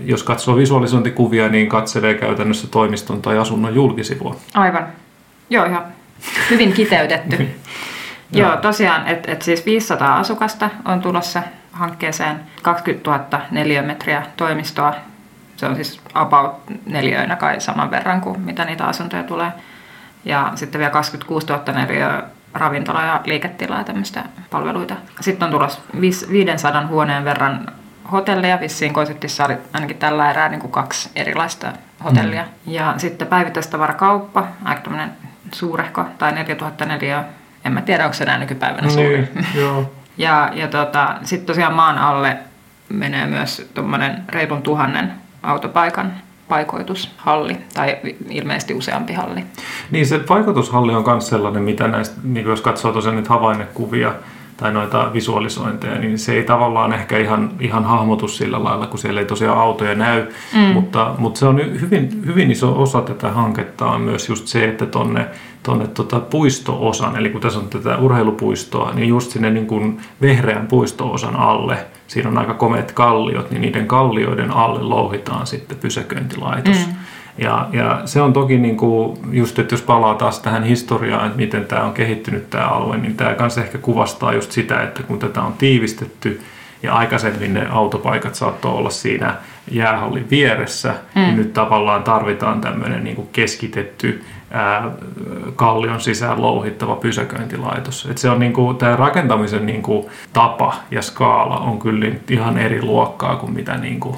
Jos 0.05 0.23
katsoo 0.23 0.55
visualisointikuvia, 0.55 1.49
niin 1.49 1.69
katselee 1.69 2.13
käytännössä 2.13 2.67
toimiston 2.67 3.21
tai 3.21 3.37
asunnon 3.37 3.75
julkisivua. 3.75 4.35
Aivan. 4.53 4.87
Joo, 5.49 5.65
ihan 5.65 5.83
hyvin 6.49 6.73
kiteytetty. 6.73 7.47
Joo, 8.31 8.57
tosiaan, 8.57 9.07
että 9.07 9.31
et 9.31 9.41
siis 9.41 9.65
500 9.65 10.17
asukasta 10.17 10.69
on 10.85 11.01
tulossa 11.01 11.43
hankkeeseen, 11.71 12.39
20 12.61 13.11
000 13.11 13.41
neliömetriä 13.51 14.23
toimistoa. 14.37 14.93
Se 15.55 15.65
on 15.65 15.75
siis 15.75 16.01
about 16.13 16.55
neliöinä 16.85 17.35
kai 17.35 17.61
saman 17.61 17.91
verran 17.91 18.21
kuin 18.21 18.39
mitä 18.39 18.65
niitä 18.65 18.85
asuntoja 18.85 19.23
tulee. 19.23 19.51
Ja 20.25 20.51
sitten 20.55 20.79
vielä 20.79 20.91
26 20.91 21.47
000 21.47 21.73
neliöä 21.73 22.23
ravintola- 22.53 23.05
ja 23.05 23.21
liiketilaa 23.25 23.77
ja 23.77 23.83
tämmöistä 23.83 24.23
palveluita. 24.49 24.95
Sitten 25.21 25.45
on 25.45 25.51
tulossa 25.51 25.81
viis- 26.01 26.29
500 26.31 26.87
huoneen 26.87 27.25
verran 27.25 27.67
hotelleja. 28.11 28.59
Vissiin 28.59 28.93
konseptissa 28.93 29.45
oli 29.45 29.57
ainakin 29.73 29.97
tällä 29.97 30.29
erää 30.29 30.49
niin 30.49 30.61
kuin 30.61 30.71
kaksi 30.71 31.09
erilaista 31.15 31.73
hotellia. 32.03 32.43
Mm. 32.43 32.73
Ja 32.73 32.93
sitten 32.97 33.27
päivittäistavarakauppa, 33.27 34.47
aika 34.63 34.81
tämmöinen 34.81 35.11
suurehko, 35.51 36.05
tai 36.17 36.31
4000 36.31 36.85
neliöä. 36.85 37.23
En 37.65 37.71
mä 37.71 37.81
tiedä, 37.81 38.03
onko 38.03 38.13
se 38.13 38.23
enää 38.23 38.37
nykypäivänä 38.37 38.89
suuri. 38.89 39.29
Niin, 39.35 39.47
joo. 39.61 39.91
Ja, 40.17 40.49
ja 40.53 40.67
tota, 40.67 41.15
sitten 41.23 41.47
tosiaan 41.47 41.73
maan 41.73 41.97
alle 41.97 42.37
menee 42.89 43.25
myös 43.25 43.69
tuommoinen 43.73 44.23
reilun 44.29 44.61
tuhannen 44.61 45.13
autopaikan 45.45 46.13
paikoitushalli, 46.49 47.57
tai 47.73 47.97
ilmeisesti 48.29 48.73
useampi 48.73 49.13
halli. 49.13 49.43
Niin 49.91 50.05
se 50.05 50.21
vaikutushalli 50.29 50.93
on 50.93 51.03
myös 51.07 51.27
sellainen, 51.27 51.63
mitä 51.63 51.87
näistä, 51.87 52.15
niin 52.23 52.45
jos 52.45 52.61
katsoo 52.61 52.91
tosiaan 52.91 53.15
niitä 53.15 53.29
havainnekuvia 53.29 54.13
tai 54.57 54.73
noita 54.73 55.13
visualisointeja, 55.13 55.99
niin 55.99 56.19
se 56.19 56.33
ei 56.33 56.43
tavallaan 56.43 56.93
ehkä 56.93 57.17
ihan, 57.17 57.51
ihan 57.59 57.85
hahmotu 57.85 58.27
sillä 58.27 58.63
lailla, 58.63 58.87
kun 58.87 58.99
siellä 58.99 59.19
ei 59.19 59.25
tosiaan 59.25 59.57
autoja 59.57 59.95
näy, 59.95 60.27
mm. 60.53 60.59
mutta, 60.59 61.15
mutta 61.17 61.39
se 61.39 61.45
on 61.45 61.59
hyvin, 61.81 62.21
hyvin 62.25 62.51
iso 62.51 62.81
osa 62.81 63.01
tätä 63.01 63.31
hanketta 63.31 63.85
on 63.85 64.01
myös 64.01 64.29
just 64.29 64.47
se, 64.47 64.65
että 64.65 64.85
tonne, 64.85 65.27
tonne 65.63 65.87
tota 65.87 66.19
puisto-osan, 66.19 67.15
eli 67.15 67.29
kun 67.29 67.41
tässä 67.41 67.59
on 67.59 67.67
tätä 67.67 67.97
urheilupuistoa, 67.97 68.91
niin 68.93 69.09
just 69.09 69.31
sinne 69.31 69.51
niin 69.51 69.67
kuin 69.67 70.01
vehreän 70.21 70.67
puisto-osan 70.67 71.35
alle, 71.35 71.77
siinä 72.07 72.29
on 72.29 72.37
aika 72.37 72.53
komeat 72.53 72.91
kalliot, 72.91 73.51
niin 73.51 73.61
niiden 73.61 73.87
kallioiden 73.87 74.51
alle 74.51 74.81
louhitaan 74.81 75.47
sitten 75.47 75.77
pysäköintilaitos. 75.77 76.87
Mm. 76.87 76.93
Ja, 77.37 77.67
ja 77.71 78.01
se 78.05 78.21
on 78.21 78.33
toki 78.33 78.57
niin 78.57 78.77
kuin, 78.77 79.17
just, 79.31 79.59
että 79.59 79.73
jos 79.73 79.81
palaa 79.81 80.15
taas 80.15 80.39
tähän 80.39 80.63
historiaan, 80.63 81.25
että 81.25 81.37
miten 81.37 81.65
tämä 81.65 81.83
on 81.83 81.93
kehittynyt 81.93 82.49
tämä 82.49 82.67
alue, 82.67 82.97
niin 82.97 83.15
tämä 83.15 83.33
kanssa 83.33 83.61
ehkä 83.61 83.77
kuvastaa 83.77 84.33
just 84.33 84.51
sitä, 84.51 84.83
että 84.83 85.03
kun 85.03 85.19
tätä 85.19 85.41
on 85.41 85.53
tiivistetty 85.53 86.41
ja 86.83 86.93
aikaisemmin 86.93 87.53
ne 87.53 87.67
autopaikat 87.71 88.35
saattoi 88.35 88.71
olla 88.71 88.89
siinä 88.89 89.35
jäähallin 89.71 90.29
vieressä, 90.29 90.89
mm. 91.15 91.21
niin 91.21 91.35
nyt 91.35 91.53
tavallaan 91.53 92.03
tarvitaan 92.03 92.61
tämmöinen 92.61 93.03
niin 93.03 93.15
kuin 93.15 93.29
keskitetty 93.31 94.23
ää, 94.51 94.91
kallion 95.55 96.01
sisään 96.01 96.41
louhittava 96.41 96.95
pysäköintilaitos. 96.95 98.07
Et 98.11 98.17
se 98.17 98.29
on 98.29 98.39
niin 98.39 98.53
kuin, 98.53 98.77
tämä 98.77 98.95
rakentamisen 98.95 99.65
niin 99.65 99.81
kuin, 99.81 100.05
tapa 100.33 100.75
ja 100.91 101.01
skaala 101.01 101.57
on 101.57 101.79
kyllä 101.79 102.07
ihan 102.29 102.57
eri 102.57 102.81
luokkaa 102.81 103.35
kuin 103.35 103.53
mitä 103.53 103.77
niin 103.77 103.99
kuin, 103.99 104.15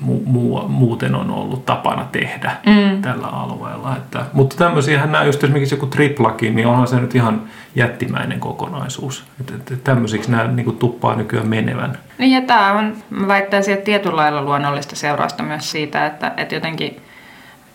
mu- 0.00 0.22
mu- 0.26 0.68
muuten 0.68 1.14
on 1.14 1.30
ollut 1.30 1.66
tapana 1.66 2.04
tehdä 2.12 2.56
mm. 2.66 3.02
tällä 3.02 3.26
alueella. 3.26 3.96
Että, 3.96 4.24
mutta 4.32 4.56
tämmöisiähän 4.56 5.12
nämä 5.12 5.24
just 5.24 5.44
esimerkiksi 5.44 5.74
joku 5.74 5.86
triplakin, 5.86 6.56
niin 6.56 6.66
onhan 6.66 6.88
se 6.88 7.00
nyt 7.00 7.14
ihan 7.14 7.42
jättimäinen 7.74 8.40
kokonaisuus. 8.40 9.24
Että, 9.40 9.54
että 9.54 9.76
tämmöisiksi 9.84 10.30
nämä 10.30 10.44
niin 10.44 10.64
kuin 10.64 10.78
tuppaa 10.78 11.16
nykyään 11.16 11.48
menevän. 11.48 11.98
Niin 12.18 12.32
ja 12.32 12.40
tämä 12.40 12.72
on, 12.72 12.96
mä 13.10 13.28
väittäisin, 13.28 13.74
että 13.74 13.84
tietyllä 13.84 14.16
lailla 14.16 14.42
luonnollista 14.42 14.96
seurausta 14.96 15.42
myös 15.42 15.70
siitä, 15.70 16.06
että, 16.06 16.32
että 16.36 16.54
jotenkin 16.54 17.00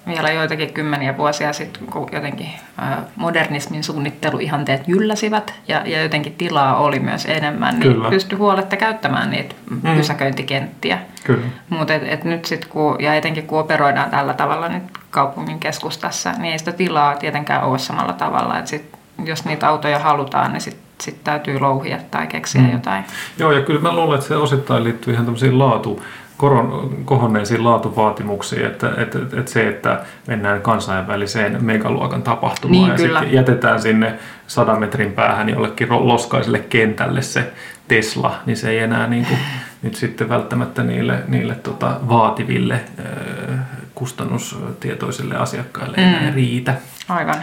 vielä 0.07 0.31
joitakin 0.31 0.73
kymmeniä 0.73 1.17
vuosia 1.17 1.53
sitten, 1.53 1.87
kun 1.87 2.09
jotenkin 2.11 2.47
modernismin 3.15 3.83
suunnitteluihanteet 3.83 4.87
jylläsivät 4.87 5.53
ja, 5.67 5.82
ja 5.86 6.01
jotenkin 6.01 6.36
tilaa 6.36 6.76
oli 6.78 6.99
myös 6.99 7.26
enemmän, 7.26 7.80
niin 7.80 7.93
Kyllä. 7.93 8.09
pystyi 8.09 8.38
huoletta 8.38 8.78
käyttämään 8.78 9.30
niitä 9.30 9.55
mm. 9.69 9.95
pysäköintikenttiä. 9.95 10.99
Kyllä. 11.23 11.45
Mutta 11.69 11.93
et, 11.93 12.03
et 12.05 12.23
nyt 12.23 12.45
sitten, 12.45 12.69
kun, 12.69 12.95
ja 12.99 13.15
etenkin 13.15 13.47
kun 13.47 13.59
operoidaan 13.59 14.09
tällä 14.09 14.34
tavalla 14.34 14.69
nyt 14.69 14.84
kaupungin 15.09 15.59
keskustassa, 15.59 16.32
niin 16.32 16.51
ei 16.51 16.59
sitä 16.59 16.71
tilaa 16.71 17.15
tietenkään 17.15 17.63
ole 17.63 17.80
samalla 17.80 18.13
tavalla. 18.13 18.59
Et 18.59 18.67
sit, 18.67 18.91
jos 19.23 19.45
niitä 19.45 19.67
autoja 19.67 19.99
halutaan, 19.99 20.53
niin 20.53 20.61
sitten 20.61 20.91
sit 21.01 21.23
täytyy 21.23 21.59
louhia 21.59 21.97
tai 22.11 22.28
keksiä 22.28 22.61
mm. 22.61 22.71
jotain. 22.71 23.03
Joo, 23.38 23.51
ja 23.51 23.61
kyllä 23.61 23.82
mä 23.82 23.95
luulen, 23.95 24.15
että 24.15 24.28
se 24.28 24.36
osittain 24.36 24.84
liittyy 24.84 25.13
ihan 25.13 25.26
tämmöisiin 25.26 25.59
laatu 25.59 26.03
koron, 26.41 26.97
kohonneisiin 27.05 27.63
laatuvaatimuksiin, 27.63 28.65
että, 28.65 28.89
että, 28.89 29.19
että, 29.19 29.39
että 29.39 29.51
se, 29.51 29.67
että 29.67 29.99
mennään 30.27 30.61
kansainväliseen 30.61 31.65
megaluokan 31.65 32.23
tapahtumaan 32.23 32.81
Niin, 32.81 32.91
ja 32.91 32.95
kyllä. 32.95 33.19
sitten 33.19 33.35
jätetään 33.35 33.81
sinne 33.81 34.13
sadan 34.47 34.79
metrin 34.79 35.13
päähän 35.13 35.49
jollekin 35.49 35.87
loskaiselle 35.89 36.59
kentälle 36.59 37.21
se 37.21 37.53
Tesla, 37.87 38.39
niin 38.45 38.57
se 38.57 38.69
ei 38.69 38.77
enää 38.77 39.07
niin 39.07 39.25
kuin, 39.25 39.37
nyt 39.83 39.95
sitten 39.95 40.29
välttämättä 40.29 40.83
niille, 40.83 41.23
niille 41.27 41.55
tota, 41.55 41.99
vaativille 42.09 42.81
kustannustietoisille 43.95 45.37
asiakkaille 45.37 45.97
mm. 45.97 46.03
enää 46.03 46.31
riitä 46.31 46.73
Aivan. 47.09 47.35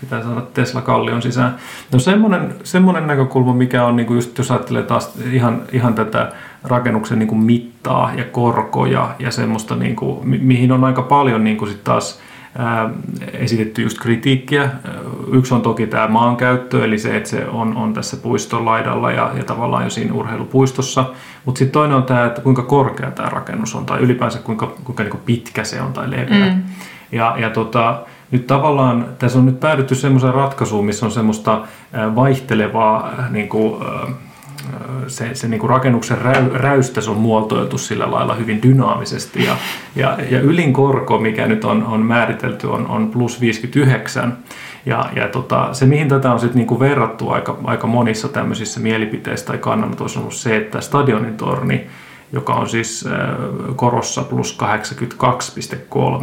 Pitää 0.00 0.22
saada 0.22 0.40
Tesla 0.40 0.82
kallion 0.82 1.22
sisään. 1.22 1.56
No 1.92 1.98
semmoinen, 1.98 2.54
semmoinen 2.64 3.06
näkökulma, 3.06 3.54
mikä 3.54 3.84
on, 3.84 3.96
niin 3.96 4.06
kuin 4.06 4.14
just, 4.14 4.38
jos 4.38 4.50
ajattelee 4.50 4.82
taas 4.82 5.18
ihan, 5.32 5.62
ihan 5.72 5.94
tätä 5.94 6.32
rakennuksen 6.64 7.18
niin 7.18 7.28
kuin 7.28 7.42
mittaa 7.42 8.14
ja 8.16 8.24
korkoja 8.24 9.14
ja 9.18 9.30
semmoista, 9.30 9.76
niin 9.76 9.96
kuin, 9.96 10.28
mi- 10.28 10.38
mihin 10.38 10.72
on 10.72 10.84
aika 10.84 11.02
paljon 11.02 11.44
niin 11.44 11.56
kuin 11.56 11.70
sit 11.70 11.84
taas 11.84 12.20
ää, 12.58 12.90
esitetty 13.32 13.82
just 13.82 13.98
kritiikkiä. 13.98 14.70
Yksi 15.32 15.54
on 15.54 15.62
toki 15.62 15.86
tämä 15.86 16.08
maankäyttö, 16.08 16.84
eli 16.84 16.98
se, 16.98 17.16
että 17.16 17.28
se 17.28 17.46
on, 17.46 17.76
on 17.76 17.94
tässä 17.94 18.16
puiston 18.16 18.64
laidalla 18.64 19.12
ja, 19.12 19.32
ja 19.36 19.44
tavallaan 19.44 19.84
jo 19.84 19.90
siinä 19.90 20.14
urheilupuistossa. 20.14 21.04
Mutta 21.44 21.58
sitten 21.58 21.72
toinen 21.72 21.96
on 21.96 22.04
tämä, 22.04 22.24
että 22.24 22.40
kuinka 22.40 22.62
korkea 22.62 23.10
tämä 23.10 23.28
rakennus 23.28 23.74
on 23.74 23.86
tai 23.86 24.00
ylipäänsä 24.00 24.38
kuinka, 24.38 24.66
kuinka 24.84 25.02
niin 25.02 25.10
kuin 25.10 25.22
pitkä 25.26 25.64
se 25.64 25.80
on 25.80 25.92
tai 25.92 26.10
leveä. 26.10 26.54
Mm. 26.54 26.62
Ja, 27.12 27.34
ja 27.38 27.50
tota, 27.50 28.02
nyt 28.34 28.46
tavallaan 28.46 29.06
tässä 29.18 29.38
on 29.38 29.46
nyt 29.46 29.60
päädytty 29.60 29.94
semmoiseen 29.94 30.34
ratkaisuun, 30.34 30.84
missä 30.84 31.06
on 31.06 31.12
semmoista 31.12 31.62
vaihtelevaa 32.14 33.12
niin 33.30 33.48
kuin, 33.48 33.84
se, 35.06 35.34
se 35.34 35.48
niin 35.48 35.60
kuin 35.60 35.70
rakennuksen 35.70 36.18
räy, 36.18 36.50
räystäs 36.52 37.08
on 37.08 37.16
muotoiltu 37.16 37.78
sillä 37.78 38.10
lailla 38.10 38.34
hyvin 38.34 38.62
dynaamisesti 38.62 39.44
ja, 39.44 39.56
ja, 39.96 40.18
ja 40.30 40.40
ylin 40.40 40.72
korko, 40.72 41.18
mikä 41.18 41.46
nyt 41.46 41.64
on, 41.64 41.84
on 41.84 42.00
määritelty, 42.00 42.66
on, 42.66 42.86
on 42.86 43.10
plus 43.10 43.40
59. 43.40 44.38
Ja, 44.86 45.10
ja 45.16 45.28
tota, 45.28 45.68
se, 45.72 45.86
mihin 45.86 46.08
tätä 46.08 46.32
on 46.32 46.40
sitten 46.40 46.58
niinku 46.58 46.80
verrattu 46.80 47.30
aika, 47.30 47.58
aika 47.64 47.86
monissa 47.86 48.28
tämmöisissä 48.28 48.80
mielipiteissä 48.80 49.46
tai 49.46 49.58
kannanotoissa 49.58 50.20
on 50.20 50.22
ollut 50.22 50.34
se, 50.34 50.56
että 50.56 50.80
stadionin 50.80 51.36
torni, 51.36 51.86
joka 52.32 52.54
on 52.54 52.68
siis 52.68 53.08
korossa 53.76 54.22
plus 54.22 54.58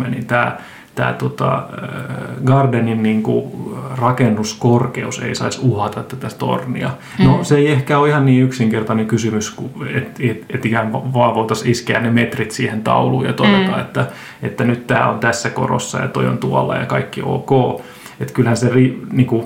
82,3, 0.01 0.07
niin 0.07 0.25
tämä 0.25 0.57
tämä 0.95 1.13
tota, 1.13 1.55
äh, 1.55 2.43
Gardenin 2.45 3.03
niin 3.03 3.23
kuin 3.23 3.51
rakennuskorkeus 3.97 5.19
ei 5.19 5.35
saisi 5.35 5.59
uhata 5.61 6.03
tätä 6.03 6.27
tornia. 6.37 6.89
Mm. 7.19 7.25
No 7.25 7.43
se 7.43 7.57
ei 7.57 7.71
ehkä 7.71 7.97
ole 7.97 8.09
ihan 8.09 8.25
niin 8.25 8.43
yksinkertainen 8.43 9.07
kysymys, 9.07 9.55
että 9.95 10.23
et, 10.23 10.45
et 10.49 10.65
ikään 10.65 10.93
vaan 10.93 11.35
voitaisiin 11.35 11.71
iskeä 11.71 11.99
ne 11.99 12.09
metrit 12.09 12.51
siihen 12.51 12.83
tauluun 12.83 13.25
ja 13.25 13.33
todeta, 13.33 13.71
mm. 13.71 13.79
että, 13.79 14.07
että 14.43 14.63
nyt 14.63 14.87
tämä 14.87 15.09
on 15.09 15.19
tässä 15.19 15.49
korossa 15.49 15.99
ja 15.99 16.07
toi 16.07 16.27
on 16.27 16.37
tuolla 16.37 16.75
ja 16.75 16.85
kaikki 16.85 17.21
ok. 17.25 17.81
Että 18.19 18.33
kyllähän 18.33 18.57
se 18.57 18.69
ri, 18.69 19.01
niin 19.11 19.27
kuin, 19.27 19.43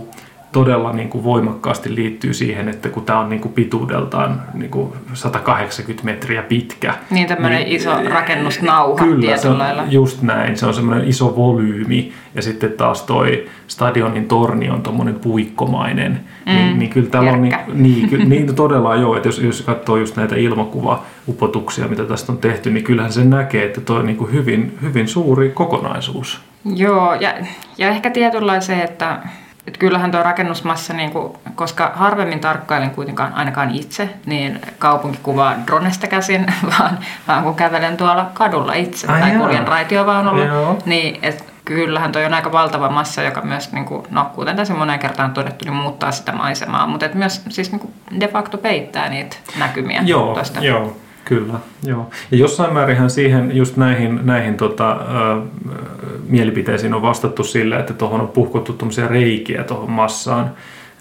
todella 0.55 0.93
niin 0.93 1.09
kuin 1.09 1.23
voimakkaasti 1.23 1.95
liittyy 1.95 2.33
siihen, 2.33 2.69
että 2.69 2.89
kun 2.89 3.05
tämä 3.05 3.19
on 3.19 3.29
niin 3.29 3.41
kuin 3.41 3.53
pituudeltaan 3.53 4.41
niin 4.53 4.71
kuin 4.71 4.93
180 5.13 6.05
metriä 6.05 6.41
pitkä. 6.41 6.93
Niin 7.09 7.27
tämmöinen 7.27 7.67
iso 7.67 7.91
rakennusnauha 8.09 9.05
Kyllä, 9.05 9.37
se 9.37 9.49
on 9.49 9.57
lailla. 9.57 9.83
just 9.89 10.21
näin. 10.21 10.57
Se 10.57 10.65
on 10.65 10.73
semmoinen 10.73 11.07
iso 11.07 11.35
volyymi 11.35 12.13
ja 12.35 12.41
sitten 12.41 12.71
taas 12.71 13.01
toi 13.03 13.45
stadionin 13.67 14.27
torni 14.27 14.69
on 14.69 14.81
tuommoinen 14.81 15.15
puikkomainen. 15.15 16.19
Mm, 16.45 16.51
niin, 16.51 16.79
niin 16.79 16.89
kyllä 16.89 17.09
täällä 17.09 17.31
on 17.31 17.41
niin, 17.41 17.57
niin, 17.73 18.29
niin 18.29 18.55
todella 18.55 18.95
joo, 18.95 19.15
että 19.15 19.27
jos, 19.27 19.39
jos 19.39 19.61
katsoo 19.61 19.97
just 19.97 20.15
näitä 20.15 20.35
ilmakuvaupotuksia, 20.35 21.87
mitä 21.87 22.03
tästä 22.03 22.31
on 22.31 22.37
tehty, 22.37 22.71
niin 22.71 22.83
kyllähän 22.83 23.13
se 23.13 23.23
näkee, 23.23 23.65
että 23.65 23.81
toi 23.81 23.99
on 23.99 24.05
niin 24.05 24.17
kuin 24.17 24.31
hyvin, 24.31 24.77
hyvin 24.81 25.07
suuri 25.07 25.49
kokonaisuus. 25.49 26.41
Joo, 26.75 27.13
ja, 27.13 27.33
ja 27.77 27.89
ehkä 27.89 28.09
tietynlainen 28.09 28.61
se, 28.61 28.83
että, 28.83 29.19
että 29.67 29.79
kyllähän 29.79 30.11
tuo 30.11 30.23
rakennusmassa, 30.23 30.93
niin 30.93 31.11
kuin, 31.11 31.33
koska 31.55 31.91
harvemmin 31.95 32.39
tarkkailen 32.39 32.91
kuitenkaan 32.91 33.33
ainakaan 33.33 33.71
itse, 33.75 34.09
niin 34.25 34.61
kaupunkikuvaa 34.79 35.55
dronesta 35.67 36.07
käsin, 36.07 36.45
vaan, 36.79 36.99
vaan 37.27 37.43
kun 37.43 37.55
kävelen 37.55 37.97
tuolla 37.97 38.31
kadulla 38.33 38.73
itse 38.73 39.07
Ai 39.07 39.19
tai 39.19 39.31
jaa. 39.31 39.39
kuljen 39.39 39.67
raitiovaunulla, 39.67 40.43
Joo. 40.45 40.77
niin 40.85 41.19
et, 41.21 41.55
kyllähän 41.65 42.11
toi 42.11 42.25
on 42.25 42.33
aika 42.33 42.51
valtava 42.51 42.89
massa, 42.89 43.21
joka 43.21 43.41
myös, 43.41 43.71
niin 43.71 43.85
kuin, 43.85 44.03
no 44.09 44.31
kuten 44.35 44.55
tässä 44.55 44.73
moneen 44.73 44.99
kertaan 44.99 45.33
todettu, 45.33 45.65
niin 45.65 45.75
muuttaa 45.75 46.11
sitä 46.11 46.31
maisemaa, 46.31 46.87
mutta 46.87 47.05
et 47.05 47.13
myös 47.13 47.43
siis 47.49 47.71
niin 47.71 47.79
kuin 47.79 47.93
de 48.19 48.27
facto 48.27 48.57
peittää 48.57 49.09
niitä 49.09 49.35
näkymiä 49.57 50.01
Joo, 50.05 50.33
tuosta. 50.33 50.59
joo, 50.59 50.97
kyllä. 51.25 51.53
Joo. 51.83 52.09
Ja 52.31 52.37
jossain 52.37 52.73
määrinhän 52.73 53.09
siihen, 53.09 53.57
just 53.57 53.77
näihin, 53.77 54.19
näihin 54.23 54.57
tota, 54.57 54.91
ö, 54.91 55.41
mielipiteisiin 56.27 56.93
on 56.93 57.01
vastattu 57.01 57.43
sillä, 57.43 57.79
että 57.79 57.93
tuohon 57.93 58.21
on 58.21 58.27
puhkottu 58.27 58.73
tuommoisia 58.73 59.07
reikiä 59.07 59.63
tuohon 59.63 59.91
massaan, 59.91 60.51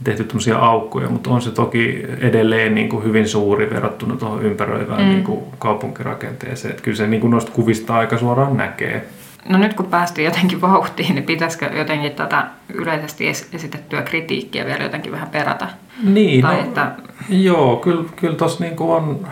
tehty 0.04 0.24
tuommoisia 0.24 0.58
aukkoja, 0.58 1.08
mutta 1.08 1.30
on 1.30 1.42
se 1.42 1.50
toki 1.50 2.06
edelleen 2.20 2.74
niin 2.74 2.88
kuin 2.88 3.04
hyvin 3.04 3.28
suuri 3.28 3.70
verrattuna 3.70 4.16
tuohon 4.16 4.42
ympäröivään 4.42 5.02
mm. 5.02 5.08
niin 5.08 5.24
kuin 5.24 5.40
kaupunkirakenteeseen. 5.58 6.70
Että 6.70 6.82
kyllä 6.82 6.96
se 6.96 7.06
niin 7.06 7.20
kuin 7.20 7.30
noista 7.30 7.52
kuvista 7.52 7.94
aika 7.94 8.18
suoraan 8.18 8.56
näkee. 8.56 9.04
No 9.48 9.58
nyt 9.58 9.74
kun 9.74 9.86
päästiin 9.86 10.24
jotenkin 10.24 10.60
vauhtiin, 10.60 11.14
niin 11.14 11.24
pitäisikö 11.24 11.66
jotenkin 11.66 12.12
tätä 12.12 12.46
yleisesti 12.74 13.32
es- 13.32 13.46
esitettyä 13.52 14.02
kritiikkiä 14.02 14.66
vielä 14.66 14.82
jotenkin 14.82 15.12
vähän 15.12 15.28
perata? 15.28 15.68
Niin, 16.02 16.42
Tai 16.42 16.56
no, 16.56 16.62
että, 16.62 16.92
Joo, 17.28 17.76
kyllä, 17.76 18.04
kyllä 18.16 18.34
tuossa 18.34 18.64
niinku 18.64 18.92
on 18.92 19.26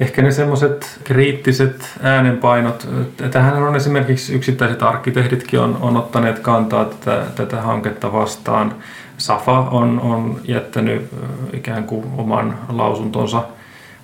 ehkä 0.00 0.22
ne 0.22 0.30
semmoiset 0.30 1.00
kriittiset 1.04 1.98
äänenpainot. 2.02 2.88
Tähän 3.30 3.62
on 3.62 3.76
esimerkiksi 3.76 4.34
yksittäiset 4.34 4.82
arkkitehditkin 4.82 5.60
on, 5.60 5.78
on 5.80 5.96
ottaneet 5.96 6.38
kantaa 6.38 6.84
tätä, 6.84 7.24
tätä 7.34 7.62
hanketta 7.62 8.12
vastaan. 8.12 8.74
Safa 9.18 9.58
on, 9.58 10.00
on 10.00 10.40
jättänyt 10.44 11.08
ikään 11.52 11.84
kuin 11.84 12.06
oman 12.16 12.58
lausuntonsa 12.68 13.42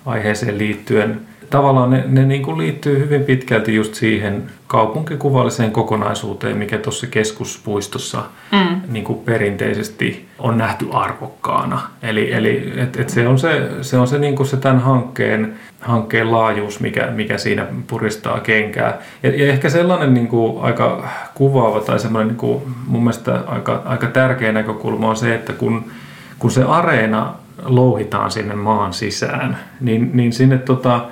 aiheeseen 0.05 0.57
liittyen. 0.57 1.21
Tavallaan 1.49 1.89
ne, 1.89 2.03
ne 2.07 2.25
niin 2.25 2.43
kuin 2.43 2.57
liittyy 2.57 2.99
hyvin 2.99 3.23
pitkälti 3.23 3.75
just 3.75 3.95
siihen 3.95 4.43
kaupunkikuvalliseen 4.67 5.71
kokonaisuuteen, 5.71 6.57
mikä 6.57 6.77
tuossa 6.77 7.07
keskuspuistossa 7.07 8.23
mm. 8.51 8.81
niin 8.87 9.03
kuin 9.03 9.19
perinteisesti 9.19 10.25
on 10.39 10.57
nähty 10.57 10.87
arvokkaana. 10.91 11.81
Eli, 12.03 12.33
eli 12.33 12.73
et, 12.77 12.99
et 12.99 13.09
se 13.09 13.27
on 13.27 13.39
se, 13.39 13.69
se, 13.81 13.97
on 13.97 14.07
se, 14.07 14.19
niin 14.19 14.35
kuin 14.35 14.47
se 14.47 14.57
tämän 14.57 14.79
hankkeen, 14.79 15.53
hankkeen 15.81 16.31
laajuus, 16.31 16.79
mikä, 16.79 17.07
mikä 17.07 17.37
siinä 17.37 17.65
puristaa 17.87 18.39
kenkää. 18.39 18.97
Ja, 19.23 19.29
ja 19.29 19.47
ehkä 19.47 19.69
sellainen 19.69 20.13
niin 20.13 20.27
kuin 20.27 20.63
aika 20.63 21.09
kuvaava 21.33 21.79
tai 21.79 21.99
semmoinen 21.99 22.27
niin 22.27 22.37
kuin 22.37 22.61
mun 22.87 23.03
mielestä 23.03 23.39
aika, 23.47 23.81
aika 23.85 24.07
tärkeä 24.07 24.51
näkökulma 24.51 25.09
on 25.09 25.17
se, 25.17 25.35
että 25.35 25.53
kun, 25.53 25.85
kun 26.39 26.51
se 26.51 26.63
areena 26.63 27.33
louhitaan 27.63 28.31
sinne 28.31 28.55
maan 28.55 28.93
sisään, 28.93 29.57
niin, 29.81 30.09
niin 30.13 30.33
sinne 30.33 30.57
tota, 30.57 31.05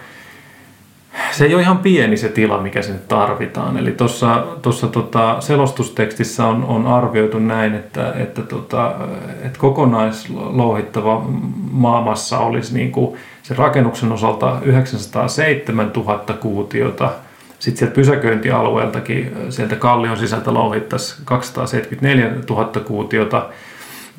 se 1.32 1.46
ei 1.46 1.54
ole 1.54 1.62
ihan 1.62 1.78
pieni 1.78 2.18
se 2.18 2.30
tila, 2.30 2.62
mikä 2.62 2.82
sinne 2.82 3.00
tarvitaan. 3.08 3.78
Eli 3.78 3.92
tuossa 3.92 4.88
tota 4.92 5.36
selostustekstissä 5.40 6.46
on, 6.46 6.64
on 6.64 6.88
arvioitu 6.88 7.40
näin, 7.40 7.76
että, 7.76 8.14
että, 8.16 8.42
tota, 8.42 8.96
että 9.44 9.60
kokonaislouhittava 9.60 11.26
maamassa 11.72 12.40
olisi 12.40 12.74
niin 12.74 12.92
kuin 12.92 13.18
sen 13.44 13.58
rakennuksen 13.58 14.12
osalta 14.12 14.58
907 14.62 15.92
000 15.96 16.20
kuutiota. 16.40 17.12
Sitten 17.60 17.80
sieltä 17.80 17.96
pysäköintialueeltakin, 17.96 19.38
sieltä 19.50 19.76
kallion 19.76 20.18
sisältä 20.18 20.54
louhittaisiin 20.54 21.26
274 21.26 22.32
000 22.50 22.66
kuutiota. 22.66 23.46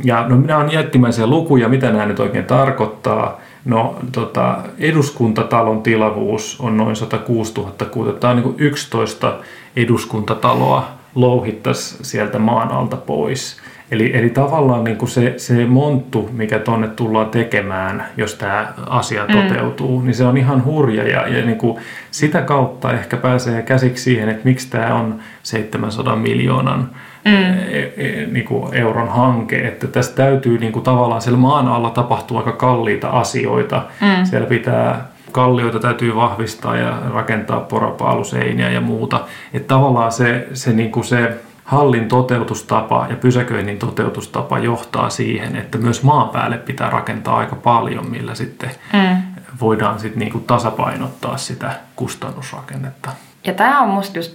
Ja 0.04 0.28
no 0.28 0.36
minä 0.36 0.58
on 0.58 0.72
jättimäisiä 0.72 1.26
lukuja, 1.26 1.68
mitä 1.68 1.90
nämä 1.90 2.06
nyt 2.06 2.20
oikein 2.20 2.44
tarkoittaa. 2.44 3.40
No 3.64 3.98
tota, 4.12 4.58
eduskuntatalon 4.78 5.82
tilavuus 5.82 6.56
on 6.60 6.76
noin 6.76 6.96
106 6.96 7.52
000 7.56 7.72
kuutiota. 7.90 8.20
Tämä 8.20 8.30
on 8.30 8.36
niin 8.36 8.42
kuin 8.42 8.56
11 8.58 9.36
eduskuntataloa 9.76 10.88
louhittaisi 11.14 11.96
sieltä 12.02 12.38
maan 12.38 12.72
alta 12.72 12.96
pois. 12.96 13.56
Eli, 13.90 14.10
eli 14.14 14.30
tavallaan 14.30 14.84
niin 14.84 14.96
kuin 14.96 15.08
se, 15.08 15.34
se 15.36 15.66
monttu, 15.66 16.30
mikä 16.32 16.58
tonne 16.58 16.88
tullaan 16.88 17.30
tekemään, 17.30 18.06
jos 18.16 18.34
tämä 18.34 18.72
asia 18.86 19.26
toteutuu, 19.26 20.00
mm. 20.00 20.06
niin 20.06 20.14
se 20.14 20.24
on 20.24 20.36
ihan 20.36 20.64
hurja. 20.64 21.08
Ja, 21.08 21.28
ja 21.28 21.46
niin 21.46 21.58
kuin 21.58 21.78
sitä 22.10 22.42
kautta 22.42 22.92
ehkä 22.92 23.16
pääsee 23.16 23.62
käsiksi 23.62 24.04
siihen, 24.04 24.28
että 24.28 24.44
miksi 24.44 24.70
tämä 24.70 24.94
on 24.94 25.18
700 25.42 26.16
miljoonan 26.16 26.90
mm. 27.24 27.32
e, 27.32 27.92
e, 27.96 28.26
niin 28.26 28.44
kuin 28.44 28.74
euron 28.74 29.08
hanke. 29.08 29.68
Että 29.68 29.86
tässä 29.86 30.16
täytyy 30.16 30.58
niin 30.58 30.72
kuin 30.72 30.82
tavallaan 30.82 31.22
siellä 31.22 31.38
maan 31.38 31.68
alla 31.68 31.90
tapahtua 31.90 32.38
aika 32.38 32.52
kalliita 32.52 33.08
asioita. 33.08 33.82
Mm. 34.00 34.24
Siellä 34.24 34.48
pitää 34.48 35.14
kallioita 35.32 35.78
täytyy 35.78 36.14
vahvistaa 36.14 36.76
ja 36.76 36.98
rakentaa 37.12 37.60
porapaaluseiniä 37.60 38.70
ja 38.70 38.80
muuta. 38.80 39.20
Että 39.52 39.74
tavallaan 39.74 40.12
se, 40.12 40.48
se, 40.52 40.72
niin 40.72 40.92
kuin 40.92 41.04
se 41.04 41.40
hallin 41.64 42.08
toteutustapa 42.08 43.06
ja 43.10 43.16
pysäköinnin 43.16 43.78
toteutustapa 43.78 44.58
johtaa 44.58 45.10
siihen, 45.10 45.56
että 45.56 45.78
myös 45.78 46.02
maan 46.02 46.28
päälle 46.28 46.58
pitää 46.58 46.90
rakentaa 46.90 47.36
aika 47.36 47.56
paljon, 47.56 48.10
millä 48.10 48.34
sitten 48.34 48.70
mm. 48.92 49.16
voidaan 49.60 49.98
sitten 49.98 50.18
niin 50.18 50.32
kuin 50.32 50.44
tasapainottaa 50.44 51.36
sitä 51.36 51.72
kustannusrakennetta. 51.96 53.10
Ja 53.44 53.54
tämä 53.54 53.80
on 53.80 53.88
musta 53.88 54.18
just 54.18 54.32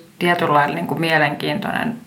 niin 0.74 0.88
kuin 0.88 1.00
mielenkiintoinen 1.00 1.98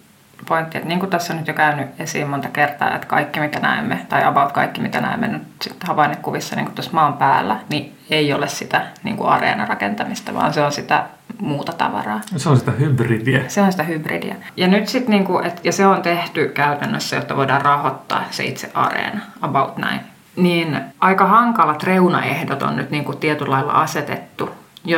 pointti, 0.48 0.78
että 0.78 0.88
niin 0.88 1.00
kuin 1.00 1.10
tässä 1.10 1.32
on 1.32 1.38
nyt 1.38 1.48
jo 1.48 1.54
käynyt 1.54 1.88
esiin 1.98 2.28
monta 2.28 2.48
kertaa, 2.48 2.94
että 2.94 3.06
kaikki 3.06 3.40
mitä 3.40 3.60
näemme, 3.60 4.06
tai 4.08 4.24
about 4.24 4.52
kaikki 4.52 4.80
mitä 4.80 5.00
näemme 5.00 5.28
nyt 5.28 5.42
sitten 5.62 5.88
havainnekuvissa 5.88 6.56
niin 6.56 6.66
kuin 6.66 6.74
tuossa 6.74 6.92
maan 6.92 7.12
päällä, 7.12 7.56
niin 7.68 7.98
ei 8.10 8.32
ole 8.32 8.48
sitä 8.48 8.86
niin 9.02 9.16
kuin 9.16 9.28
areenarakentamista, 9.28 10.34
vaan 10.34 10.52
se 10.52 10.62
on 10.62 10.72
sitä 10.72 11.06
muuta 11.38 11.72
tavaraa. 11.72 12.20
Se 12.36 12.48
on 12.48 12.56
sitä 12.58 12.70
hybridiä. 12.70 13.44
Se 13.48 13.62
on 13.62 13.70
sitä 13.70 13.82
hybridiä. 13.82 14.36
Ja 14.56 14.68
nyt 14.68 14.88
sitten, 14.88 15.10
niin 15.10 15.24
kuin, 15.24 15.46
et, 15.46 15.60
ja 15.64 15.72
se 15.72 15.86
on 15.86 16.02
tehty 16.02 16.48
käytännössä, 16.48 17.16
jotta 17.16 17.36
voidaan 17.36 17.62
rahoittaa 17.62 18.24
se 18.30 18.44
itse 18.44 18.70
areena, 18.74 19.20
about 19.42 19.76
näin. 19.76 20.00
Niin 20.36 20.80
aika 21.00 21.26
hankalat 21.26 21.82
reunaehdot 21.82 22.62
on 22.62 22.76
nyt 22.76 22.90
niin 22.90 23.04
kuin 23.04 23.18
tietyllä 23.18 23.50
lailla 23.50 23.72
asetettu, 23.72 24.50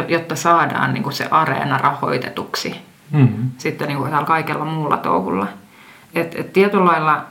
jotta 0.08 0.36
saadaan 0.36 0.94
niin 0.94 1.02
kuin 1.02 1.12
se 1.12 1.28
areena 1.30 1.78
rahoitetuksi 1.78 2.80
mm-hmm. 3.10 3.50
sitten 3.58 3.88
niin 3.88 3.98
kuin 3.98 4.10
täällä 4.10 4.26
kaikella 4.26 4.64
muulla 4.64 4.96
touhulla. 4.96 5.46
Et, 6.14 6.34
et 6.38 6.52
tietyllä 6.52 6.84
lailla, 6.84 7.24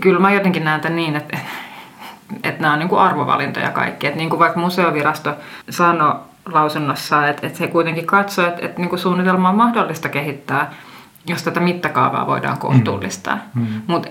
kyllä 0.00 0.20
mä 0.20 0.32
jotenkin 0.32 0.64
näen 0.64 0.80
tämän 0.80 0.96
niin, 0.96 1.16
että 1.16 1.38
että 2.42 2.62
nämä 2.62 2.72
on 2.72 2.78
niin 2.78 2.88
kuin 2.88 3.00
arvovalintoja 3.00 3.70
kaikki. 3.70 4.06
Että 4.06 4.18
niin 4.18 4.30
kuin 4.30 4.38
vaikka 4.38 4.60
museovirasto 4.60 5.34
sanoi 5.70 6.14
lausunnossa, 6.52 7.28
että, 7.28 7.46
että 7.46 7.58
he 7.60 7.66
kuitenkin 7.66 8.06
katsoo, 8.06 8.46
että, 8.46 8.66
että 8.66 8.80
niin 8.80 8.98
suunnitelma 8.98 9.48
on 9.48 9.54
mahdollista 9.54 10.08
kehittää, 10.08 10.72
jos 11.28 11.42
tätä 11.42 11.60
mittakaavaa 11.60 12.26
voidaan 12.26 12.58
kohtuullistaa. 12.58 13.38
Mm. 13.54 13.62
Mm. 13.62 13.82
Mutta 13.86 14.08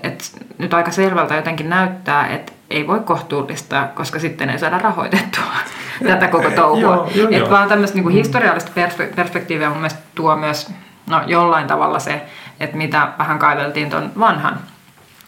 nyt 0.58 0.74
aika 0.74 0.92
selvältä 0.92 1.36
jotenkin 1.36 1.70
näyttää, 1.70 2.28
että 2.28 2.52
ei 2.70 2.88
voi 2.88 3.00
kohtuullistaa, 3.00 3.88
koska 3.88 4.20
sitten 4.20 4.50
ei 4.50 4.60
saada 4.60 4.78
rahoitettua 4.78 5.44
tätä 6.08 6.28
koko 6.28 6.50
touhua. 6.50 7.10
Että 7.32 7.50
vaan 7.50 7.70
tämmöistä 7.70 7.96
niin 7.96 8.04
kuin 8.04 8.16
mm. 8.16 8.18
historiallista 8.18 8.72
perspektiiviä 9.16 9.70
mun 9.70 9.78
mielestä 9.78 10.00
tuo 10.16 10.36
myös 10.36 10.72
no, 11.10 11.22
jollain 11.28 11.68
tavalla 11.68 12.00
se, 12.00 12.26
että 12.60 12.78
mitä 12.78 13.08
vähän 13.18 13.40
kaiveltiin 13.40 13.90
tuon 13.90 14.12
vanhan 14.20 14.60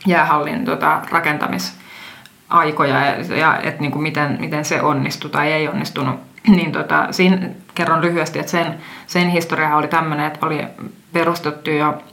jäähallin 0.06 0.66
tota, 0.66 1.02
rakentamisaikoja 1.12 3.06
ja, 3.06 3.36
ja 3.36 3.58
että 3.64 3.82
niin 3.82 3.92
kuin 3.92 4.02
miten, 4.02 4.38
miten 4.40 4.66
se 4.66 4.82
onnistui 4.82 5.32
tai 5.32 5.52
ei 5.52 5.68
onnistunut. 5.68 6.20
Niin 6.48 6.72
tota, 6.72 7.08
siinä 7.12 7.50
kerron 7.76 8.02
lyhyesti, 8.02 8.40
että 8.40 8.52
sen, 8.52 8.78
sen 9.10 9.30
historia 9.30 9.76
oli 9.76 9.88
tämmöinen, 9.88 10.26
että 10.26 10.46
oli 10.46 10.68
perustettu 11.14 11.70
jo 11.70 12.04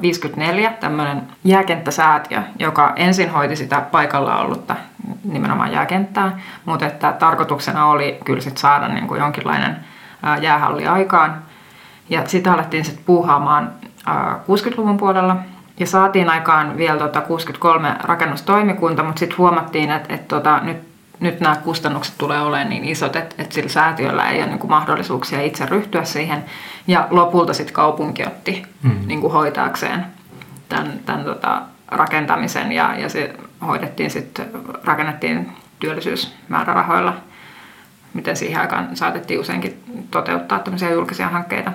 54 0.00 0.72
tämmöinen 0.80 1.22
jääkenttäsäätiö, 1.44 2.42
joka 2.58 2.92
ensin 2.96 3.30
hoiti 3.30 3.56
sitä 3.56 3.80
paikalla 3.80 4.38
ollutta 4.38 4.76
nimenomaan 5.24 5.72
jääkenttää, 5.72 6.40
mutta 6.64 6.86
että 6.86 7.12
tarkoituksena 7.12 7.86
oli 7.86 8.18
kyllä 8.24 8.40
sit 8.40 8.58
saada 8.58 8.88
niin 8.88 9.06
kuin 9.08 9.20
jonkinlainen 9.20 9.76
jäähalli 10.40 10.86
aikaan. 10.86 11.42
Ja 12.08 12.28
sitä 12.28 12.52
alettiin 12.52 12.84
sitten 12.84 13.04
puuhaamaan 13.04 13.70
60-luvun 14.48 14.96
puolella 14.96 15.36
ja 15.78 15.86
saatiin 15.86 16.30
aikaan 16.30 16.76
vielä 16.76 16.98
tota 16.98 17.20
63 17.20 17.96
rakennustoimikunta, 18.02 19.02
mutta 19.02 19.18
sitten 19.20 19.38
huomattiin, 19.38 19.90
että, 19.90 20.14
että 20.14 20.36
tota, 20.36 20.60
nyt, 20.62 20.91
nyt 21.22 21.40
nämä 21.40 21.56
kustannukset 21.56 22.14
tulee 22.18 22.40
olemaan 22.40 22.68
niin 22.68 22.84
isot, 22.84 23.16
että, 23.16 23.34
että 23.38 23.54
sillä 23.54 23.68
säätiöllä 23.68 24.30
ei 24.30 24.38
ole 24.38 24.46
niin 24.46 24.58
kuin 24.58 24.70
mahdollisuuksia 24.70 25.42
itse 25.42 25.66
ryhtyä 25.66 26.04
siihen. 26.04 26.44
Ja 26.86 27.06
lopulta 27.10 27.54
sitten 27.54 27.74
kaupunki 27.74 28.26
otti 28.26 28.62
mm. 28.82 28.98
niin 29.06 29.20
kuin 29.20 29.32
hoitaakseen 29.32 30.06
tämän, 30.68 31.00
tämän 31.06 31.24
tota, 31.24 31.62
rakentamisen 31.88 32.72
ja, 32.72 32.94
ja 32.98 33.08
se 33.08 33.34
hoidettiin 33.66 34.10
sitten, 34.10 34.46
rakennettiin 34.84 35.52
työllisyysmäärärahoilla, 35.80 37.14
miten 38.14 38.36
siihen 38.36 38.60
aikaan 38.60 38.96
saatettiin 38.96 39.40
useinkin 39.40 39.82
toteuttaa 40.10 40.58
tämmöisiä 40.58 40.90
julkisia 40.90 41.28
hankkeita. 41.28 41.72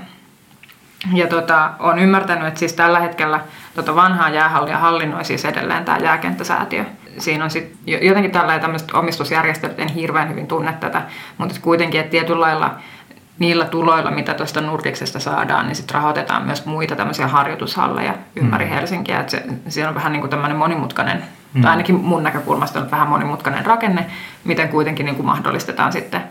Ja 1.13 1.27
tota, 1.27 1.71
olen 1.79 1.99
ymmärtänyt, 1.99 2.47
että 2.47 2.59
siis 2.59 2.73
tällä 2.73 2.99
hetkellä 2.99 3.39
tota 3.75 3.95
vanhaa 3.95 4.29
jäähallia 4.29 4.77
hallinnoi 4.77 5.25
siis 5.25 5.45
edelleen 5.45 5.85
tämä 5.85 5.97
jääkenttäsäätiö. 5.97 6.85
Siinä 7.17 7.43
on 7.43 7.49
sit 7.49 7.77
jotenkin 8.01 8.31
tällä 8.31 8.59
tämmöiset 8.59 8.91
omistusjärjestelyt, 8.91 9.79
en 9.79 9.87
hirveän 9.87 10.29
hyvin 10.29 10.47
tunne 10.47 10.73
tätä, 10.73 11.01
mutta 11.37 11.55
kuitenkin, 11.61 11.99
että 11.99 12.11
tietyllä 12.11 12.41
lailla 12.41 12.75
niillä 13.39 13.65
tuloilla, 13.65 14.11
mitä 14.11 14.33
tuosta 14.33 14.61
Nordiksesta 14.61 15.19
saadaan, 15.19 15.67
niin 15.67 15.75
sitten 15.75 15.95
rahoitetaan 15.95 16.45
myös 16.45 16.65
muita 16.65 16.95
tämmöisiä 16.95 17.27
harjoitushalleja 17.27 18.13
ympäri 18.35 18.65
mm. 18.65 18.71
Helsinkiä. 18.71 19.19
Että 19.19 19.31
se, 19.31 19.43
se 19.67 19.87
on 19.87 19.95
vähän 19.95 20.11
niin 20.11 20.21
kuin 20.21 20.29
tämmöinen 20.29 20.57
monimutkainen, 20.57 21.23
mm. 21.53 21.61
tai 21.61 21.71
ainakin 21.71 21.95
mun 21.95 22.23
näkökulmasta 22.23 22.79
on 22.79 22.91
vähän 22.91 23.07
monimutkainen 23.07 23.65
rakenne, 23.65 24.05
miten 24.43 24.69
kuitenkin 24.69 25.05
niin 25.05 25.15
kuin 25.15 25.25
mahdollistetaan 25.25 25.91
sitten 25.91 26.21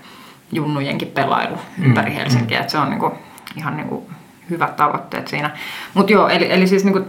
junnujenkin 0.53 1.09
pelailu 1.09 1.59
ympäri 1.82 2.11
mm. 2.11 2.16
Helsinkiä. 2.16 2.61
Että 2.61 2.72
se 2.72 2.78
on 2.78 2.91
niin 2.91 3.01
kuin, 3.01 3.12
ihan 3.57 3.76
niin 3.76 3.89
kuin 3.89 4.07
hyvät 4.51 4.76
tavoitteet 4.76 5.28
siinä. 5.28 5.51
Mutta 5.95 6.12
joo, 6.12 6.28
eli, 6.28 6.53
eli 6.53 6.66
siis 6.66 6.84
niinku 6.84 7.05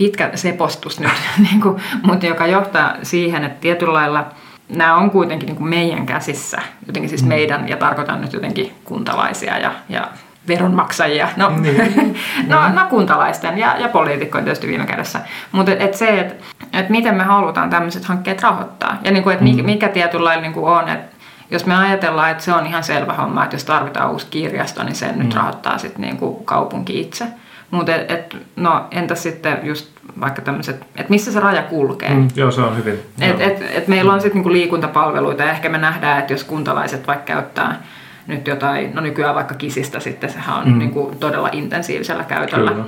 pitkä 0.00 0.30
sepostus 0.34 1.00
nyt, 1.00 1.10
niinku, 1.50 1.80
mutta 2.02 2.26
joka 2.26 2.46
johtaa 2.46 2.94
siihen, 3.02 3.44
että 3.44 3.60
tietyllä 3.60 3.92
lailla 3.92 4.26
nämä 4.68 4.96
on 4.96 5.10
kuitenkin 5.10 5.46
niinku 5.46 5.62
meidän 5.62 6.06
käsissä, 6.06 6.62
jotenkin 6.86 7.08
siis 7.08 7.22
mm. 7.22 7.28
meidän, 7.28 7.68
ja 7.68 7.76
tarkoitan 7.76 8.20
nyt 8.20 8.32
jotenkin 8.32 8.72
kuntalaisia 8.84 9.58
ja, 9.58 9.72
ja 9.88 10.08
veronmaksajia, 10.48 11.28
no, 11.36 11.52
niin. 11.60 12.18
no, 12.48 12.68
no 12.68 12.86
kuntalaisten 12.90 13.58
ja, 13.58 13.76
ja 13.78 13.88
poliitikkojen 13.88 14.44
tietysti 14.44 14.68
viime 14.68 14.86
kädessä. 14.86 15.20
Mutta 15.52 15.72
et, 15.72 15.80
et 15.82 15.94
se, 15.94 16.20
että 16.20 16.44
et 16.72 16.88
miten 16.88 17.14
me 17.14 17.24
halutaan 17.24 17.70
tämmöiset 17.70 18.04
hankkeet 18.04 18.42
rahoittaa 18.42 18.98
ja 19.04 19.10
niinku, 19.10 19.30
että 19.30 19.44
mikä, 19.44 19.62
mm. 19.62 19.66
mikä 19.66 19.88
tietyllä 19.88 20.24
lailla 20.24 20.42
niinku 20.42 20.66
on, 20.66 20.88
että 20.88 21.16
jos 21.50 21.66
me 21.66 21.76
ajatellaan, 21.76 22.30
että 22.30 22.44
se 22.44 22.52
on 22.52 22.66
ihan 22.66 22.84
selvä 22.84 23.12
homma, 23.12 23.44
että 23.44 23.56
jos 23.56 23.64
tarvitaan 23.64 24.10
uusi 24.10 24.26
kirjasto, 24.30 24.82
niin 24.82 24.94
sen 24.96 25.14
mm. 25.14 25.22
nyt 25.22 25.34
rahoittaa 25.34 25.78
sitten 25.78 26.00
niin 26.00 26.16
kuin 26.16 26.44
kaupunki 26.44 27.00
itse. 27.00 27.26
Mutta 27.70 27.94
et, 27.94 28.10
et, 28.10 28.36
no, 28.56 28.86
entäs 28.90 29.22
sitten 29.22 29.58
just 29.62 29.90
vaikka 30.20 30.42
tämmöiset, 30.42 30.76
että 30.76 31.10
missä 31.10 31.32
se 31.32 31.40
raja 31.40 31.62
kulkee? 31.62 32.10
Mm, 32.14 32.28
joo, 32.34 32.50
se 32.50 32.60
on 32.60 32.76
hyvin. 32.76 32.98
Et, 33.20 33.40
et, 33.40 33.62
et 33.70 33.88
meillä 33.88 34.12
on 34.12 34.20
sitten 34.20 34.36
niinku 34.36 34.52
liikuntapalveluita 34.52 35.42
ja 35.42 35.50
ehkä 35.50 35.68
me 35.68 35.78
nähdään, 35.78 36.18
että 36.18 36.32
jos 36.32 36.44
kuntalaiset 36.44 37.06
vaikka 37.06 37.24
käyttää 37.24 37.82
nyt 38.26 38.46
jotain, 38.46 38.94
no 38.94 39.00
nykyään 39.00 39.34
vaikka 39.34 39.54
kisistä 39.54 40.00
sitten, 40.00 40.30
sehän 40.30 40.58
on 40.58 40.68
mm. 40.68 40.78
niinku 40.78 41.16
todella 41.20 41.48
intensiivisellä 41.52 42.24
käytöllä. 42.24 42.70
Kyllä. 42.70 42.84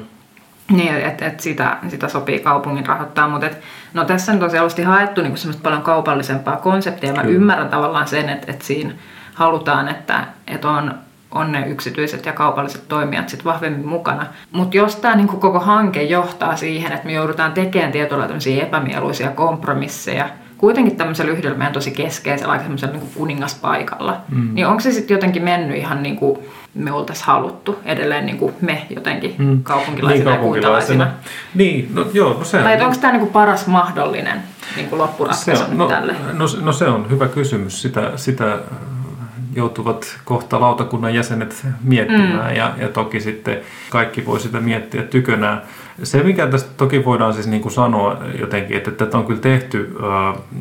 Niin, 0.70 0.96
että 0.96 1.26
et 1.26 1.40
sitä, 1.40 1.76
sitä 1.88 2.08
sopii 2.08 2.38
kaupungin 2.38 2.86
rahoittaa, 2.86 3.28
mutta 3.28 3.46
et, 3.46 3.58
no 3.94 4.04
tässä 4.04 4.32
on 4.32 4.50
selvästi 4.50 4.82
haettu 4.82 5.22
niin 5.22 5.36
semmoista 5.36 5.62
paljon 5.62 5.82
kaupallisempaa 5.82 6.56
konseptia. 6.56 7.12
Mä 7.12 7.22
Kyllä. 7.22 7.34
ymmärrän 7.34 7.68
tavallaan 7.68 8.08
sen, 8.08 8.28
että, 8.28 8.52
että 8.52 8.64
siinä 8.64 8.92
halutaan, 9.34 9.88
että, 9.88 10.24
että 10.46 10.68
on, 10.68 10.94
on 11.34 11.52
ne 11.52 11.66
yksityiset 11.66 12.26
ja 12.26 12.32
kaupalliset 12.32 12.88
toimijat 12.88 13.28
sit 13.28 13.44
vahvemmin 13.44 13.86
mukana. 13.86 14.26
Mutta 14.52 14.76
jos 14.76 14.96
tämä 14.96 15.16
niin 15.16 15.28
koko 15.28 15.60
hanke 15.60 16.02
johtaa 16.02 16.56
siihen, 16.56 16.92
että 16.92 17.06
me 17.06 17.12
joudutaan 17.12 17.52
tekemään 17.52 17.92
tietyllä 17.92 18.26
tämmöisiä 18.26 18.62
epämieluisia 18.62 19.30
kompromisseja, 19.30 20.28
kuitenkin 20.58 20.96
tämmöisellä 20.96 21.32
yhdellä 21.32 21.58
meidän 21.58 21.72
tosi 21.72 21.90
keskeisellä, 21.90 22.52
aika 22.52 22.64
semmoisella 22.64 22.96
niin 22.96 23.10
kuningaspaikalla, 23.14 24.20
mm. 24.28 24.54
niin 24.54 24.66
onko 24.66 24.80
se 24.80 24.92
sitten 24.92 25.14
jotenkin 25.14 25.42
mennyt 25.44 25.76
ihan 25.76 26.02
niin 26.02 26.16
kuin 26.16 26.38
me 26.74 26.92
oltaisiin 26.92 27.26
haluttu 27.26 27.78
edelleen 27.84 28.26
niin 28.26 28.38
kuin 28.38 28.54
me 28.60 28.86
jotenkin 28.90 29.34
mm. 29.38 29.62
kaupunkilaisina 29.62 30.30
niin, 30.30 30.40
kaupunkilaisina. 30.40 31.04
ja 31.04 31.10
Niin, 31.54 31.88
no 31.94 32.06
joo, 32.12 32.38
no 32.38 32.44
se 32.44 32.58
Tai 32.58 32.82
onko 32.82 32.96
tämä 33.00 33.12
niin 33.12 33.20
kuin 33.20 33.32
paras 33.32 33.66
mahdollinen 33.66 34.42
niin 34.76 34.88
kuin 34.88 34.98
loppuratkaisu 34.98 35.64
no, 35.72 35.88
tälle? 35.88 36.14
No, 36.32 36.44
no 36.60 36.72
se 36.72 36.84
on 36.84 37.10
hyvä 37.10 37.28
kysymys. 37.28 37.82
Sitä, 37.82 38.12
sitä 38.16 38.58
joutuvat 39.54 40.18
kohta 40.24 40.60
lautakunnan 40.60 41.14
jäsenet 41.14 41.66
miettimään 41.84 42.50
mm. 42.50 42.56
ja, 42.56 42.72
ja 42.78 42.88
toki 42.88 43.20
sitten 43.20 43.60
kaikki 43.90 44.26
voi 44.26 44.40
sitä 44.40 44.60
miettiä 44.60 45.02
tykönään. 45.02 45.62
Se, 46.02 46.22
mikä 46.22 46.46
tästä 46.46 46.70
toki 46.76 47.04
voidaan 47.04 47.34
siis 47.34 47.46
niin 47.46 47.62
kuin 47.62 47.72
sanoa 47.72 48.16
jotenkin, 48.40 48.76
että 48.76 48.90
tätä 48.90 49.18
on 49.18 49.26
kyllä 49.26 49.40
tehty, 49.40 49.96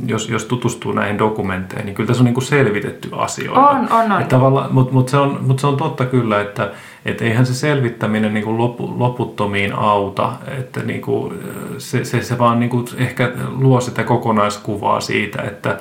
jos, 0.07 0.29
jos 0.29 0.45
tutustuu 0.45 0.91
näihin 0.91 1.19
dokumentteihin, 1.19 1.85
niin 1.85 1.95
kyllä 1.95 2.07
tässä 2.07 2.21
on 2.21 2.25
niin 2.25 2.33
kuin 2.33 2.43
selvitetty 2.43 3.09
asioita. 3.11 3.69
On, 3.69 3.87
on, 3.91 4.11
on. 4.11 4.69
Mutta 4.71 4.93
mut 4.93 5.09
se, 5.09 5.17
on, 5.17 5.39
mut 5.41 5.59
se 5.59 5.67
on 5.67 5.77
totta 5.77 6.05
kyllä, 6.05 6.41
että 6.41 6.71
et 7.05 7.21
eihän 7.21 7.45
se 7.45 7.53
selvittäminen 7.53 8.33
niin 8.33 8.43
kuin 8.43 8.57
lopu, 8.57 8.93
loputtomiin 8.97 9.73
auta, 9.73 10.33
että 10.59 10.83
niin 10.83 11.01
kuin 11.01 11.33
se, 11.77 12.05
se, 12.05 12.23
se 12.23 12.37
vaan 12.37 12.59
niin 12.59 12.69
kuin 12.69 12.85
ehkä 12.97 13.31
luo 13.59 13.81
sitä 13.81 14.03
kokonaiskuvaa 14.03 15.01
siitä, 15.01 15.41
että 15.41 15.79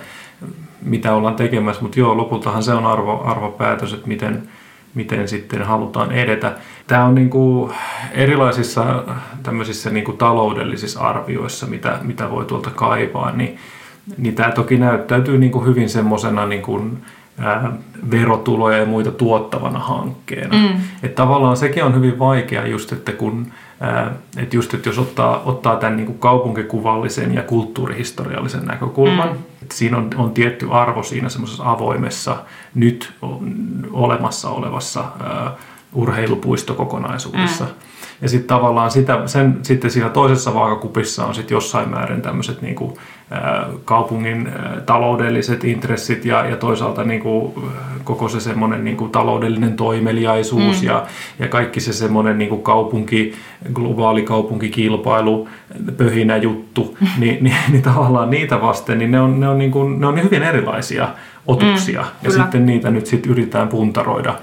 mitä 0.83 1.15
ollaan 1.15 1.37
tekemässä, 1.37 1.83
mutta 1.83 2.01
joo, 2.01 2.17
lopultahan 2.17 2.63
se 2.63 2.73
on 2.73 2.87
arvo, 2.87 3.23
arvopäätös, 3.25 3.93
että 3.93 4.09
miten, 4.09 4.43
miten 4.95 5.29
sitten 5.29 5.63
halutaan 5.63 6.13
edetä. 6.13 6.53
Tämä 6.87 7.05
on 7.05 7.15
niin 7.15 7.31
kuin 7.31 7.73
erilaisissa 8.13 9.05
tämmöisissä 9.43 9.91
niin 9.91 10.05
kuin 10.05 10.19
taloudellisissa 10.19 11.01
arvioissa, 11.01 11.67
mitä, 11.67 11.99
mitä 12.03 12.31
voi 12.31 12.45
tuolta 12.45 12.71
kaivaa, 12.71 13.33
niin, 13.33 13.59
niin 14.19 14.35
tämä 14.35 14.51
toki 14.51 14.77
näyttäytyy 14.77 15.39
niin 15.39 15.53
kuin 15.53 15.67
hyvin 15.67 15.89
semmoisena 15.89 16.47
niin 16.47 16.63
kuin, 16.63 17.03
ää, 17.39 17.73
verotuloja 18.11 18.79
ja 18.79 18.87
muita 18.87 19.11
tuottavana 19.11 19.79
hankkeena. 19.79 20.57
Mm. 20.57 20.81
Että 21.03 21.23
tavallaan 21.23 21.57
sekin 21.57 21.85
on 21.85 21.95
hyvin 21.95 22.19
vaikea 22.19 22.67
just, 22.67 22.93
että 22.93 23.13
kun 23.13 23.47
että 24.37 24.57
just, 24.57 24.75
että 24.75 24.89
jos 24.89 24.99
ottaa, 24.99 25.43
ottaa 25.45 25.77
tämän 25.77 25.97
niin 25.97 26.07
kuin 26.07 26.19
kaupunkikuvallisen 26.19 27.35
ja 27.35 27.43
kulttuurihistoriallisen 27.43 28.65
näkökulman, 28.65 29.29
mm. 29.29 29.39
Että 29.71 29.79
siinä 29.79 29.97
on, 29.97 30.11
on 30.17 30.33
tietty 30.33 30.69
arvo 30.71 31.03
siinä 31.03 31.29
semmoisessa 31.29 31.71
avoimessa, 31.71 32.37
nyt 32.75 33.13
olemassa 33.93 34.51
olevassa 34.51 35.01
uh, 35.01 35.59
urheilupuistokokonaisuudessa. 35.93 37.65
Mm. 37.65 37.71
Ja 38.23 38.29
sitten 38.29 38.49
tavallaan 38.49 38.91
sitä, 38.91 39.27
sen, 39.27 39.59
sitten 39.63 39.91
siinä 39.91 40.09
toisessa 40.09 40.55
vaakakupissa 40.55 41.27
on 41.27 41.35
sitten 41.35 41.55
jossain 41.55 41.89
määrin 41.89 42.23
tämmöiset 42.23 42.63
niin 42.63 42.75
kuin, 42.75 42.95
kaupungin 43.85 44.49
taloudelliset 44.87 45.65
intressit 45.65 46.25
ja, 46.25 46.47
ja 46.47 46.57
toisaalta 46.57 47.05
niin 47.05 47.21
kuin, 47.21 47.55
koko 48.05 48.29
se 48.29 48.41
semmoinen 48.41 48.85
niin 48.85 48.97
kuin, 48.97 49.11
taloudellinen 49.11 49.77
toimeliaisuus 49.77 50.83
mm. 50.83 50.89
ja, 50.89 51.07
ja 51.39 51.49
kaikki 51.49 51.81
se 51.81 51.93
semmoinen 51.93 52.39
niin 52.39 52.49
kuin 52.49 52.63
kaupunki, 52.63 53.35
globaali 53.73 54.23
kaupunkikilpailu, 54.23 55.49
pöhinä 55.97 56.37
juttu, 56.37 56.99
niin, 57.21 57.45
niin, 57.45 57.57
niin 57.69 57.83
tavallaan 57.83 58.31
niitä 58.31 58.61
vasten, 58.61 58.99
niin 58.99 59.11
ne 59.11 59.21
on, 59.21 59.41
ne 59.41 59.49
on, 59.49 59.59
niin 59.59 59.71
kuin, 59.71 60.01
ne 60.01 60.07
on 60.07 60.23
hyvin 60.23 60.43
erilaisia 60.43 61.09
otuksia. 61.47 62.01
Mm, 62.01 62.07
ja 62.07 62.31
kyllä. 62.31 62.43
sitten 62.43 62.67
niitä 62.67 62.91
nyt 62.91 63.07
sitten 63.07 63.33
yritetään 63.33 63.69
puntaroida 63.69 64.35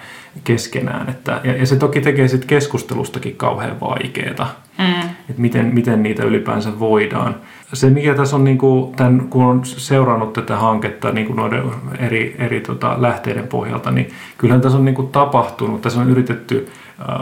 keskenään. 0.44 1.10
Että, 1.10 1.42
ja, 1.44 1.56
ja 1.56 1.66
se 1.66 1.76
toki 1.76 2.02
tekee 2.02 2.28
sitten 2.28 2.48
keskustelustakin 2.48 3.36
kauhean 3.36 3.80
vaikeaa, 3.80 4.56
mm. 4.78 5.10
Että 5.30 5.42
miten, 5.42 5.66
miten 5.66 6.04
niitä 6.04 6.24
ylipäänsä 6.24 6.80
voidaan. 6.80 7.36
Se 7.74 7.90
mikä 7.90 8.14
tässä 8.14 8.36
on, 8.36 8.44
niin 8.44 8.58
kuin, 8.58 8.96
tämän, 8.96 9.28
kun 9.30 9.46
on 9.46 9.66
seurannut 9.66 10.34
tätä 10.34 10.56
hanketta 10.56 11.12
niin 11.12 11.28
kuin 11.28 11.38
noiden 11.38 11.64
eri, 12.00 12.36
eri 12.40 12.62
tota, 12.62 12.96
lähteiden 12.98 13.48
pohjalta, 13.48 13.92
niin 13.92 14.10
kyllähän 14.38 14.62
tässä 14.62 14.78
on 14.78 14.86
niin 14.86 14.96
kuin, 14.96 15.08
tapahtunut, 15.08 15.82
tässä 15.82 16.02
on 16.02 16.10
yritetty 16.10 16.68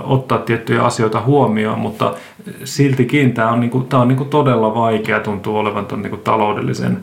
ottaa 0.03 0.38
tiettyjä 0.38 0.84
asioita 0.84 1.22
huomioon, 1.22 1.80
mutta 1.80 2.14
siltikin 2.64 3.34
tämä 3.34 3.51
on, 3.51 3.60
niin 3.60 3.70
kuin, 3.70 3.88
tämä 3.88 4.01
on 4.01 4.08
niin 4.08 4.18
kuin 4.18 4.30
todella 4.30 4.76
vaikea, 4.76 5.20
tuntuu 5.20 5.58
olevan 5.58 5.86
tuon 5.86 6.01
niin 6.01 6.20
taloudellisen 6.24 6.99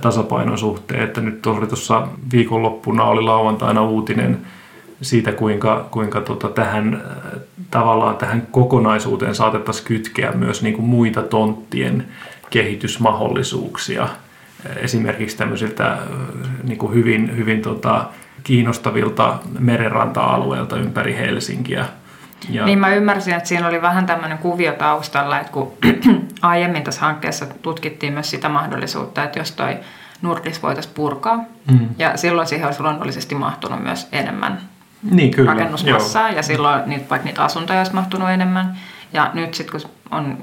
tasapainon 0.00 0.58
suhteen, 0.58 1.02
että 1.02 1.20
nyt 1.20 1.42
tuossa 1.42 2.08
viikonloppuna 2.32 3.04
oli 3.04 3.22
lauantaina 3.22 3.82
uutinen 3.82 4.38
siitä, 5.02 5.32
kuinka, 5.32 5.86
kuinka 5.90 6.20
tota, 6.20 6.48
tähän, 6.48 7.02
tavallaan 7.74 8.16
tähän 8.16 8.46
kokonaisuuteen 8.50 9.34
saatettaisiin 9.34 9.86
kytkeä 9.86 10.32
myös 10.32 10.62
niin 10.62 10.74
kuin 10.74 10.86
muita 10.86 11.22
tonttien 11.22 12.06
kehitysmahdollisuuksia. 12.50 14.08
Esimerkiksi 14.76 15.36
tämmöisiltä 15.36 15.98
niin 16.62 16.78
kuin 16.78 16.94
hyvin, 16.94 17.36
hyvin 17.36 17.62
tota, 17.62 18.04
kiinnostavilta 18.42 19.38
merenranta-alueilta 19.58 20.76
ympäri 20.76 21.16
Helsinkiä. 21.16 21.84
Ja... 22.48 22.64
Niin 22.64 22.78
mä 22.78 22.94
ymmärsin, 22.94 23.34
että 23.34 23.48
siinä 23.48 23.68
oli 23.68 23.82
vähän 23.82 24.06
tämmöinen 24.06 24.38
kuvio 24.38 24.72
taustalla, 24.72 25.40
että 25.40 25.52
kun 25.52 25.72
aiemmin 26.42 26.82
tässä 26.84 27.00
hankkeessa 27.00 27.46
tutkittiin 27.62 28.12
myös 28.12 28.30
sitä 28.30 28.48
mahdollisuutta, 28.48 29.24
että 29.24 29.38
jos 29.38 29.52
toi 29.52 29.76
Nordis 30.22 30.62
voitaisiin 30.62 30.94
purkaa, 30.94 31.36
mm. 31.70 31.88
ja 31.98 32.16
silloin 32.16 32.48
siihen 32.48 32.66
olisi 32.66 32.82
luonnollisesti 32.82 33.34
mahtunut 33.34 33.82
myös 33.82 34.08
enemmän 34.12 34.73
niin, 35.10 35.30
kyllä. 35.30 35.52
rakennusmassaa 35.52 36.30
ja 36.30 36.42
silloin 36.42 36.82
niitä, 36.86 37.10
vaikka 37.10 37.26
niitä 37.26 37.44
asuntoja 37.44 37.78
olisi 37.78 37.94
mahtunut 37.94 38.30
enemmän. 38.30 38.76
Ja 39.12 39.30
nyt 39.34 39.54
sitten 39.54 39.80
kun 39.80 39.90
on 40.10 40.38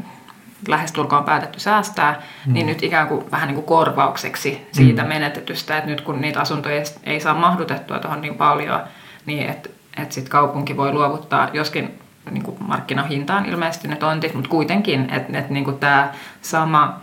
lähestulkoon 0.68 1.24
päätetty 1.24 1.60
säästää, 1.60 2.22
mm. 2.46 2.54
niin 2.54 2.68
nyt 2.68 2.84
ikään 2.84 3.08
kuin 3.08 3.32
vähän 3.32 3.48
niin 3.48 3.56
kuin 3.56 3.66
korvaukseksi 3.66 4.68
siitä 4.72 5.02
mm. 5.02 5.08
menetetystä, 5.08 5.78
että 5.78 5.90
nyt 5.90 6.02
kun 6.02 6.22
niitä 6.22 6.42
asuntoja 6.42 6.84
ei 7.04 7.20
saa 7.20 7.34
mahdutettua 7.34 8.00
tuohon 8.00 8.22
niin 8.22 8.36
paljon, 8.36 8.80
niin 9.26 9.50
että 9.50 9.70
et 9.98 10.12
sitten 10.12 10.32
kaupunki 10.32 10.78
voi 10.78 10.94
luovuttaa, 10.94 11.50
joskin 11.54 12.00
niin 12.32 12.44
kuin 12.44 12.58
markkinahintaan 12.60 13.46
ilmeisesti 13.46 13.88
ne 13.88 13.96
tontit, 13.96 14.34
mutta 14.34 14.50
kuitenkin, 14.50 15.10
että 15.10 15.40
et, 15.40 15.50
niin 15.50 15.80
tämä 15.80 16.12
sama 16.42 17.02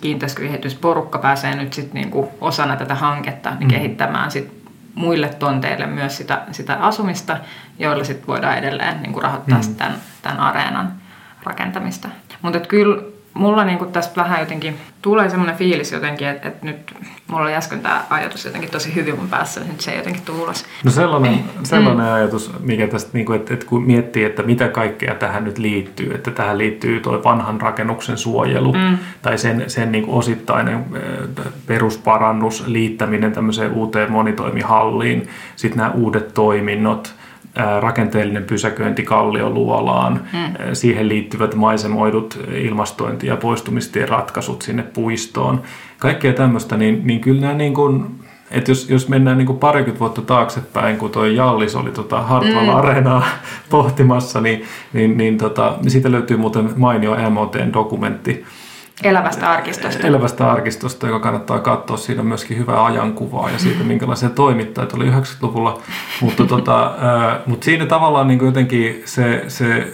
kiinteistökehitysporukka 0.00 1.18
pääsee 1.18 1.54
nyt 1.54 1.72
sitten 1.72 2.02
niin 2.02 2.28
osana 2.40 2.76
tätä 2.76 2.94
hanketta 2.94 3.50
niin 3.50 3.68
mm. 3.68 3.70
kehittämään 3.70 4.30
sit 4.30 4.61
muille 4.94 5.28
tonteille 5.28 5.86
myös 5.86 6.16
sitä, 6.16 6.42
sitä 6.50 6.74
asumista, 6.74 7.36
joilla 7.78 8.04
sitten 8.04 8.26
voidaan 8.26 8.58
edelleen 8.58 9.02
niin 9.02 9.12
kuin 9.12 9.22
rahoittaa 9.22 9.58
mm. 9.58 9.74
tämän, 9.74 9.96
tämän 10.22 10.40
areenan 10.40 10.92
rakentamista. 11.42 12.08
Mutta 12.42 12.60
kyllä 12.60 13.02
mulla 13.34 13.64
niinku 13.64 13.86
tästä 13.86 14.16
vähän 14.16 14.40
jotenkin 14.40 14.76
tulee 15.02 15.28
semmoinen 15.28 15.56
fiilis 15.56 15.92
jotenkin, 15.92 16.28
että, 16.28 16.48
että 16.48 16.66
nyt 16.66 16.94
mulla 17.26 17.42
oli 17.42 17.54
äsken 17.54 17.80
tämä 17.80 18.04
ajatus 18.10 18.44
jotenkin 18.44 18.70
tosi 18.70 18.94
hyvin 18.94 19.16
mun 19.16 19.28
päässä, 19.28 19.60
niin 19.60 19.70
nyt 19.70 19.80
se 19.80 19.90
ei 19.90 19.96
jotenkin 19.96 20.22
tule 20.22 20.42
ulos. 20.42 20.64
No 20.84 20.90
sellainen, 20.90 21.44
sellainen 21.62 22.06
mm. 22.06 22.12
ajatus, 22.12 22.52
mikä 22.60 22.88
tästä, 22.88 23.10
niinku, 23.12 23.32
että, 23.32 23.54
että 23.54 23.66
kun 23.66 23.82
miettii, 23.82 24.24
että 24.24 24.42
mitä 24.42 24.68
kaikkea 24.68 25.14
tähän 25.14 25.44
nyt 25.44 25.58
liittyy, 25.58 26.14
että 26.14 26.30
tähän 26.30 26.58
liittyy 26.58 27.00
tuo 27.00 27.24
vanhan 27.24 27.60
rakennuksen 27.60 28.18
suojelu 28.18 28.72
mm. 28.72 28.98
tai 29.22 29.38
sen, 29.38 29.70
sen 29.70 29.92
niinku 29.92 30.18
osittainen 30.18 30.84
perusparannus, 31.66 32.66
liittäminen 32.66 33.32
tämmöiseen 33.32 33.72
uuteen 33.72 34.12
monitoimihalliin, 34.12 35.28
sitten 35.56 35.78
nämä 35.78 35.90
uudet 35.90 36.34
toiminnot– 36.34 37.14
rakenteellinen 37.80 38.44
pysäköinti 38.44 39.02
Kallioluolaan, 39.02 40.20
mm. 40.32 40.54
siihen 40.72 41.08
liittyvät 41.08 41.54
maisemoidut 41.54 42.40
ilmastointi- 42.54 43.26
ja 43.26 43.36
poistumistien 43.36 44.08
ratkaisut 44.08 44.62
sinne 44.62 44.82
puistoon. 44.82 45.62
Kaikkea 45.98 46.32
tämmöistä, 46.32 46.76
niin, 46.76 47.00
niin 47.04 47.20
kyllä 47.20 47.40
nämä 47.40 47.54
niin 47.54 47.74
kuin, 47.74 48.06
että 48.50 48.70
jos, 48.70 48.90
jos 48.90 49.08
mennään 49.08 49.38
niin 49.38 49.46
kuin 49.46 49.58
parikymmentä 49.58 50.00
vuotta 50.00 50.22
taaksepäin, 50.22 50.96
kun 50.96 51.10
tuo 51.10 51.24
Jallis 51.24 51.76
oli 51.76 51.90
tota 51.90 52.22
Hartwall 52.22 52.66
mm. 52.66 52.74
Areenaa 52.74 53.24
pohtimassa, 53.70 54.40
niin, 54.40 54.64
niin, 54.92 55.16
niin, 55.16 55.38
tota, 55.38 55.74
siitä 55.88 56.12
löytyy 56.12 56.36
muuten 56.36 56.70
mainio 56.76 57.30
MOTn 57.30 57.72
dokumentti, 57.72 58.44
Elävästä 59.04 59.50
arkistosta. 59.50 60.06
Elävästä 60.06 60.52
arkistosta, 60.52 61.06
joka 61.06 61.20
kannattaa 61.20 61.58
katsoa. 61.58 61.96
Siinä 61.96 62.20
on 62.20 62.26
myöskin 62.26 62.58
hyvää 62.58 62.84
ajankuvaa 62.84 63.50
ja 63.50 63.58
siitä, 63.58 63.84
minkälaisia 63.84 64.30
toimittajat 64.30 64.92
oli 64.92 65.10
90-luvulla. 65.10 65.80
Mutta, 66.20 66.46
tota, 66.46 66.86
äh, 66.86 67.38
mutta 67.46 67.64
siinä 67.64 67.86
tavallaan 67.86 68.28
niin 68.28 68.44
jotenkin 68.46 69.02
se, 69.04 69.44
se, 69.48 69.92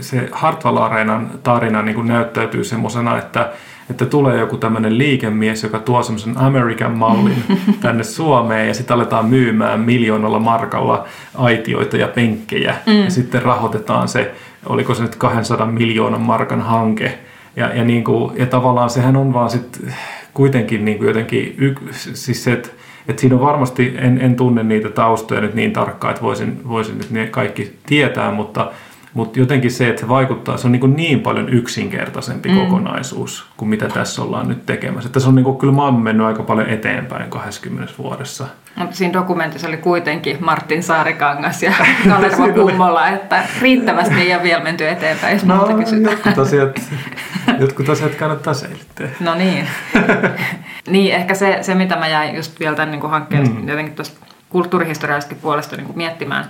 se 0.00 0.28
Hartwall 0.32 0.76
Areenan 0.76 1.30
tarina 1.42 1.82
niin 1.82 2.06
näyttäytyy 2.06 2.64
semmoisena, 2.64 3.18
että 3.18 3.52
että 3.90 4.06
tulee 4.06 4.38
joku 4.38 4.56
tämmöinen 4.56 4.98
liikemies, 4.98 5.62
joka 5.62 5.78
tuo 5.78 6.02
semmoisen 6.02 6.38
American 6.38 6.98
mallin 6.98 7.44
tänne 7.80 8.04
Suomeen 8.04 8.68
ja 8.68 8.74
sitten 8.74 8.94
aletaan 8.94 9.26
myymään 9.26 9.80
miljoonalla 9.80 10.38
markalla 10.38 11.04
aitioita 11.34 11.96
ja 11.96 12.08
penkkejä. 12.08 12.74
Mm. 12.86 13.04
Ja 13.04 13.10
sitten 13.10 13.42
rahoitetaan 13.42 14.08
se, 14.08 14.34
oliko 14.66 14.94
se 14.94 15.02
nyt 15.02 15.16
200 15.16 15.66
miljoonan 15.66 16.20
markan 16.20 16.60
hanke 16.60 17.18
ja, 17.58 17.74
ja, 17.74 17.84
niin 17.84 18.04
kuin, 18.04 18.38
ja 18.38 18.46
tavallaan 18.46 18.90
sehän 18.90 19.16
on 19.16 19.32
vaan 19.32 19.50
sitten 19.50 19.94
kuitenkin 20.34 20.84
niin 20.84 20.98
kuin 20.98 21.08
jotenkin, 21.08 21.54
yk, 21.58 21.80
siis 21.92 22.44
se, 22.44 22.52
että, 22.52 22.68
että 23.08 23.20
siinä 23.20 23.36
on 23.36 23.42
varmasti, 23.42 23.94
en, 23.98 24.20
en 24.20 24.36
tunne 24.36 24.62
niitä 24.62 24.88
taustoja 24.90 25.40
nyt 25.40 25.54
niin 25.54 25.72
tarkkaan, 25.72 26.10
että 26.10 26.22
voisin, 26.22 26.68
voisin 26.68 26.98
nyt 26.98 27.10
ne 27.10 27.26
kaikki 27.26 27.72
tietää, 27.86 28.30
mutta 28.30 28.70
mutta 29.14 29.38
jotenkin 29.38 29.70
se, 29.70 29.88
että 29.88 30.00
se 30.00 30.08
vaikuttaa, 30.08 30.56
se 30.56 30.66
on 30.66 30.72
niin, 30.72 30.96
niin 30.96 31.20
paljon 31.20 31.48
yksinkertaisempi 31.48 32.48
mm. 32.48 32.56
kokonaisuus 32.56 33.46
kuin 33.56 33.68
mitä 33.68 33.88
tässä 33.88 34.22
ollaan 34.22 34.48
nyt 34.48 34.66
tekemässä. 34.66 35.08
Tässä 35.10 35.28
on 35.28 35.34
niin 35.34 35.44
kuin, 35.44 35.58
kyllä 35.58 35.82
oon 35.82 36.00
mennyt 36.00 36.26
aika 36.26 36.42
paljon 36.42 36.68
eteenpäin 36.68 37.30
20 37.30 37.92
vuodessa. 37.98 38.46
Mutta 38.76 38.96
siinä 38.96 39.12
dokumentissa 39.12 39.68
oli 39.68 39.76
kuitenkin 39.76 40.36
Martin 40.40 40.82
Saarikangas 40.82 41.62
ja 41.62 41.72
Kalervo 42.08 42.48
Kummola, 42.52 43.08
että 43.08 43.42
riittävästi 43.60 44.20
ei 44.20 44.34
ole 44.34 44.42
vielä 44.42 44.62
menty 44.62 44.88
eteenpäin, 44.88 45.34
jos 45.34 45.44
no, 45.44 45.66
kysytään. 45.78 46.02
Jotkut 46.02 46.38
asiat, 46.38 46.80
jotkut 47.60 47.88
asiat 47.88 48.14
kannattaa 48.14 48.54
selittää. 48.54 49.08
No 49.20 49.34
niin. 49.34 49.68
niin, 50.90 51.14
ehkä 51.14 51.34
se, 51.34 51.58
se, 51.62 51.74
mitä 51.74 51.96
mä 51.96 52.08
jäin 52.08 52.36
just 52.36 52.60
vielä 52.60 52.76
tämän 52.76 52.90
niin 52.90 53.10
hankkeen 53.10 53.48
mm. 53.48 53.68
jotenkin 53.68 53.94
tuosta 53.94 54.26
kulttuurihistoriallisesta 54.48 55.34
puolesta 55.42 55.76
niin 55.76 55.86
kuin 55.86 55.96
miettimään, 55.96 56.44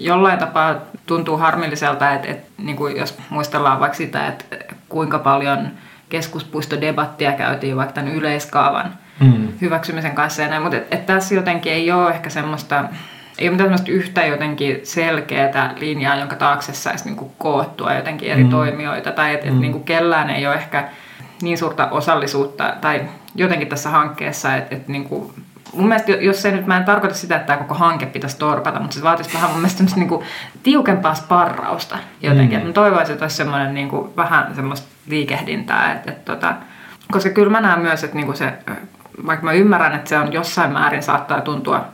jollain 0.00 0.38
tapaa 0.38 0.74
tuntuu 1.06 1.36
harmilliselta, 1.36 2.12
että, 2.12 2.28
että 2.28 2.48
niin 2.58 2.76
kuin 2.76 2.96
jos 2.96 3.18
muistellaan 3.30 3.80
vaikka 3.80 3.96
sitä, 3.96 4.26
että 4.26 4.44
kuinka 4.88 5.18
paljon 5.18 5.68
keskuspuistodebattia 6.08 7.32
käytiin 7.32 7.76
vaikka 7.76 7.94
tämän 7.94 8.14
yleiskaavan 8.14 8.94
mm. 9.20 9.48
hyväksymisen 9.60 10.14
kanssa 10.14 10.42
ja 10.42 10.48
näin, 10.48 10.62
mutta 10.62 10.76
että, 10.76 10.96
että 10.96 11.14
tässä 11.14 11.34
jotenkin 11.34 11.72
ei 11.72 11.92
ole 11.92 12.10
ehkä 12.10 12.30
semmoista, 12.30 12.84
ei 13.38 13.48
ole 13.48 13.50
mitään 13.50 13.66
semmoista 13.66 13.90
yhtä 13.90 14.26
jotenkin 14.26 14.80
selkeää 14.82 15.74
linjaa, 15.76 16.16
jonka 16.16 16.36
taakse 16.36 16.72
saisi 16.72 17.04
niin 17.04 17.30
koottua 17.38 17.94
jotenkin 17.94 18.32
eri 18.32 18.44
mm. 18.44 18.50
toimijoita 18.50 19.12
tai 19.12 19.34
että 19.34 19.50
mm. 19.50 19.60
niin 19.60 19.72
kuin 19.72 19.84
kellään 19.84 20.30
ei 20.30 20.46
ole 20.46 20.54
ehkä 20.54 20.88
niin 21.42 21.58
suurta 21.58 21.88
osallisuutta 21.90 22.74
tai 22.80 23.00
jotenkin 23.34 23.68
tässä 23.68 23.90
hankkeessa, 23.90 24.56
että, 24.56 24.76
että 24.76 24.92
niin 24.92 25.04
kuin 25.04 25.32
mun 25.72 25.88
mielestä, 25.88 26.12
jos 26.12 26.42
se 26.42 26.50
nyt, 26.50 26.66
mä 26.66 26.76
en 26.76 26.84
tarkoita 26.84 27.14
sitä, 27.14 27.36
että 27.36 27.46
tämä 27.46 27.58
koko 27.58 27.74
hanke 27.74 28.06
pitäisi 28.06 28.38
torpata, 28.38 28.80
mutta 28.80 28.94
se 28.94 29.02
vaatisi 29.02 29.34
vähän 29.34 29.50
mun 29.50 29.58
mielestä 29.58 29.84
niin 29.96 30.08
kuin 30.08 30.26
tiukempaa 30.62 31.14
sparrausta 31.14 31.98
jotenkin. 32.22 32.60
Mm. 32.60 32.66
Mä 32.66 32.72
toivoisin, 32.72 33.12
että 33.12 33.24
olisi 33.24 33.36
semmoinen 33.36 33.74
niin 33.74 33.88
kuin, 33.88 34.16
vähän 34.16 34.54
semmoista 34.54 34.88
liikehdintää, 35.06 35.92
että, 35.92 36.10
että, 36.10 36.32
tota, 36.32 36.54
koska 37.12 37.30
kyllä 37.30 37.50
mä 37.50 37.60
näen 37.60 37.80
myös, 37.80 38.04
että 38.04 38.16
niin 38.16 38.26
kuin 38.26 38.36
se 38.36 38.52
vaikka 39.26 39.44
mä 39.44 39.52
ymmärrän, 39.52 39.94
että 39.94 40.08
se 40.08 40.18
on 40.18 40.32
jossain 40.32 40.72
määrin 40.72 41.02
saattaa 41.02 41.40
tuntua 41.40 41.84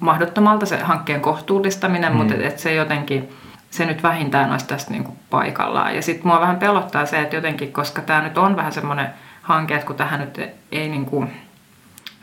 mahdottomalta 0.00 0.66
se 0.66 0.82
hankkeen 0.82 1.20
kohtuullistaminen, 1.20 2.12
mm. 2.12 2.18
mutta 2.18 2.34
et 2.34 2.58
se 2.58 2.74
jotenkin, 2.74 3.28
se 3.70 3.86
nyt 3.86 4.02
vähintään 4.02 4.50
olisi 4.50 4.66
tästä 4.66 4.90
niin 4.90 5.04
kuin 5.04 5.18
paikallaan. 5.30 5.96
Ja 5.96 6.02
sitten 6.02 6.26
mua 6.26 6.40
vähän 6.40 6.56
pelottaa 6.56 7.06
se, 7.06 7.20
että 7.20 7.36
jotenkin, 7.36 7.72
koska 7.72 8.02
tämä 8.02 8.22
nyt 8.22 8.38
on 8.38 8.56
vähän 8.56 8.72
semmoinen 8.72 9.08
hanke, 9.42 9.74
että 9.74 9.86
kun 9.86 9.96
tähän 9.96 10.20
nyt 10.20 10.40
ei 10.72 10.88
niin 10.88 11.06
kuin 11.06 11.45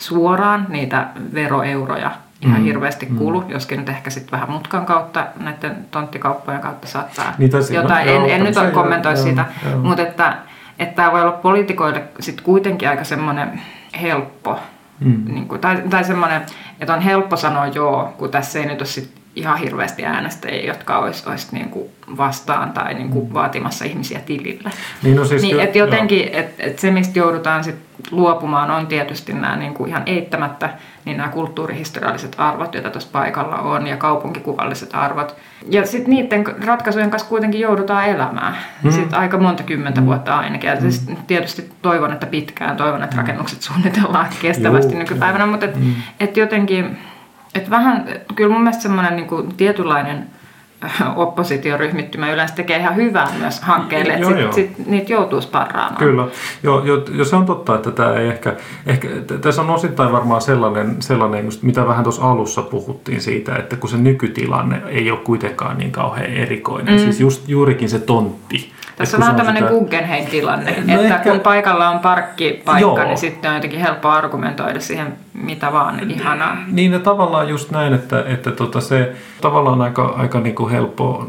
suoraan 0.04 0.66
niitä 0.70 1.08
veroeuroja 1.34 2.12
ihan 2.42 2.60
mm. 2.60 2.66
hirveästi 2.66 3.06
kulu, 3.06 3.42
mm. 3.42 3.50
joskin 3.50 3.80
nyt 3.80 3.90
ehkä 3.90 4.10
sitten 4.10 4.32
vähän 4.32 4.52
mutkan 4.52 4.86
kautta, 4.86 5.28
näiden 5.40 5.86
tonttikauppojen 5.92 6.62
kautta 6.62 6.88
saattaa 6.88 7.34
niin, 7.38 7.52
jotain. 7.74 8.10
En, 8.10 8.30
en 8.30 8.44
nyt 8.44 8.56
kommentoi 8.74 9.18
sitä, 9.18 9.46
mutta 9.84 10.02
että, 10.02 10.38
että 10.80 10.96
tämä 10.96 11.12
voi 11.12 11.22
olla 11.22 11.32
poliitikoille 11.32 12.04
sitten 12.20 12.46
kuitenkin 12.46 12.90
aika 12.90 13.04
semmoinen 13.04 13.62
helppo, 14.02 14.60
mm. 15.00 15.24
niin 15.34 15.48
kuin, 15.48 15.62
tai, 15.62 15.84
tai 15.90 16.04
semmoinen, 16.04 16.42
että 16.80 16.94
on 16.94 17.02
helppo 17.02 17.38
sanoa 17.38 17.68
joo, 17.68 18.14
kun 18.18 18.30
tässä 18.30 18.60
ei 18.60 18.66
nyt 18.66 18.82
ole 18.82 18.88
sit 18.88 19.23
ihan 19.36 19.58
hirveästi 19.58 20.06
äänestäjiä, 20.06 20.68
jotka 20.68 20.98
olisi, 20.98 21.30
olisi 21.30 21.48
niin 21.52 21.70
kuin 21.70 21.90
vastaan 22.18 22.72
tai 22.72 22.94
niin 22.94 23.10
kuin 23.10 23.28
mm. 23.28 23.34
vaatimassa 23.34 23.86
ihmisiä 23.86 24.20
tilille. 24.20 24.70
Niin, 25.04 25.16
no 25.16 25.26
siis 25.26 25.42
niin, 25.42 25.60
että 25.60 25.78
jotenkin, 25.78 26.30
että 26.34 26.64
et 26.64 26.80
se 26.80 26.92
mistä 26.92 27.20
joudutaan 27.20 27.64
sit 27.64 27.76
luopumaan 28.12 28.72
on 28.72 28.88
tietysti 28.88 29.34
nämä 29.34 29.56
niin 29.56 29.74
kuin 29.74 29.90
ihan 29.90 30.04
eittämättä 30.06 30.70
niin 31.06 31.18
nämä 31.18 31.30
kulttuurihistorialliset 31.30 32.36
arvot, 32.38 32.74
joita 32.74 32.90
tuossa 32.90 33.10
paikalla 33.12 33.56
on, 33.56 33.88
ja 33.88 33.98
kaupunkikuvalliset 33.98 34.90
arvot. 34.94 35.36
Ja 35.70 35.88
sitten 35.88 36.10
niiden 36.10 36.44
ratkaisujen 36.66 37.10
kanssa 37.10 37.30
kuitenkin 37.30 37.62
joudutaan 37.62 38.06
elämään. 38.06 38.58
Mm. 38.84 38.92
Sitten 38.92 39.20
aika 39.20 39.38
monta 39.38 39.64
kymmentä 39.64 40.02
mm. 40.02 40.08
vuotta 40.08 40.38
ainakin. 40.38 40.70
Ja 40.70 40.82
siis 40.82 41.08
mm. 41.08 41.16
tietysti 41.28 41.72
toivon, 41.82 42.14
että 42.14 42.26
pitkään, 42.26 42.78
toivon, 42.78 43.04
että 43.04 43.18
rakennukset 43.18 43.62
suunnitellaan 43.62 44.28
kestävästi 44.42 44.94
Joo, 44.94 45.00
nykypäivänä, 45.00 45.46
mutta 45.46 45.66
et, 45.66 45.76
mm. 45.76 45.94
et 46.20 46.38
jotenkin, 46.38 46.98
et 47.56 47.70
vähän, 47.70 48.08
kyllä 48.36 48.54
mun 48.54 48.62
mielestä 48.62 48.84
semmoinen 48.84 49.16
niin 49.16 49.54
tietynlainen 49.58 50.28
oppositioryhmittymä 51.16 52.32
yleensä 52.32 52.56
tekee 52.56 52.78
ihan 52.78 52.96
hyvää 52.96 53.28
myös 53.40 53.62
hankkeelle, 53.62 54.14
että 54.14 54.28
sit, 54.28 54.54
sit 54.54 54.88
niitä 54.88 55.14
joutuu 55.14 55.42
sparraamaan. 55.42 55.96
Kyllä, 55.96 56.28
joo, 56.64 56.86
jo, 56.86 57.06
jo 57.12 57.26
se 57.26 57.36
on 57.36 57.46
totta, 57.46 57.76
että 57.76 57.92
tämä 57.92 58.14
ei 58.14 58.28
ehkä, 58.28 58.56
ehkä 58.86 59.08
tässä 59.42 59.62
on 59.62 59.70
osittain 59.70 60.12
varmaan 60.12 60.42
sellainen, 60.42 61.02
sellainen 61.02 61.46
just, 61.46 61.64
mitä 61.64 61.88
vähän 61.88 62.04
tuossa 62.04 62.32
alussa 62.32 62.62
puhuttiin 62.62 63.22
siitä, 63.22 63.56
että 63.56 63.76
kun 63.76 63.90
se 63.90 63.98
nykytilanne 63.98 64.82
ei 64.88 65.12
ole 65.12 65.20
kuitenkaan 65.20 65.78
niin 65.78 65.92
kauhean 65.92 66.26
erikoinen, 66.26 66.94
mm. 66.94 67.00
siis 67.00 67.20
just 67.20 67.50
juurikin 67.50 67.90
se 67.90 68.00
tontti, 68.00 68.72
tässä 68.96 69.18
on 69.18 69.22
vähän 69.22 69.36
tämmöinen 69.36 69.64
Guggenheim-tilanne, 69.64 70.72
no 70.88 71.02
että 71.02 71.16
ehkä... 71.16 71.32
kun 71.32 71.40
paikalla 71.40 71.90
on 71.90 72.00
parkkipaikka, 72.00 72.80
Joo. 72.80 73.04
niin 73.04 73.18
sitten 73.18 73.50
on 73.50 73.56
jotenkin 73.56 73.80
helppo 73.80 74.10
argumentoida 74.10 74.80
siihen 74.80 75.14
mitä 75.34 75.72
vaan 75.74 76.12
ihanaa. 76.12 76.58
Niin 76.68 76.92
ja 76.92 77.00
tavallaan 77.00 77.50
just 77.50 77.72
näin, 77.72 77.94
että, 77.94 78.24
että 78.28 78.52
tota 78.52 78.82
se 78.82 79.16
tavallaan 79.42 79.82
aika, 79.82 80.14
aika 80.18 80.40
niin 80.40 80.56
kuin 80.56 80.72
helppo 80.72 81.28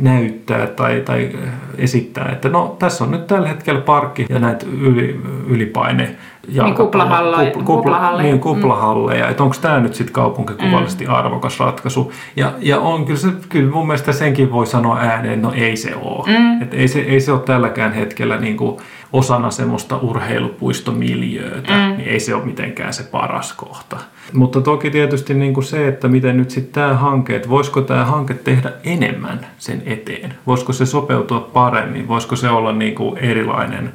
näyttää 0.00 0.66
tai, 0.66 1.02
tai 1.04 1.30
esittää, 1.78 2.28
että 2.32 2.48
no 2.48 2.76
tässä 2.78 3.04
on 3.04 3.10
nyt 3.10 3.26
tällä 3.26 3.48
hetkellä 3.48 3.80
parkki 3.80 4.26
ja 4.28 4.38
näitä 4.38 4.66
yli, 4.80 5.20
ylipaine 5.48 6.16
niin 6.48 6.74
kuplahalleja. 6.74 7.50
Kupla, 7.50 7.64
kupla, 7.64 8.22
niin, 8.22 8.40
kuplahalleja. 8.40 9.24
Mm. 9.24 9.30
Että 9.30 9.42
onko 9.42 9.56
tämä 9.60 9.80
nyt 9.80 9.94
sitten 9.94 10.12
kaupunkikuvallisesti 10.12 11.06
mm. 11.06 11.14
arvokas 11.14 11.60
ratkaisu. 11.60 12.12
Ja, 12.36 12.52
ja 12.58 12.78
on 12.78 13.04
kyllä, 13.04 13.20
se, 13.20 13.28
kyllä 13.48 13.70
mun 13.70 13.86
mielestä 13.86 14.12
senkin 14.12 14.52
voi 14.52 14.66
sanoa 14.66 14.98
ääneen, 14.98 15.42
no 15.42 15.52
ei 15.52 15.76
se 15.76 15.94
ole. 15.96 16.38
Mm. 16.38 16.62
Et 16.62 16.74
ei, 16.74 16.88
se, 16.88 17.00
ei 17.00 17.20
se 17.20 17.32
ole 17.32 17.40
tälläkään 17.40 17.92
hetkellä 17.92 18.36
niin 18.36 18.56
kuin 18.56 18.76
osana 19.12 19.50
semmoista 19.50 19.96
urheilupuistomiljöötä, 19.96 21.72
mm. 21.72 21.96
niin 21.96 22.08
ei 22.08 22.20
se 22.20 22.34
ole 22.34 22.44
mitenkään 22.44 22.92
se 22.92 23.02
paras 23.02 23.52
kohta. 23.52 23.96
Mutta 24.32 24.60
toki 24.60 24.90
tietysti 24.90 25.34
niin 25.34 25.54
kuin 25.54 25.64
se, 25.64 25.88
että 25.88 26.08
miten 26.08 26.36
nyt 26.36 26.50
sitten 26.50 26.72
tämä 26.72 26.94
hanke, 26.94 27.36
että 27.36 27.48
voisiko 27.48 27.80
tämä 27.80 28.04
hanke 28.04 28.34
tehdä 28.34 28.72
enemmän 28.84 29.46
sen 29.58 29.82
eteen? 29.86 30.34
Voisiko 30.46 30.72
se 30.72 30.86
sopeutua 30.86 31.40
paremmin? 31.40 32.08
Voisiko 32.08 32.36
se 32.36 32.50
olla 32.50 32.72
niin 32.72 32.94
kuin 32.94 33.18
erilainen? 33.18 33.92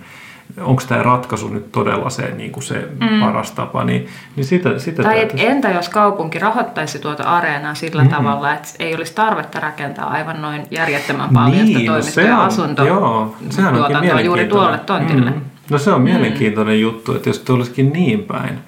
Onko 0.62 0.84
tämä 0.88 1.04
ratkaisu 1.04 1.48
nyt 1.48 1.72
todella 1.72 2.10
se, 2.10 2.32
niin 2.38 2.52
kuin 2.52 2.64
se 2.64 2.88
mm. 3.00 3.20
paras 3.20 3.52
tapa, 3.52 3.84
niin, 3.84 4.08
niin 4.36 4.46
sitä, 4.46 4.80
sitä 4.80 5.04
Tai 5.04 5.22
et, 5.22 5.34
entä 5.38 5.70
jos 5.70 5.90
kaupunki 5.90 6.40
rahoittaisi 6.40 7.00
tuota 7.00 7.24
areenaa 7.24 7.76
sillä 7.76 8.04
mm. 8.04 8.10
tavalla, 8.10 8.54
että 8.54 8.70
ei 8.80 8.96
olisi 8.96 9.16
tarvetta 9.16 9.60
rakentaa 9.60 10.10
aivan 10.10 10.42
noin 10.42 10.64
järjettömän 10.72 11.30
paljon 11.34 11.66
niin, 11.66 11.92
toimisto- 11.92 12.22
no 12.22 12.28
ja 12.28 12.44
asunto 12.44 12.86
joo, 12.86 13.36
sehän 13.50 13.76
tuotantoa 13.76 14.22
juuri 14.22 14.48
tuolle 14.48 14.78
tontille. 14.78 15.32
Mm. 15.32 15.42
No 15.70 15.78
se 15.78 15.92
on 15.92 16.02
mm. 16.02 16.04
mielenkiintoinen 16.04 16.76
mm. 16.76 16.82
juttu, 16.82 17.16
että 17.16 17.30
jos 17.30 17.46
olisikin 17.50 17.94
niin 17.94 18.24
päin. 18.24 18.60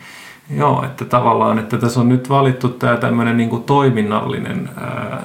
Joo, 0.58 0.84
että 0.86 1.06
tavallaan, 1.06 1.60
että 1.60 1.78
tässä 1.78 2.00
on 2.00 2.10
nyt 2.10 2.30
valittu 2.30 2.70
tämä 2.70 2.98
tämmöinen 2.98 3.38
niin 3.38 3.50
kuin 3.50 3.64
toiminnallinen 3.64 4.70
ää, 4.82 5.22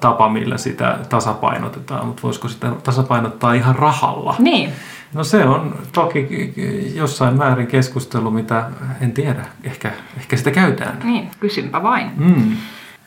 tapa, 0.00 0.28
millä 0.28 0.58
sitä 0.58 0.98
tasapainotetaan, 1.08 2.06
mutta 2.06 2.22
voisiko 2.22 2.48
sitä 2.48 2.70
tasapainottaa 2.84 3.54
ihan 3.54 3.76
rahalla? 3.76 4.34
Niin. 4.38 4.70
No 5.14 5.24
se 5.24 5.44
on 5.44 5.78
toki 5.92 6.54
jossain 6.94 7.38
määrin 7.38 7.66
keskustelu, 7.66 8.30
mitä 8.30 8.64
en 9.00 9.12
tiedä. 9.12 9.44
Ehkä, 9.64 9.90
ehkä 10.16 10.36
sitä 10.36 10.50
käytään. 10.50 10.98
Niin, 11.04 11.30
kysynpä 11.40 11.82
vain. 11.82 12.10
Mm. 12.16 12.56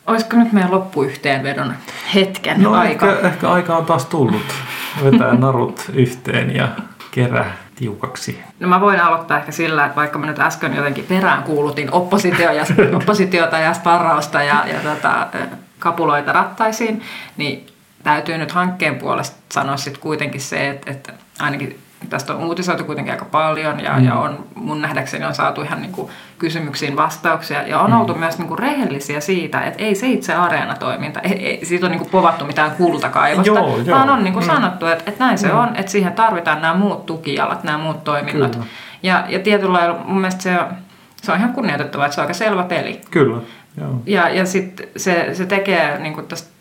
Olisiko 0.06 0.36
nyt 0.36 0.52
meidän 0.52 0.70
loppuyhteenvedon 0.70 1.74
hetken 2.14 2.62
no, 2.62 2.72
aika? 2.72 3.12
Ehkä, 3.12 3.28
ehkä 3.28 3.50
aika 3.50 3.76
on 3.76 3.86
taas 3.86 4.04
tullut. 4.06 4.54
Vetää 5.04 5.34
narut 5.34 5.90
yhteen 5.94 6.56
ja 6.56 6.68
kerää 7.10 7.56
tiukaksi. 7.74 8.40
No 8.60 8.68
mä 8.68 8.80
voin 8.80 9.00
aloittaa 9.00 9.38
ehkä 9.38 9.52
sillä, 9.52 9.84
että 9.84 9.96
vaikka 9.96 10.18
mä 10.18 10.26
nyt 10.26 10.38
äsken 10.38 10.76
jotenkin 10.76 11.04
perään 11.04 11.42
kuulutin 11.42 11.92
oppositio 11.92 12.52
ja, 12.52 12.64
oppositiota 12.96 13.58
ja 13.58 13.74
sparrausta 13.74 14.42
ja, 14.42 14.64
ja 14.66 14.80
tota, 14.80 15.26
kapuloita 15.78 16.32
rattaisiin, 16.32 17.02
niin 17.36 17.66
täytyy 18.02 18.38
nyt 18.38 18.52
hankkeen 18.52 18.96
puolesta 18.96 19.36
sanoa 19.52 19.76
sitten 19.76 20.02
kuitenkin 20.02 20.40
se, 20.40 20.68
että, 20.68 20.90
että 20.90 21.12
ainakin 21.38 21.78
tästä 22.08 22.34
on 22.34 22.44
uutisoitu 22.44 22.84
kuitenkin 22.84 23.12
aika 23.12 23.24
paljon 23.24 23.80
ja, 23.80 23.98
mm. 23.98 24.04
ja 24.04 24.14
on, 24.14 24.44
mun 24.54 24.82
nähdäkseni 24.82 25.24
on 25.24 25.34
saatu 25.34 25.62
ihan 25.62 25.82
niin 25.82 25.92
kuin 25.92 26.10
kysymyksiin 26.38 26.96
vastauksia 26.96 27.62
ja 27.62 27.80
on 27.80 27.90
mm. 27.90 28.00
oltu 28.00 28.14
myös 28.14 28.38
niin 28.38 28.48
kuin 28.48 28.58
rehellisiä 28.58 29.20
siitä, 29.20 29.60
että 29.60 29.82
ei 29.82 29.94
se 29.94 30.06
itse 30.06 30.34
areenatoiminta, 30.34 31.20
ei, 31.20 31.46
ei 31.46 31.64
siitä 31.64 31.86
on 31.86 31.92
niin 31.92 32.00
kuin 32.00 32.10
povattu 32.10 32.44
mitään 32.44 32.70
kultakaivosta, 32.70 33.52
joo, 33.52 33.78
joo. 33.78 33.96
vaan 33.96 34.10
on 34.10 34.24
niin 34.24 34.34
kuin 34.34 34.44
mm. 34.44 34.50
sanottu, 34.50 34.86
että, 34.86 35.04
että 35.06 35.24
näin 35.24 35.38
se 35.38 35.48
mm. 35.48 35.58
on, 35.58 35.76
että 35.76 35.92
siihen 35.92 36.12
tarvitaan 36.12 36.62
nämä 36.62 36.74
muut 36.74 37.06
tukijalat, 37.06 37.64
nämä 37.64 37.78
muut 37.78 38.04
toiminnot. 38.04 38.52
Kyllä. 38.52 38.66
Ja, 39.02 39.24
ja 39.28 39.38
tietyllä 39.38 39.72
lailla 39.72 39.98
mun 40.04 40.20
mielestä 40.20 40.42
se 40.42 40.58
on, 40.58 40.66
se 41.22 41.32
on 41.32 41.38
ihan 41.38 41.52
kunnioitettava, 41.52 42.04
että 42.04 42.14
se 42.14 42.20
on 42.20 42.24
aika 42.24 42.34
selvä 42.34 42.62
peli. 42.62 43.00
Kyllä. 43.10 43.40
Joo. 43.80 44.02
Ja, 44.06 44.28
ja 44.28 44.46
sitten 44.46 44.88
se, 44.96 45.30
se 45.32 45.46
tekee 45.46 45.98
niin 45.98 46.14
kuin 46.14 46.26
tästä 46.26 46.55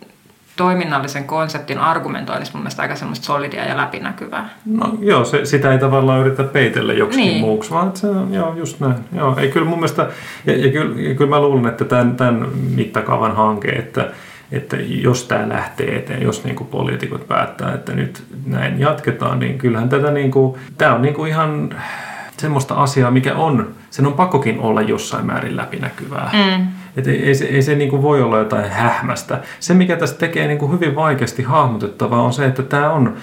toiminnallisen 0.57 1.23
konseptin 1.23 1.79
argumentoinnissa 1.79 2.53
mun 2.53 2.63
mielestä 2.63 2.81
aika 2.81 2.95
semmoista 2.95 3.25
solidia 3.25 3.65
ja 3.65 3.77
läpinäkyvää. 3.77 4.49
No 4.65 4.97
joo, 4.99 5.25
se, 5.25 5.45
sitä 5.45 5.71
ei 5.71 5.79
tavallaan 5.79 6.19
yritä 6.21 6.43
peitellä 6.43 6.93
joksikin 6.93 7.27
niin. 7.27 7.41
muuksi, 7.41 7.71
vaan 7.71 7.91
se 7.97 8.07
on 8.07 8.33
joo, 8.33 8.53
just 8.55 8.79
näin. 8.79 8.95
Joo, 9.15 9.37
ei 9.37 9.51
kyllä 9.51 9.67
mun 9.67 9.79
mielestä, 9.79 10.07
ja, 10.45 10.57
ja, 10.57 10.71
kyllä, 10.71 11.01
ja 11.01 11.15
kyllä 11.15 11.29
mä 11.29 11.41
luulen, 11.41 11.65
että 11.65 11.85
tämän, 11.85 12.15
tämän 12.15 12.47
mittakaavan 12.75 13.35
hanke, 13.35 13.69
että, 13.69 14.11
että 14.51 14.77
jos 14.79 15.25
tämä 15.25 15.49
lähtee 15.49 15.97
eteen, 15.97 16.21
jos 16.21 16.43
niin 16.43 16.55
kuin 16.55 16.67
poliitikot 16.67 17.27
päättää, 17.27 17.73
että 17.73 17.93
nyt 17.93 18.23
näin 18.45 18.79
jatketaan, 18.79 19.39
niin 19.39 19.57
kyllähän 19.57 19.89
tätä 19.89 20.11
niin 20.11 20.31
kuin, 20.31 20.59
tämä 20.77 20.95
on 20.95 21.01
niin 21.01 21.13
kuin 21.13 21.29
ihan 21.29 21.75
semmoista 22.37 22.75
asiaa, 22.75 23.11
mikä 23.11 23.35
on, 23.35 23.67
sen 23.89 24.07
on 24.07 24.13
pakkokin 24.13 24.59
olla 24.59 24.81
jossain 24.81 25.25
määrin 25.25 25.57
läpinäkyvää. 25.57 26.29
Mm. 26.33 26.67
Et 26.97 27.07
ei, 27.07 27.23
ei 27.23 27.35
se, 27.35 27.45
ei 27.45 27.61
se 27.61 27.75
niin 27.75 27.89
kuin 27.89 28.01
voi 28.01 28.21
olla 28.21 28.37
jotain 28.37 28.69
hähmästä. 28.69 29.39
Se, 29.59 29.73
mikä 29.73 29.95
tästä 29.95 30.19
tekee 30.19 30.47
niin 30.47 30.57
kuin 30.57 30.71
hyvin 30.71 30.95
vaikeasti 30.95 31.43
hahmotettavaa, 31.43 32.21
on 32.21 32.33
se, 32.33 32.45
että 32.45 32.63
tämä 32.63 32.91
on, 32.91 33.15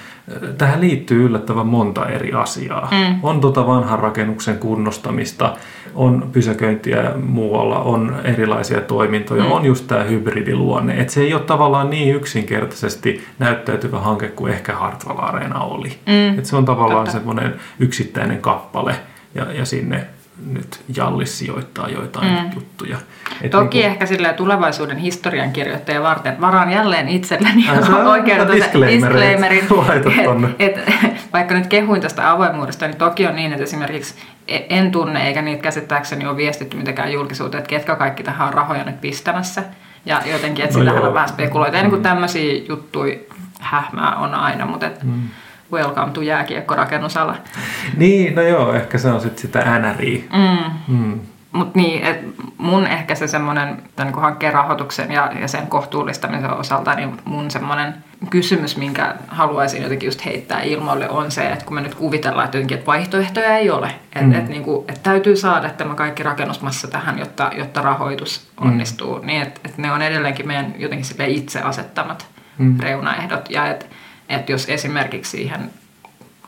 tähän 0.59 0.81
liittyy 0.81 1.25
yllättävän 1.27 1.67
monta 1.67 2.09
eri 2.09 2.33
asiaa. 2.33 2.89
Mm. 2.91 3.19
On 3.23 3.41
tuota 3.41 3.67
vanhan 3.67 3.99
rakennuksen 3.99 4.59
kunnostamista, 4.59 5.57
on 5.95 6.29
pysäköintiä 6.33 7.13
muualla, 7.23 7.79
on 7.79 8.17
erilaisia 8.25 8.81
toimintoja, 8.81 9.45
mm. 9.45 9.53
on 9.53 9.65
just 9.65 9.87
tämä 9.87 10.03
hybridiluonne. 10.03 11.01
Et 11.01 11.11
se 11.11 11.21
ei 11.21 11.35
ole 11.35 11.43
tavallaan 11.43 11.91
niin 11.91 12.15
yksinkertaisesti 12.15 13.25
näyttäytyvä 13.39 13.99
hanke 13.99 14.29
kuin 14.29 14.53
ehkä 14.53 14.75
Hartwall 14.75 15.19
Arena 15.19 15.61
oli. 15.61 15.99
Mm. 16.07 16.39
Et 16.39 16.47
se 16.47 16.57
on 16.57 16.65
tavallaan 16.65 17.11
semmoinen 17.11 17.55
yksittäinen 17.79 18.39
kappale 18.39 18.95
ja, 19.35 19.53
ja 19.53 19.65
sinne 19.65 20.07
nyt 20.47 20.81
Jallis 20.97 21.39
sijoittaa 21.39 21.89
joitain 21.89 22.33
mm. 22.33 22.51
juttuja. 22.55 22.97
Et 23.43 23.51
Toki 23.51 23.79
niin 23.79 23.85
kuin... 23.85 23.93
ehkä 23.93 24.07
sillä 24.07 24.33
tulevaisuuden 24.33 24.97
historiankirjoittaja 24.97 26.03
varten 26.03 26.41
varaan 26.41 26.73
jälleen 26.73 27.09
itselleni 27.09 27.65
oikein 28.07 28.49
disclaimerin. 28.49 29.69
Et, 30.59 30.79
et, 31.05 31.29
vaikka 31.33 31.55
nyt 31.55 31.67
kehuin 31.67 32.01
tästä 32.01 32.31
avoimuudesta, 32.31 32.87
niin 32.87 32.99
toki 32.99 33.27
on 33.27 33.37
niin, 33.37 33.53
että 33.53 33.65
esimerkiksi 33.65 34.15
e- 34.49 34.61
en 34.69 34.91
tunne 34.91 35.27
eikä 35.27 35.43
niitä 35.43 35.63
käsittääkseni 35.63 36.27
ole 36.27 36.37
viestitty 36.37 36.77
mitenkään 36.77 37.13
julkisuuteen, 37.13 37.59
että 37.59 37.71
ketkä 37.71 37.97
kaikki 37.97 38.23
tähän 38.23 38.49
on 38.49 38.55
rahoja 38.55 38.85
nyt 38.85 39.01
pistämässä. 39.01 39.63
Ja 40.07 40.23
jotenkin, 40.27 40.65
että 40.65 40.79
no 40.79 40.81
sillähän 40.81 41.07
on 41.07 41.15
vähän 41.15 41.29
spekuloita. 41.29 41.77
Ennen 41.77 41.91
kuin 41.91 42.01
mm. 42.01 42.03
tämmöisiä 42.03 42.63
juttuja 42.69 43.17
hähmää 43.61 44.17
on 44.17 44.35
aina, 44.35 44.67
mutta 44.67 44.87
et, 44.87 45.03
mm 45.03 45.29
welcome 45.73 46.13
to 46.13 46.23
jääkiekkorakennusala. 46.23 47.37
Niin, 47.97 48.35
no 48.35 48.43
joo, 48.43 48.75
ehkä 48.75 48.99
se 48.99 49.09
on 49.09 49.21
sitten 49.21 49.43
sitä 49.43 49.79
NRI. 49.79 50.29
Mm. 50.33 50.97
Mm. 50.97 51.21
Mutta 51.53 51.79
niin, 51.79 52.05
et 52.05 52.19
mun 52.59 52.87
ehkä 52.87 53.15
se 53.15 53.27
semmoinen 53.27 53.83
niin 53.99 54.15
hankkeen 54.15 54.53
rahoituksen 54.53 55.13
ja, 55.13 55.33
ja 55.41 55.49
sen 55.49 55.67
kohtuullistamisen 55.67 56.53
osalta, 56.53 56.95
niin 56.95 57.17
mun 57.25 57.51
semmoinen 57.51 57.95
kysymys, 58.31 58.77
minkä 58.77 59.15
haluaisin 59.29 59.83
jotenkin 59.83 60.07
just 60.07 60.25
heittää 60.25 60.61
ilmoille, 60.63 61.09
on 61.09 61.31
se, 61.31 61.49
että 61.49 61.65
kun 61.65 61.75
me 61.75 61.81
nyt 61.81 61.95
kuvitellaan 61.95 62.45
että 62.45 62.59
jotenkin, 62.59 62.75
että 62.75 62.87
vaihtoehtoja 62.87 63.57
ei 63.57 63.71
ole. 63.71 63.91
Että 64.13 64.21
mm. 64.21 64.33
et, 64.33 64.49
niin 64.49 64.63
kuin, 64.63 64.85
et 64.89 65.03
täytyy 65.03 65.37
saada 65.37 65.71
tämä 65.71 65.95
kaikki 65.95 66.23
rakennusmassa 66.23 66.89
tähän, 66.89 67.19
jotta, 67.19 67.51
jotta 67.59 67.83
rahoitus 67.83 68.51
onnistuu. 68.61 69.19
Mm. 69.19 69.27
Niin, 69.27 69.43
että 69.43 69.61
et 69.65 69.79
ne 69.79 69.93
on 69.93 70.03
edelleenkin 70.03 70.47
meidän 70.47 70.75
jotenkin 70.79 71.07
sille 71.07 71.29
itse 71.29 71.61
asettamat 71.61 72.27
mm. 72.59 72.81
reunaehdot. 72.81 73.51
Ja 73.51 73.67
että 73.67 73.87
et 74.29 74.49
jos 74.49 74.69
esimerkiksi 74.69 75.31
siihen 75.31 75.71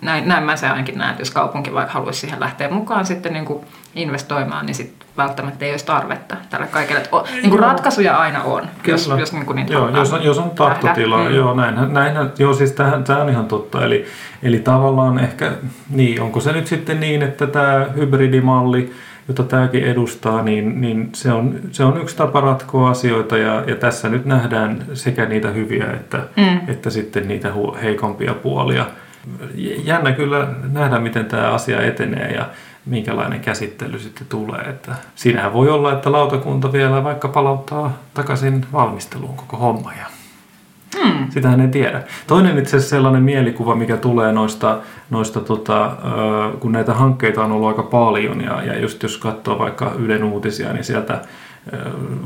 näin, 0.00 0.28
näin 0.28 0.44
mä 0.44 0.56
se 0.56 0.68
ainakin 0.68 0.98
näen, 0.98 1.10
että 1.10 1.20
jos 1.22 1.30
kaupunki 1.30 1.74
vaikka 1.74 1.92
haluaisi 1.92 2.20
siihen 2.20 2.40
lähteä 2.40 2.70
mukaan 2.70 3.06
sitten 3.06 3.32
niin 3.32 3.44
kuin 3.44 3.64
investoimaan, 3.94 4.66
niin 4.66 4.74
sitten 4.74 5.08
välttämättä 5.16 5.64
ei 5.64 5.70
olisi 5.70 5.86
tarvetta 5.86 6.36
tälle 6.50 6.66
kaikille. 6.66 7.00
Että 7.00 7.16
o, 7.16 7.26
niin 7.32 7.50
kuin 7.50 7.60
ratkaisuja 7.60 8.16
aina 8.16 8.42
on, 8.42 8.62
Kyllä. 8.82 8.94
jos, 8.94 9.10
jos 9.18 9.32
niin 9.32 9.46
kuin 9.46 9.56
niitä 9.56 9.72
joo, 9.72 9.88
jos, 9.88 10.12
on, 10.12 10.24
jos 10.24 10.38
on 10.38 10.50
tahtotila, 10.50 11.28
Mm. 11.28 11.34
joo, 11.34 11.54
näin, 11.54 11.92
näin, 11.92 12.16
joo, 12.38 12.54
siis 12.54 12.72
tähän, 12.72 13.04
tämä 13.04 13.22
on 13.22 13.28
ihan 13.28 13.46
totta. 13.46 13.84
Eli, 13.84 14.06
eli 14.42 14.58
tavallaan 14.58 15.18
ehkä, 15.18 15.52
niin, 15.90 16.22
onko 16.22 16.40
se 16.40 16.52
nyt 16.52 16.66
sitten 16.66 17.00
niin, 17.00 17.22
että 17.22 17.46
tämä 17.46 17.86
hybridimalli, 17.96 18.92
jota 19.28 19.42
tämäkin 19.42 19.84
edustaa, 19.84 20.42
niin, 20.42 20.80
niin 20.80 21.08
se, 21.14 21.32
on, 21.32 21.54
se 21.72 21.84
on 21.84 22.00
yksi 22.00 22.16
tapa 22.16 22.40
ratkoa 22.40 22.90
asioita 22.90 23.36
ja, 23.36 23.64
ja 23.66 23.76
tässä 23.76 24.08
nyt 24.08 24.24
nähdään 24.24 24.84
sekä 24.94 25.26
niitä 25.26 25.50
hyviä 25.50 25.86
että, 25.92 26.18
Mm. 26.36 26.60
että 26.68 26.90
sitten 26.90 27.28
niitä 27.28 27.52
heikompia 27.82 28.34
puolia. 28.34 28.86
Jännä 29.84 30.12
kyllä 30.12 30.48
nähdä, 30.72 30.98
miten 30.98 31.26
tämä 31.26 31.50
asia 31.50 31.82
etenee 31.82 32.32
ja 32.32 32.48
minkälainen 32.86 33.40
käsittely 33.40 33.98
sitten 33.98 34.26
tulee. 34.28 34.60
Että 34.60 34.92
siinähän 35.14 35.52
voi 35.52 35.70
olla, 35.70 35.92
että 35.92 36.12
lautakunta 36.12 36.72
vielä 36.72 37.04
vaikka 37.04 37.28
palauttaa 37.28 37.98
takaisin 38.14 38.66
valmisteluun 38.72 39.36
koko 39.36 39.56
homma 39.56 39.92
ja 39.92 40.06
Hmm. 40.94 41.30
Sitähän 41.30 41.60
ei 41.60 41.68
tiedä. 41.68 42.02
Toinen 42.26 42.58
itse 42.58 42.76
asiassa 42.76 42.96
sellainen 42.96 43.22
mielikuva, 43.22 43.74
mikä 43.74 43.96
tulee 43.96 44.32
noista, 44.32 44.78
noista 45.10 45.40
tota, 45.40 45.96
kun 46.60 46.72
näitä 46.72 46.94
hankkeita 46.94 47.44
on 47.44 47.52
ollut 47.52 47.68
aika 47.68 47.82
paljon 47.82 48.40
ja, 48.40 48.62
ja 48.62 48.80
just 48.80 49.02
jos 49.02 49.18
katsoo 49.18 49.58
vaikka 49.58 49.92
Ylen 49.98 50.24
uutisia, 50.24 50.72
niin 50.72 50.84
sieltä 50.84 51.20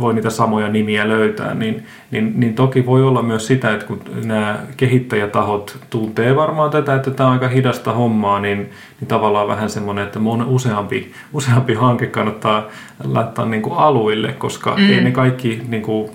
voi 0.00 0.14
niitä 0.14 0.30
samoja 0.30 0.68
nimiä 0.68 1.08
löytää, 1.08 1.54
niin, 1.54 1.86
niin, 2.10 2.32
niin 2.36 2.54
toki 2.54 2.86
voi 2.86 3.02
olla 3.02 3.22
myös 3.22 3.46
sitä, 3.46 3.74
että 3.74 3.86
kun 3.86 4.00
nämä 4.24 4.58
kehittäjätahot 4.76 5.78
tuntee 5.90 6.36
varmaan 6.36 6.70
tätä, 6.70 6.94
että 6.94 7.10
tämä 7.10 7.26
on 7.26 7.32
aika 7.32 7.48
hidasta 7.48 7.92
hommaa, 7.92 8.40
niin, 8.40 8.70
niin 9.00 9.08
tavallaan 9.08 9.48
vähän 9.48 9.70
semmoinen, 9.70 10.04
että 10.04 10.18
mon, 10.18 10.46
useampi, 10.46 11.12
useampi 11.32 11.74
hanke 11.74 12.06
kannattaa 12.06 12.66
laittaa 13.04 13.44
niin 13.44 13.62
kuin 13.62 13.78
aluille, 13.78 14.32
koska 14.32 14.76
mm. 14.76 14.90
ei 14.90 15.00
ne 15.00 15.10
kaikki, 15.10 15.62
niin 15.68 15.82
kuin, 15.82 16.10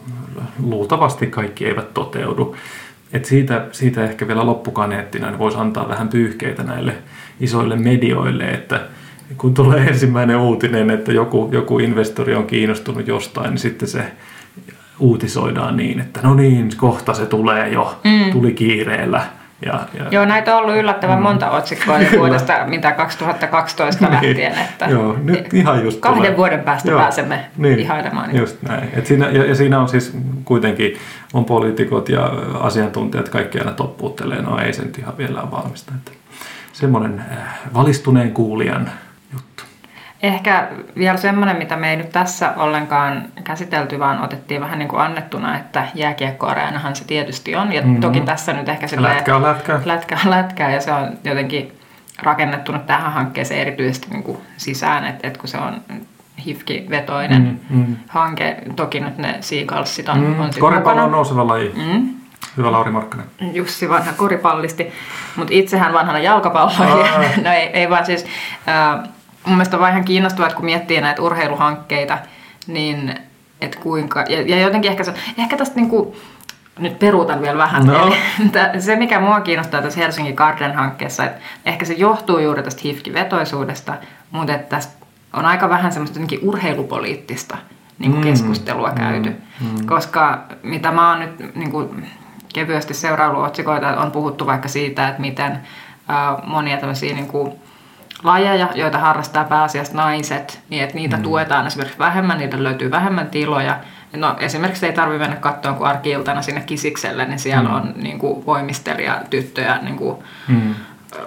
luultavasti 0.63 1.27
kaikki 1.27 1.65
eivät 1.65 1.93
toteudu. 1.93 2.55
Et 3.13 3.25
siitä, 3.25 3.67
siitä 3.71 4.03
ehkä 4.03 4.27
vielä 4.27 4.45
loppukaneettina 4.45 5.29
niin 5.29 5.39
voisi 5.39 5.57
antaa 5.57 5.89
vähän 5.89 6.07
pyyhkeitä 6.07 6.63
näille 6.63 6.93
isoille 7.39 7.75
medioille, 7.75 8.43
että 8.43 8.81
kun 9.37 9.53
tulee 9.53 9.81
ensimmäinen 9.89 10.37
uutinen, 10.37 10.89
että 10.89 11.11
joku, 11.11 11.49
joku 11.51 11.79
investori 11.79 12.35
on 12.35 12.47
kiinnostunut 12.47 13.07
jostain, 13.07 13.49
niin 13.49 13.57
sitten 13.57 13.87
se 13.87 14.11
uutisoidaan 14.99 15.77
niin, 15.77 15.99
että 15.99 16.19
no 16.23 16.33
niin, 16.33 16.69
kohta 16.77 17.13
se 17.13 17.25
tulee 17.25 17.69
jo, 17.69 17.99
mm. 18.03 18.31
tuli 18.31 18.53
kiireellä. 18.53 19.25
Ja, 19.65 19.79
ja, 19.93 20.05
Joo, 20.11 20.25
näitä 20.25 20.55
on 20.55 20.63
ollut 20.63 20.75
yllättävän 20.75 21.21
monta 21.21 21.49
otsikkoa 21.49 21.99
jo 21.99 22.09
vuodesta 22.19 22.53
mitä 22.65 22.91
2012 22.91 24.11
lähtien, 24.11 24.53
että 24.57 24.85
Joo, 24.85 25.17
nyt 25.23 25.53
ihan 25.53 25.83
just 25.83 25.99
kahden 25.99 26.23
tulee. 26.23 26.37
vuoden 26.37 26.59
päästä 26.59 26.91
Joo, 26.91 26.99
pääsemme 26.99 27.45
niin, 27.57 27.79
ihailemaan. 27.79 28.27
niitä. 28.27 28.41
Just 28.41 28.61
näin. 28.61 28.89
Et 28.93 29.05
siinä, 29.05 29.29
ja, 29.29 29.45
ja 29.45 29.55
siinä 29.55 29.79
on 29.79 29.89
siis 29.89 30.17
kuitenkin, 30.45 30.97
on 31.33 31.45
poliitikot 31.45 32.09
ja 32.09 32.25
asiantuntijat, 32.59 33.29
kaikki 33.29 33.59
aina 33.59 33.71
toppuuttelee, 33.71 34.41
no 34.41 34.59
ei 34.59 34.73
se 34.73 34.81
nyt 34.83 34.97
ihan 34.97 35.17
vielä 35.17 35.41
ole 35.41 35.51
valmista. 35.51 35.91
Että 35.95 36.11
semmoinen 36.73 37.19
äh, 37.19 37.37
valistuneen 37.73 38.31
kuulijan. 38.31 38.89
Ehkä 40.23 40.67
vielä 40.97 41.17
semmoinen, 41.17 41.57
mitä 41.57 41.75
me 41.75 41.89
ei 41.89 41.95
nyt 41.95 42.09
tässä 42.09 42.53
ollenkaan 42.57 43.23
käsitelty, 43.43 43.99
vaan 43.99 44.23
otettiin 44.23 44.61
vähän 44.61 44.79
niin 44.79 44.89
kuin 44.89 45.01
annettuna, 45.01 45.57
että 45.57 45.87
jääkiekkoareenahan 45.95 46.95
se 46.95 47.05
tietysti 47.05 47.55
on. 47.55 47.73
Ja 47.73 47.81
Mhm. 47.81 47.89
mm-hmm. 47.89 48.01
toki 48.01 48.21
tässä 48.21 48.53
nyt 48.53 48.69
ehkä 48.69 48.87
silleen- 48.87 49.15
Lätkä 49.15 49.35
on 49.35 49.43
lätkä. 49.43 49.79
lätkä 49.85 50.17
on 50.25 50.31
lätkää 50.31 50.71
ja 50.71 50.81
se 50.81 50.91
on 50.93 51.09
jotenkin 51.23 51.77
rakennettu 52.23 52.71
nyt 52.71 52.85
tähän 52.85 53.11
hankkeeseen 53.13 53.61
erityisesti 53.61 54.07
niin 54.09 54.23
kuin 54.23 54.37
sisään, 54.57 55.05
että, 55.05 55.27
että 55.27 55.39
kun 55.39 55.49
se 55.49 55.57
on 55.57 55.81
HIFKI-vetoinen 56.45 57.59
Mm, 57.69 57.77
mm. 57.77 57.95
hanke, 58.07 58.57
toki 58.75 58.99
nyt 58.99 59.17
ne 59.17 59.37
Seagullsit 59.41 60.09
on, 60.09 60.19
Mm, 60.19 60.39
on 60.39 60.49
koripallo 60.59 61.03
on 61.03 61.11
nouseva 61.11 61.47
laji. 61.47 61.73
Mm. 61.93 62.09
Hyvä 62.57 62.71
Lauri 62.71 62.91
Markkanen. 62.91 63.25
Jussi 63.53 63.89
vanha 63.89 64.11
koripallisti, 64.13 64.91
mutta 65.35 65.53
itsehän 65.53 65.93
vanhana 65.93 66.19
jalkapalloilija. 66.19 67.11
No 67.43 67.51
ei, 67.51 67.67
ei 67.73 67.89
vaan 67.89 68.05
siis, 68.05 68.25
äh, 68.67 69.09
mun 69.45 69.55
mielestä 69.55 69.77
on 69.77 69.81
vaan 69.81 69.91
ihan 69.91 70.05
kiinnostavaa, 70.05 70.47
että 70.47 70.55
kun 70.55 70.65
miettii 70.65 71.01
näitä 71.01 71.21
urheiluhankkeita, 71.21 72.17
niin 72.67 73.15
että 73.61 73.79
kuinka, 73.79 74.25
ja, 74.29 74.41
ja 74.41 74.59
jotenkin 74.61 74.91
ehkä, 74.91 75.03
se, 75.03 75.13
ehkä 75.37 75.57
tästä 75.57 75.75
niinku, 75.75 76.15
nyt 76.79 76.99
peruutan 76.99 77.41
vielä 77.41 77.57
vähän. 77.57 77.85
No. 77.85 78.07
Eli, 78.07 78.15
se, 78.81 78.95
mikä 78.95 79.19
mua 79.19 79.41
kiinnostaa 79.41 79.81
tässä 79.81 79.99
Helsingin 79.99 80.35
Garden-hankkeessa, 80.35 81.25
että 81.25 81.41
ehkä 81.65 81.85
se 81.85 81.93
johtuu 81.93 82.39
juuri 82.39 82.63
tästä 82.63 82.81
HIFKI-vetoisuudesta, 82.83 83.93
mutta 84.31 84.53
että 84.53 84.75
tästä 84.75 85.05
on 85.33 85.45
aika 85.45 85.69
vähän 85.69 85.91
semmoista 85.91 86.19
urheilupoliittista 86.41 87.57
niin 87.99 88.11
kuin 88.11 88.23
Mm. 88.23 88.29
keskustelua 88.29 88.91
käyty. 88.91 89.29
Mm. 89.61 89.85
Koska 89.85 90.43
mitä 90.63 90.91
mä 90.91 91.09
oon 91.09 91.19
nyt 91.19 91.55
niin 91.55 91.71
kuin 91.71 92.07
kevyesti 92.53 92.93
seuraillut 92.93 93.45
otsikoita, 93.45 94.01
on 94.01 94.11
puhuttu 94.11 94.45
vaikka 94.45 94.67
siitä, 94.67 95.07
että 95.07 95.21
miten 95.21 95.59
ää, 96.07 96.37
monia 96.45 96.77
tämmöisiä 96.77 97.13
niin 97.13 97.27
kuin 97.27 97.53
lajeja, 98.23 98.67
joita 98.75 98.97
harrastaa 98.97 99.43
pääasiassa 99.43 99.97
naiset, 99.97 100.61
niin 100.69 100.83
että 100.83 100.95
niitä 100.95 101.17
mm. 101.17 101.23
tuetaan 101.23 101.67
esimerkiksi 101.67 101.99
vähemmän, 101.99 102.37
niitä 102.37 102.63
löytyy 102.63 102.91
vähemmän 102.91 103.27
tiloja. 103.27 103.75
No 104.15 104.35
esimerkiksi 104.39 104.85
ei 104.85 104.93
tarvitse 104.93 105.19
mennä 105.19 105.35
katsomaan 105.35 105.77
kuin 105.77 105.89
arki-iltana 105.89 106.41
sinne 106.41 106.61
kisikselle, 106.61 107.25
niin 107.25 107.39
siellä 107.39 107.69
Mm. 107.69 107.75
on 107.75 107.93
niin 107.95 108.19
kuin 108.19 108.45
voimistelijatyttöjä 108.45 109.77
niin 109.81 109.95
kuin 109.95 110.17
Mm. 110.47 110.75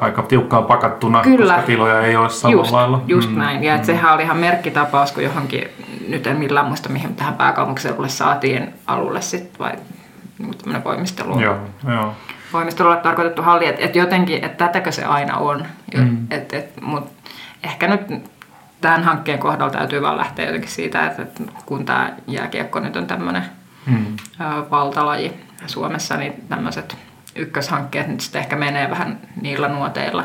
Aika 0.01 0.23
tiukkaan 0.23 0.65
pakattuna, 0.65 1.23
Kyllä. 1.23 1.55
koska 1.55 1.67
tiloja 1.67 2.01
ei 2.01 2.17
ole 2.17 2.29
samalla 2.31 2.61
just, 2.63 2.73
lailla. 2.73 3.03
just 3.07 3.31
Mm. 3.31 3.39
näin. 3.39 3.65
Ja 3.65 3.75
että 3.75 3.87
sehän 3.87 4.15
oli 4.15 4.23
ihan 4.23 4.37
merkkitapaus, 4.37 5.13
kun 5.13 5.23
johonkin, 5.23 5.69
nyt 6.09 6.27
en 6.27 6.37
millään 6.37 6.67
muista 6.67 6.89
mihin 6.89 7.15
tähän 7.17 7.35
pääkaupunkiseudulle 7.35 8.09
saatiin 8.09 8.75
alulle 8.87 9.21
sitten, 9.23 9.59
vai 9.59 9.73
niin 10.39 10.59
tämmöinen 10.59 10.85
voimistelu. 10.85 11.41
Joo, 11.41 11.57
joo. 11.89 12.15
Voimistelulle 12.53 12.97
tarkoitettu 12.97 13.43
halli, 13.43 13.67
että 13.67 13.85
et 13.85 13.97
jotenkin, 13.97 14.45
että 14.45 14.65
tätäkö 14.65 14.93
se 14.93 15.05
aina 15.05 15.37
on. 15.37 15.67
Mm. 15.97 16.03
Mm. 16.03 16.27
Et, 16.31 16.53
et, 16.53 16.81
mut 16.81 17.13
ehkä 17.63 17.89
nyt 17.89 18.31
tämän 18.81 19.05
hankkeen 19.05 19.39
kohdalla 19.39 19.73
täytyy 19.73 20.03
vaan 20.03 20.17
lähteä 20.17 20.47
jotenkin 20.47 20.71
siitä, 20.71 21.07
että, 21.07 21.23
että 21.23 21.43
kun 21.67 21.85
tämä 21.85 22.13
jääkiekko 22.27 22.81
nyt 22.81 22.97
on 22.97 23.07
tämmöinen 23.07 23.43
Mm. 23.87 24.17
valtalaji 24.71 25.33
Suomessa, 25.67 26.17
niin 26.17 26.45
tämmöiset 26.49 26.97
ykköshankkeet 27.37 28.09
nyt 28.09 28.21
sitten 28.21 28.41
ehkä 28.41 28.57
menee 28.57 28.91
vähän 28.91 29.19
niillä 29.41 29.69
nuoteilla. 29.69 30.25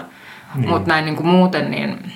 Niin. 0.55 0.69
Mutta 0.69 0.89
näin 0.89 1.05
niin 1.05 1.15
kuin 1.15 1.27
muuten, 1.27 1.71
niin 1.71 2.13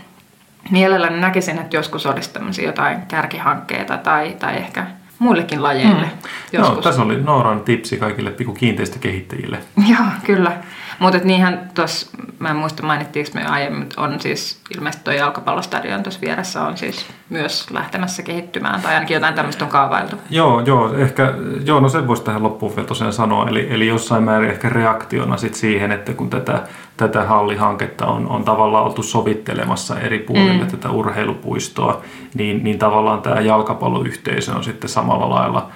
mielelläni 0.71 1.19
näkisin, 1.19 1.59
että 1.59 1.77
joskus 1.77 2.05
olisi 2.05 2.33
tämmöisiä 2.33 2.65
jotain 2.65 3.01
kärkihankkeita 3.01 3.97
tai, 3.97 4.35
tai 4.39 4.57
ehkä 4.57 4.87
muillekin 5.19 5.63
lajeille. 5.63 6.05
Mm. 6.05 6.29
Joskus. 6.51 6.75
No, 6.75 6.81
tässä 6.81 7.01
oli 7.01 7.21
Nooran 7.21 7.61
tipsi 7.61 7.97
kaikille 7.97 8.31
pikku 8.31 8.53
kiinteistökehittäjille. 8.53 9.57
Joo, 9.89 10.05
kyllä. 10.25 10.57
Mutta 10.99 11.19
niinhän 11.23 11.71
tuossa, 11.73 12.17
mä 12.39 12.49
en 12.49 12.55
muista 12.55 12.83
mainittiinko 12.83 13.31
me 13.33 13.45
aiemmin, 13.45 13.79
mutta 13.79 14.01
on 14.01 14.19
siis 14.19 14.61
ilmeisesti 14.75 15.03
tuo 15.03 15.13
jalkapallostadion 15.13 16.03
tuossa 16.03 16.21
vieressä 16.21 16.61
on 16.61 16.77
siis 16.77 17.05
myös 17.29 17.71
lähtemässä 17.71 18.23
kehittymään, 18.23 18.81
tai 18.81 18.93
ainakin 18.93 19.15
jotain 19.15 19.33
tämmöistä 19.33 19.65
on 19.65 19.71
kaavailtu. 19.71 20.15
Joo, 20.29 20.59
joo, 20.59 20.93
ehkä, 20.97 21.33
joo, 21.65 21.79
no 21.79 21.89
sen 21.89 22.07
voisi 22.07 22.23
tähän 22.23 22.43
loppuun 22.43 22.75
vielä 22.75 22.87
tosiaan 22.87 23.13
sanoa, 23.13 23.49
eli, 23.49 23.67
eli 23.69 23.87
jossain 23.87 24.23
määrin 24.23 24.49
ehkä 24.49 24.69
reaktiona 24.69 25.37
sit 25.37 25.55
siihen, 25.55 25.91
että 25.91 26.13
kun 26.13 26.29
tätä, 26.29 26.63
tätä 26.97 27.23
hallihanketta 27.23 28.05
on, 28.05 28.27
on 28.27 28.43
tavallaan 28.43 28.85
oltu 28.85 29.03
sovittelemassa 29.03 29.99
eri 29.99 30.19
puolille 30.19 30.63
mm. 30.63 30.67
tätä 30.67 30.89
urheilupuistoa, 30.89 32.01
niin, 32.33 32.63
niin 32.63 32.79
tavallaan 32.79 33.21
tämä 33.21 33.41
jalkapalloyhteisö 33.41 34.55
on 34.55 34.63
sitten 34.63 34.89
samalla 34.89 35.29
lailla 35.29 35.69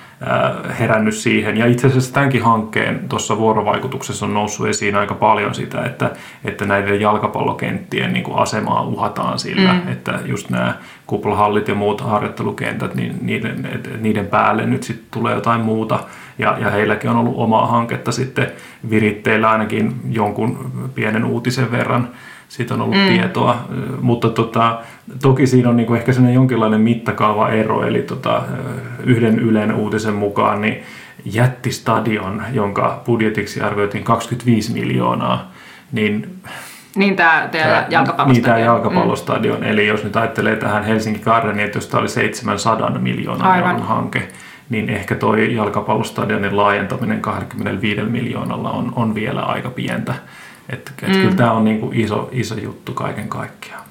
herännyt 0.80 1.16
siihen. 1.16 1.58
Ja 1.58 1.66
itse 1.66 1.88
asiassa 1.88 2.14
tämänkin 2.14 2.44
hankkeen 2.44 3.10
tuossa 3.10 3.38
vuorovaikutuksessa 3.38 4.26
on 4.26 4.34
noussut 4.34 4.68
esiin 4.68 4.96
aika 4.96 5.14
paljon 5.14 5.56
sitä, 5.56 5.84
että, 5.84 6.12
että 6.46 6.66
näiden 6.66 7.02
jalkapallokenttien 7.02 8.14
niin 8.14 8.24
kuin 8.24 8.38
asemaa 8.38 8.82
uhataan 8.82 9.40
sillä, 9.40 9.74
mm. 9.74 9.92
että 9.92 10.20
just 10.26 10.50
nämä 10.50 10.74
kuplahallit 11.08 11.68
ja 11.68 11.76
muut 11.76 12.02
harjoittelukentät, 12.02 12.96
niin 12.96 13.16
niiden, 13.22 13.82
niiden 14.00 14.28
päälle 14.28 14.66
nyt 14.66 14.84
sitten 14.84 15.08
tulee 15.12 15.36
jotain 15.36 15.62
muuta. 15.62 16.00
Ja, 16.40 16.58
ja 16.60 16.70
heilläkin 16.70 17.10
on 17.10 17.18
ollut 17.18 17.38
omaa 17.38 17.68
hanketta 17.68 18.12
sitten 18.12 18.48
viritteillä 18.90 19.50
ainakin 19.50 19.96
jonkun 20.10 20.72
pienen 20.96 21.26
uutisen 21.26 21.72
verran 21.72 22.10
siitä 22.50 22.74
on 22.74 22.82
ollut 22.82 22.98
mm. 22.98 23.08
tietoa, 23.08 23.58
mutta 24.02 24.30
tota, 24.30 24.80
toki 25.22 25.48
siinä 25.48 25.70
on 25.70 25.78
niinku 25.78 25.94
ehkä 25.94 26.14
sellainen 26.14 26.36
jonkinlainen 26.36 26.82
mittakaava 26.82 27.50
ero, 27.50 27.88
eli 27.88 28.02
tota, 28.02 28.42
yhden 29.04 29.40
Ylen 29.40 29.76
uutisen 29.76 30.14
mukaan 30.14 30.62
niin 30.62 30.84
jättistadion, 31.26 32.44
jonka 32.52 33.02
budjetiksi 33.06 33.62
arvioitiin 33.62 34.04
25 34.04 34.74
miljoonaa, 34.74 35.52
niin 35.92 36.42
niin 36.96 37.16
tämä, 37.16 37.50
jalkapallostadion. 37.90 38.34
Niin 38.34 38.44
tämä 38.44 38.60
jalkapallostadion. 38.60 39.60
Mm. 39.60 39.64
Eli 39.64 39.88
jos 39.88 40.04
nyt 40.04 40.16
ajattelee 40.16 40.56
tähän 40.56 40.84
Helsinki 40.84 41.20
Gardenia, 41.20 41.66
että 41.66 41.78
jos 41.78 41.88
tämä 41.88 42.02
oli 42.02 42.10
700 42.10 42.90
miljoonan 42.90 43.48
Aivan. 43.48 43.72
euron 43.72 43.88
hanke, 43.88 44.28
niin 44.70 44.90
ehkä 44.90 45.16
toi 45.16 45.56
jalkapallostadionin 45.56 46.58
laajentaminen 46.58 47.22
25 47.22 48.02
miljoonalla 48.02 48.72
on, 48.72 48.94
on 48.96 49.16
vielä 49.16 49.42
aika 49.42 49.70
pientä. 49.70 50.14
Että 50.70 50.92
et 51.02 51.08
mm. 51.08 51.14
kyllä 51.14 51.36
tämä 51.36 51.52
on 51.52 51.66
niinku 51.66 51.92
iso, 51.94 52.30
iso 52.32 52.56
juttu 52.56 52.94
kaiken 52.94 53.30
kaikkiaan. 53.30 53.84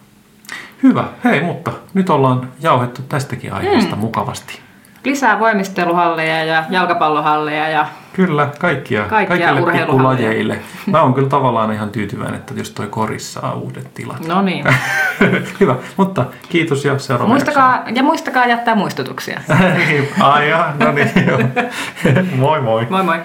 Hyvä. 0.82 1.04
Hei, 1.24 1.40
mutta 1.40 1.72
nyt 1.94 2.10
ollaan 2.10 2.48
jauhettu 2.60 3.02
tästäkin 3.02 3.52
aiheesta 3.52 3.96
mm. 3.96 4.00
mukavasti. 4.00 4.60
Lisää 5.04 5.40
voimisteluhalleja 5.40 6.44
ja 6.44 6.64
jalkapallohalleja 6.70 7.68
ja 7.68 7.86
Kyllä, 8.12 8.48
kaikkia, 8.58 9.04
kaikkia 9.04 9.36
kaikille 9.36 9.72
pikkulajeille. 9.72 10.58
Mä 10.86 11.02
oon 11.02 11.14
kyllä 11.14 11.28
tavallaan 11.28 11.72
ihan 11.72 11.90
tyytyväinen, 11.90 12.34
että 12.34 12.54
jos 12.56 12.70
toi 12.70 12.86
korissa 12.86 13.40
saa 13.40 13.54
uudet 13.54 13.94
tilat. 13.94 14.26
No 14.26 14.42
niin. 14.42 14.64
Hyvä, 15.60 15.76
mutta 15.96 16.24
kiitos 16.48 16.84
ja 16.84 16.98
seuraava 16.98 17.28
muistakaa, 17.28 17.82
Ja 17.94 18.02
muistakaa 18.02 18.46
jättää 18.46 18.74
muistutuksia. 18.74 19.40
Ai 20.20 20.50
ja, 20.50 20.72
no 20.78 20.92
niin. 20.92 21.10
moi 22.40 22.60
moi. 22.60 22.86
Moi 22.90 23.02
moi. 23.02 23.18